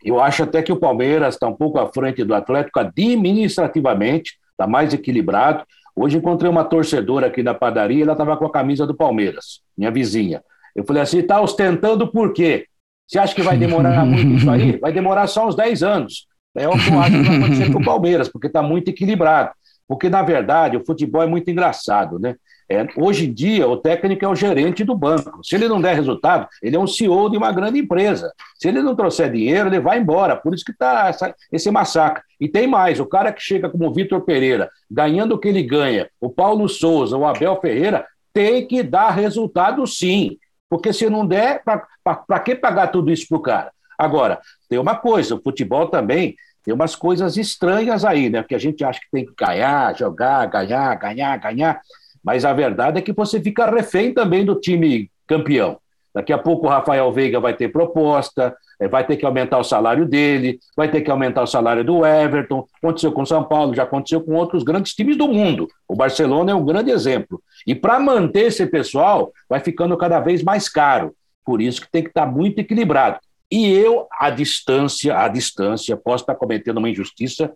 Eu 0.05 0.21
acho 0.21 0.45
até 0.45 0.63
que 0.63 0.71
o 0.73 0.77
Palmeiras 0.77 1.35
está 1.35 1.49
um 1.49 1.55
pouco 1.57 1.81
à 1.81 1.93
frente 1.93 2.23
do 2.23 2.33
Atlético 2.33 2.79
administrativamente, 2.79 4.35
está 4.53 4.67
mais 4.69 4.95
equilibrado. 4.95 5.65
Hoje 5.95 6.19
encontrei 6.19 6.51
uma 6.51 6.65
torcedora 6.65 7.27
aqui 7.27 7.43
na 7.43 7.55
padaria, 7.55 8.05
ela 8.05 8.13
estava 8.13 8.37
com 8.37 8.47
a 8.47 8.53
camisa 8.53 8.87
do 8.87 8.95
Palmeiras, 8.95 9.61
minha 9.77 9.91
vizinha. 9.91 10.43
Eu 10.75 10.85
falei 10.85 11.03
assim, 11.03 11.19
está 11.19 11.41
ostentando 11.41 12.11
por 12.11 12.33
quê? 12.33 12.67
Você 13.07 13.19
acha 13.19 13.35
que 13.35 13.43
vai 13.43 13.57
demorar 13.57 14.05
muito 14.07 14.37
isso 14.37 14.51
aí? 14.51 14.79
Vai 14.79 14.93
demorar 14.93 15.27
só 15.27 15.49
uns 15.49 15.57
10 15.57 15.83
anos. 15.83 16.27
É 16.57 16.69
o 16.69 16.73
que 16.73 16.93
eu 16.93 17.01
acho 17.01 17.13
que 17.13 17.23
vai 17.23 17.37
acontecer 17.37 17.73
com 17.73 17.79
o 17.79 17.85
Palmeiras, 17.85 18.29
porque 18.29 18.47
está 18.47 18.63
muito 18.63 18.89
equilibrado. 18.89 19.51
Porque, 19.87 20.09
na 20.09 20.23
verdade, 20.23 20.77
o 20.77 20.85
futebol 20.85 21.23
é 21.23 21.27
muito 21.27 21.51
engraçado, 21.51 22.19
né? 22.19 22.37
É, 22.73 22.87
hoje 22.97 23.27
em 23.27 23.33
dia, 23.33 23.67
o 23.67 23.77
técnico 23.77 24.25
é 24.25 24.29
o 24.29 24.35
gerente 24.37 24.85
do 24.85 24.95
banco. 24.95 25.41
Se 25.43 25.57
ele 25.57 25.67
não 25.67 25.81
der 25.81 25.97
resultado, 25.97 26.47
ele 26.63 26.77
é 26.77 26.79
um 26.79 26.87
CEO 26.87 27.29
de 27.29 27.37
uma 27.37 27.51
grande 27.51 27.81
empresa. 27.81 28.33
Se 28.55 28.69
ele 28.69 28.81
não 28.81 28.95
trouxer 28.95 29.33
dinheiro, 29.33 29.69
ele 29.69 29.81
vai 29.81 29.99
embora. 29.99 30.37
Por 30.37 30.55
isso 30.55 30.65
que 30.65 30.71
está 30.71 31.11
esse 31.51 31.69
massacre. 31.69 32.23
E 32.41 32.49
tem 32.49 32.69
mais: 32.69 33.01
o 33.01 33.07
cara 33.07 33.33
que 33.33 33.43
chega 33.43 33.69
como 33.69 33.89
o 33.89 33.93
Vitor 33.93 34.21
Pereira, 34.21 34.71
ganhando 34.89 35.35
o 35.35 35.39
que 35.39 35.49
ele 35.49 35.65
ganha, 35.65 36.09
o 36.21 36.31
Paulo 36.31 36.69
Souza, 36.69 37.17
o 37.17 37.27
Abel 37.27 37.61
Ferreira, 37.61 38.07
tem 38.33 38.65
que 38.65 38.85
dar 38.85 39.11
resultado 39.11 39.85
sim. 39.85 40.39
Porque 40.69 40.93
se 40.93 41.11
não 41.11 41.27
der, 41.27 41.65
para 41.65 42.39
que 42.39 42.55
pagar 42.55 42.87
tudo 42.93 43.11
isso 43.11 43.27
para 43.29 43.39
o 43.39 43.43
cara? 43.43 43.73
Agora, 43.99 44.39
tem 44.69 44.79
uma 44.79 44.95
coisa: 44.95 45.35
o 45.35 45.43
futebol 45.43 45.89
também 45.89 46.37
tem 46.65 46.75
umas 46.75 46.95
coisas 46.95 47.37
estranhas 47.37 48.05
aí, 48.05 48.29
né? 48.29 48.43
Que 48.43 48.55
a 48.55 48.59
gente 48.59 48.85
acha 48.85 49.01
que 49.01 49.11
tem 49.11 49.27
que 49.27 49.33
ganhar, 49.37 49.97
jogar, 49.97 50.47
ganhar, 50.47 50.95
ganhar, 50.95 51.37
ganhar. 51.39 51.81
Mas 52.23 52.45
a 52.45 52.53
verdade 52.53 52.99
é 52.99 53.03
que 53.03 53.13
você 53.13 53.41
fica 53.41 53.71
refém 53.71 54.13
também 54.13 54.45
do 54.45 54.55
time 54.55 55.11
campeão. 55.27 55.79
Daqui 56.13 56.33
a 56.33 56.39
pouco 56.39 56.67
o 56.67 56.69
Rafael 56.69 57.11
Veiga 57.13 57.39
vai 57.39 57.55
ter 57.55 57.69
proposta, 57.69 58.55
eh, 58.81 58.89
vai 58.89 59.07
ter 59.07 59.17
que 59.17 59.25
aumentar 59.25 59.59
o 59.59 59.65
salário 59.65 60.05
dele, 60.05 60.59
vai 60.77 60.91
ter 60.91 61.03
que 61.03 61.11
aumentar 61.11 61.43
o 61.43 61.47
salário 61.47 61.85
do 61.85 62.05
Everton. 62.05 62.67
Aconteceu 62.83 63.13
com 63.13 63.23
o 63.23 63.27
São 63.27 63.45
Paulo, 63.45 63.75
já 63.75 63.85
aconteceu 63.85 64.21
com 64.21 64.35
outros 64.35 64.65
grandes 64.65 64.93
times 64.93 65.17
do 65.17 65.29
mundo. 65.29 65.69
O 65.87 65.95
Barcelona 65.95 66.51
é 66.51 66.55
um 66.55 66.65
grande 66.65 66.91
exemplo. 66.91 67.41
E 67.65 67.77
para 67.77 68.01
manter 68.01 68.47
esse 68.47 68.67
pessoal, 68.67 69.33
vai 69.49 69.61
ficando 69.61 69.97
cada 69.97 70.19
vez 70.19 70.43
mais 70.43 70.69
caro. 70.69 71.15
Por 71.45 71.61
isso 71.61 71.81
que 71.81 71.91
tem 71.91 72.03
que 72.03 72.11
estar 72.11 72.27
muito 72.27 72.59
equilibrado. 72.59 73.19
E 73.51 73.73
eu, 73.73 74.07
à 74.13 74.31
distância, 74.31 75.17
à 75.17 75.29
distância, 75.29 75.97
posso 75.97 76.23
estar 76.25 76.35
cometendo 76.35 76.79
uma 76.79 76.91
injustiça, 76.91 77.53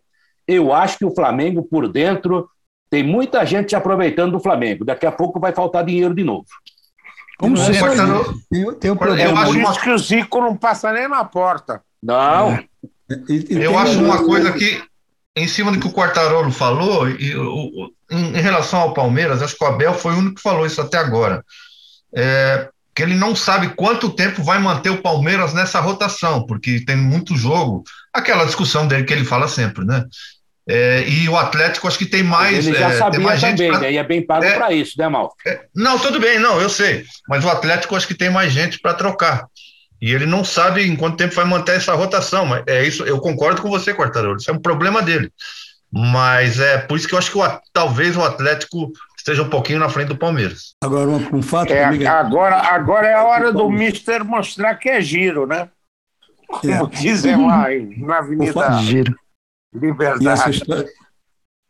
eu 0.47 0.73
acho 0.73 0.99
que 0.99 1.05
o 1.05 1.15
Flamengo, 1.15 1.63
por 1.63 1.89
dentro, 1.89 2.49
tem 2.95 3.03
muita 3.03 3.45
gente 3.45 3.71
se 3.71 3.75
aproveitando 3.75 4.31
do 4.33 4.39
Flamengo. 4.41 4.85
Daqui 4.85 5.05
a 5.05 5.11
pouco 5.11 5.41
vai 5.41 5.53
faltar 5.53 5.85
dinheiro 5.85 6.15
de 6.15 6.23
novo. 6.23 6.47
Como 7.37 7.57
Não 7.57 7.65
sempre. 7.65 8.01
um 8.01 8.75
Eu 8.83 8.97
problema. 8.97 9.41
acho 9.43 9.59
uma- 9.59 9.81
que 9.81 9.91
o 9.91 9.99
Zico 9.99 10.41
não 10.41 10.57
passa 10.57 10.93
nem 10.93 11.09
na 11.09 11.25
porta. 11.25 11.83
Não, 12.01 12.53
E- 13.29 13.47
e 13.51 13.55
Eu 13.63 13.73
tem 13.73 13.77
acho 13.81 13.99
um- 13.99 14.05
uma 14.05 14.25
coisa 14.25 14.53
que, 14.53 14.81
em 15.37 15.49
cima 15.49 15.73
do 15.73 15.81
que 15.81 15.87
o 15.89 15.93
Quartarolo 15.93 16.51
falou, 16.53 17.09
e, 17.11 17.35
o- 17.37 17.65
o- 17.67 17.91
em, 18.11 18.39
em 18.39 18.41
relação 18.41 18.79
ao 18.81 18.95
Palmeiras, 18.95 19.43
acho 19.43 19.59
que 19.59 19.65
o 19.65 19.67
Abel 19.67 19.93
foi 19.95 20.15
o 20.15 20.19
único 20.19 20.37
que 20.37 20.43
falou 20.43 20.65
isso 20.65 20.81
até 20.81 20.97
agora. 20.99 21.45
É, 22.17 22.69
que 22.95 23.03
ele 23.03 23.15
não 23.17 23.35
sabe 23.35 23.71
quanto 23.75 24.09
tempo 24.15 24.43
vai 24.45 24.59
manter 24.61 24.91
o 24.91 25.03
Palmeiras 25.03 25.53
nessa 25.53 25.81
rotação, 25.81 26.47
porque 26.47 26.85
tem 26.85 26.97
muito 26.97 27.37
jogo. 27.37 27.83
Aquela 28.13 28.45
discussão 28.45 28.87
dele 28.87 29.03
que 29.05 29.13
ele 29.13 29.25
fala 29.25 29.49
sempre, 29.49 29.85
né? 29.85 30.05
É, 30.67 31.05
e 31.07 31.29
o 31.29 31.37
Atlético 31.37 31.87
acho 31.87 31.99
que 31.99 32.07
tem 32.07 32.23
mais. 32.23 32.67
ele 32.67 32.77
já 32.79 32.87
é, 32.87 32.89
tem 32.91 32.99
sabia 32.99 33.21
mais 33.21 33.39
gente 33.41 33.57
também, 33.59 33.71
pra- 33.71 33.81
né? 33.81 33.93
E 33.93 33.97
é 33.99 34.03
bem 34.03 34.25
pago 34.25 34.45
É. 34.45 34.55
para 34.55 34.73
isso, 34.73 34.95
né, 34.99 35.09
Mal? 35.09 35.35
Não, 35.75 35.99
tudo 35.99 36.19
bem, 36.19 36.39
não, 36.39 36.59
eu 36.61 36.71
sei. 36.71 37.05
Mas 37.29 37.45
o 37.45 37.49
Atlético 37.51 37.95
acho 37.97 38.09
que 38.09 38.15
tem 38.15 38.31
mais 38.31 38.51
gente 38.53 38.79
para 38.81 38.95
trocar. 38.95 39.47
E 40.01 40.13
ele 40.13 40.27
não 40.27 40.43
sabe 40.45 40.83
em 40.87 40.97
quanto 40.97 41.17
tempo 41.19 41.35
vai 41.35 41.45
manter 41.45 41.77
essa 41.77 41.95
rotação. 41.95 42.47
Mas 42.47 42.63
é 42.67 42.83
isso, 42.87 43.05
eu 43.05 43.21
concordo 43.21 43.61
com 43.61 43.69
você, 43.69 43.93
Quartarolo. 43.95 44.37
Isso 44.37 44.51
é 44.51 44.55
um 44.55 44.59
problema 44.59 45.03
dele. 45.03 45.31
Mas 45.93 46.59
é 46.59 46.79
por 46.79 46.97
isso 46.97 47.07
que 47.07 47.15
eu 47.15 47.19
acho 47.19 47.31
que 47.31 47.39
o 47.39 47.61
talvez 47.73 48.17
o 48.17 48.23
Atlético 48.23 48.91
esteja 49.17 49.43
um 49.43 49.49
pouquinho 49.49 49.79
na 49.79 49.89
frente 49.89 50.09
do 50.09 50.17
Palmeiras. 50.17 50.75
Agora, 50.83 51.09
um, 51.09 51.37
um 51.37 51.43
fato 51.43 51.73
É, 51.73 51.85
agora, 52.07 52.57
agora 52.57 53.07
é 53.07 53.15
a 53.15 53.23
hora 53.25 53.53
do 53.53 53.71
Mister 53.71 54.25
mostrar 54.25 54.75
que 54.75 54.89
é 54.89 55.01
giro, 55.01 55.47
né? 55.47 55.69
Como 56.49 56.87
É. 56.93 56.97
dizem 57.01 57.37
lá 57.47 57.67
na 57.99 58.19
Avenida 58.19 58.51
Opa, 58.51 58.73
Giro. 58.83 59.15
E 59.75 59.79
essa 59.79 59.87
Liberdade. 59.87 60.51
história, 60.51 60.89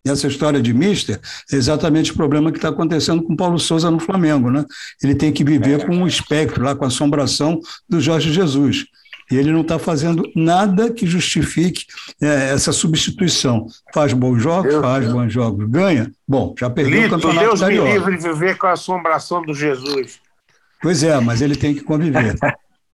essa 0.06 0.26
história 0.26 0.60
de 0.60 0.74
mister 0.74 1.18
é 1.50 1.56
exatamente 1.56 2.12
o 2.12 2.14
problema 2.14 2.52
que 2.52 2.58
está 2.58 2.68
acontecendo 2.68 3.22
com 3.22 3.32
o 3.32 3.36
Paulo 3.36 3.58
Souza 3.58 3.90
no 3.90 3.98
Flamengo, 3.98 4.50
né? 4.50 4.64
Ele 5.02 5.14
tem 5.14 5.32
que 5.32 5.42
viver 5.42 5.86
com 5.86 6.02
o 6.02 6.06
espectro, 6.06 6.62
lá 6.62 6.76
com 6.76 6.84
a 6.84 6.88
assombração 6.88 7.58
do 7.88 8.00
Jorge 8.00 8.32
Jesus. 8.32 8.84
E 9.30 9.36
ele 9.36 9.50
não 9.50 9.62
está 9.62 9.78
fazendo 9.78 10.30
nada 10.36 10.92
que 10.92 11.06
justifique 11.06 11.86
é, 12.20 12.50
essa 12.52 12.72
substituição. 12.72 13.66
Faz 13.94 14.12
bons 14.12 14.38
jogos, 14.42 14.70
Deus 14.70 14.84
faz 14.84 15.04
Deus. 15.04 15.14
bons 15.14 15.32
jogos, 15.32 15.66
ganha. 15.70 16.12
Bom, 16.28 16.54
já 16.58 16.68
perdeu 16.68 16.98
o 16.98 17.02
Lito, 17.04 17.14
campeonato 17.14 17.46
Deus 17.46 17.60
me 17.60 17.66
carioca. 17.66 17.90
livre 17.90 18.16
de 18.18 18.22
viver 18.22 18.58
com 18.58 18.66
a 18.66 18.72
assombração 18.72 19.40
do 19.40 19.54
Jesus. 19.54 20.20
Pois 20.82 21.02
é, 21.02 21.18
mas 21.20 21.40
ele 21.40 21.56
tem 21.56 21.74
que 21.74 21.80
conviver. 21.80 22.36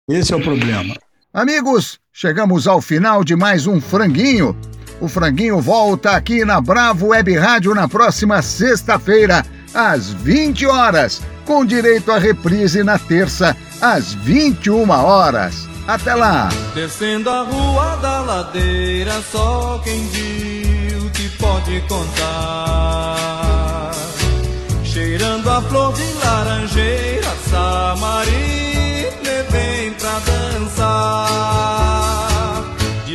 Esse 0.09 0.33
é 0.33 0.35
o 0.35 0.43
problema. 0.43 0.93
Amigos, 1.33 1.97
chegamos 2.11 2.67
ao 2.67 2.81
final 2.81 3.23
de 3.23 3.33
mais 3.33 3.65
um 3.65 3.79
Franguinho. 3.79 4.53
O 4.99 5.07
Franguinho 5.07 5.61
volta 5.61 6.11
aqui 6.11 6.43
na 6.43 6.59
Bravo 6.59 7.07
Web 7.07 7.37
Rádio 7.37 7.75
na 7.75 7.87
próxima 7.87 8.41
sexta-feira, 8.41 9.45
às 9.73 10.11
20 10.11 10.65
horas, 10.65 11.21
com 11.45 11.63
direito 11.63 12.11
à 12.11 12.17
reprise 12.17 12.83
na 12.83 12.97
terça, 12.97 13.55
às 13.79 14.13
21 14.13 14.89
horas. 14.89 15.67
Até 15.87 16.15
lá! 16.15 16.49
Descendo 16.73 17.29
a 17.29 17.43
rua 17.43 17.97
da 18.01 18.21
ladeira, 18.21 19.21
só 19.31 19.79
quem 19.83 20.07
viu 20.07 21.09
te 21.11 21.29
pode 21.37 21.79
contar. 21.87 23.91
Cheirando 24.83 25.49
a 25.49 25.61
flor 25.61 25.93
de 25.93 26.11
laranjeira, 26.25 27.27
Samarina 27.49 29.43
vem 29.51 29.93
pra 29.93 30.19
dançar. 30.19 32.06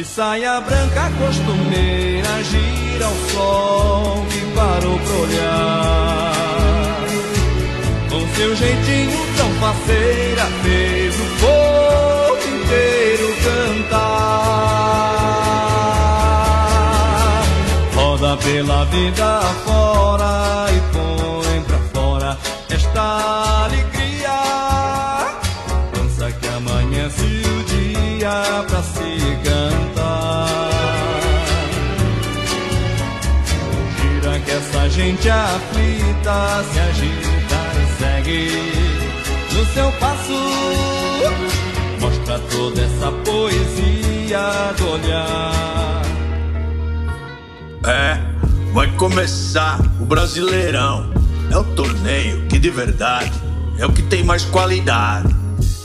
De 0.03 0.09
saia 0.09 0.61
branca 0.61 1.13
costumeira, 1.17 2.43
gira 2.43 3.07
o 3.07 3.31
sol 3.31 4.27
que 4.29 4.41
parou 4.53 4.99
pra 4.99 5.15
olhar. 5.15 6.33
Com 8.11 8.27
seu 8.35 8.57
jeitinho 8.57 9.21
tão 9.37 9.49
faceira, 9.61 10.47
fez 10.65 11.15
o 11.15 11.27
povo 11.39 12.49
inteiro 12.49 13.29
cantar. 13.45 14.25
Roda 17.95 18.37
pela 18.39 18.85
vida 18.87 19.41
fora 19.65 20.67
e 20.73 20.81
põe 20.93 21.63
pra 21.63 21.79
fora 21.95 22.37
esta 22.71 23.67
alegria. 23.67 24.37
Dança 25.95 26.33
que 26.33 26.49
amanhece 26.49 27.23
o 27.23 27.63
dia 27.67 28.65
pra 28.67 28.82
gente 35.13 35.29
aflita 35.29 36.65
se 36.73 36.79
agita 36.81 37.61
e 37.77 37.99
segue 37.99 38.49
no 39.55 39.67
seu 39.67 39.93
passo. 39.93 40.33
Mostra 42.01 42.39
toda 42.51 42.81
essa 42.81 43.13
poesia 43.25 44.73
do 44.79 44.89
olhar. 44.89 46.03
É, 47.85 48.19
vai 48.73 48.91
começar 48.97 49.81
o 50.01 50.05
Brasileirão. 50.07 51.13
É 51.51 51.57
o 51.59 51.65
torneio 51.75 52.47
que 52.47 52.59
de 52.59 52.71
verdade 52.71 53.33
é 53.79 53.85
o 53.85 53.93
que 53.93 54.03
tem 54.03 54.25
mais 54.25 54.45
qualidade. 54.47 55.29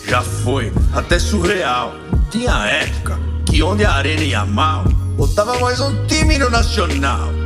Já 0.07 0.21
foi 0.21 0.71
até 0.93 1.19
surreal. 1.19 1.93
Tinha 2.31 2.65
época 2.65 3.19
que 3.45 3.61
onde 3.61 3.83
a 3.83 3.91
arena 3.91 4.23
ia 4.23 4.45
mal, 4.45 4.85
botava 5.17 5.59
mais 5.59 5.81
um 5.81 6.05
time 6.05 6.37
no 6.37 6.49
nacional. 6.49 7.36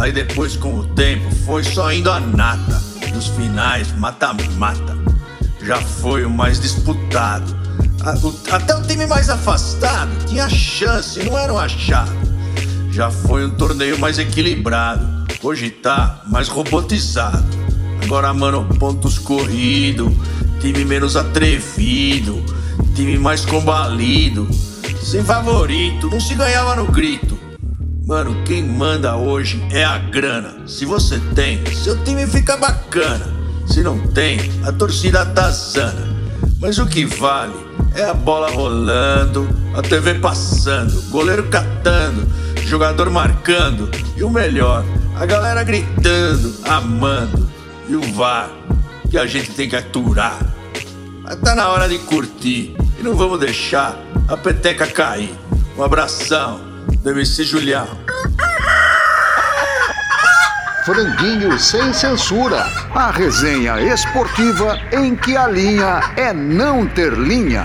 Aí 0.00 0.12
depois, 0.12 0.56
com 0.56 0.78
o 0.78 0.86
tempo, 0.94 1.30
foi 1.44 1.62
só 1.62 1.92
indo 1.92 2.10
a 2.10 2.18
nata. 2.18 2.82
Nos 3.14 3.26
finais, 3.26 3.92
mata-mata. 3.98 4.96
Já 5.62 5.76
foi 5.76 6.24
o 6.24 6.30
mais 6.30 6.58
disputado. 6.58 7.54
Até 8.50 8.74
o 8.74 8.82
time 8.82 9.06
mais 9.06 9.28
afastado 9.28 10.10
tinha 10.26 10.48
chance, 10.48 11.22
não 11.22 11.36
era 11.36 11.52
um 11.52 11.58
achado. 11.58 12.10
Já 12.90 13.10
foi 13.10 13.44
um 13.44 13.50
torneio 13.50 13.98
mais 13.98 14.18
equilibrado. 14.18 15.26
Hoje 15.42 15.68
tá 15.68 16.22
mais 16.28 16.48
robotizado. 16.48 17.44
Agora, 18.02 18.32
mano, 18.32 18.64
pontos 18.78 19.18
corrido. 19.18 20.10
Time 20.60 20.82
menos 20.82 21.14
atrevido. 21.14 22.42
Time 22.94 23.18
mais 23.18 23.44
combalido. 23.44 24.48
Sem 25.02 25.22
favorito, 25.22 26.08
não 26.08 26.20
se 26.20 26.34
ganhava 26.34 26.74
no 26.74 26.86
grito. 26.86 27.39
Mano, 28.10 28.42
quem 28.42 28.64
manda 28.64 29.14
hoje 29.14 29.64
é 29.70 29.84
a 29.84 29.96
grana. 29.96 30.66
Se 30.66 30.84
você 30.84 31.20
tem, 31.32 31.64
seu 31.72 31.96
time 32.02 32.26
fica 32.26 32.56
bacana. 32.56 33.32
Se 33.68 33.84
não 33.84 34.00
tem, 34.08 34.36
a 34.64 34.72
torcida 34.72 35.24
tá 35.24 35.52
sana. 35.52 36.08
Mas 36.58 36.76
o 36.80 36.86
que 36.88 37.04
vale 37.04 37.54
é 37.94 38.02
a 38.02 38.12
bola 38.12 38.50
rolando, 38.50 39.48
a 39.76 39.80
TV 39.80 40.14
passando, 40.16 41.00
goleiro 41.02 41.48
catando, 41.50 42.26
jogador 42.66 43.08
marcando 43.10 43.88
e 44.16 44.24
o 44.24 44.28
melhor, 44.28 44.84
a 45.14 45.24
galera 45.24 45.62
gritando, 45.62 46.52
amando 46.64 47.48
e 47.88 47.94
o 47.94 48.02
VAR 48.12 48.50
que 49.08 49.18
a 49.18 49.24
gente 49.24 49.52
tem 49.52 49.68
que 49.68 49.76
aturar. 49.76 50.36
Mas 51.22 51.36
tá 51.36 51.54
na 51.54 51.68
hora 51.68 51.88
de 51.88 52.00
curtir 52.00 52.74
e 52.98 53.04
não 53.04 53.14
vamos 53.14 53.38
deixar 53.38 53.96
a 54.26 54.36
peteca 54.36 54.84
cair. 54.84 55.32
Um 55.78 55.84
abração, 55.84 56.69
deve 57.02 57.24
ser 57.24 57.44
Julião. 57.44 57.88
Franguinho 60.84 61.58
sem 61.58 61.92
censura. 61.92 62.64
A 62.94 63.10
resenha 63.10 63.80
esportiva 63.80 64.78
em 64.92 65.14
que 65.14 65.36
a 65.36 65.46
linha 65.46 66.00
é 66.16 66.32
não 66.32 66.86
ter 66.86 67.12
linha. 67.12 67.64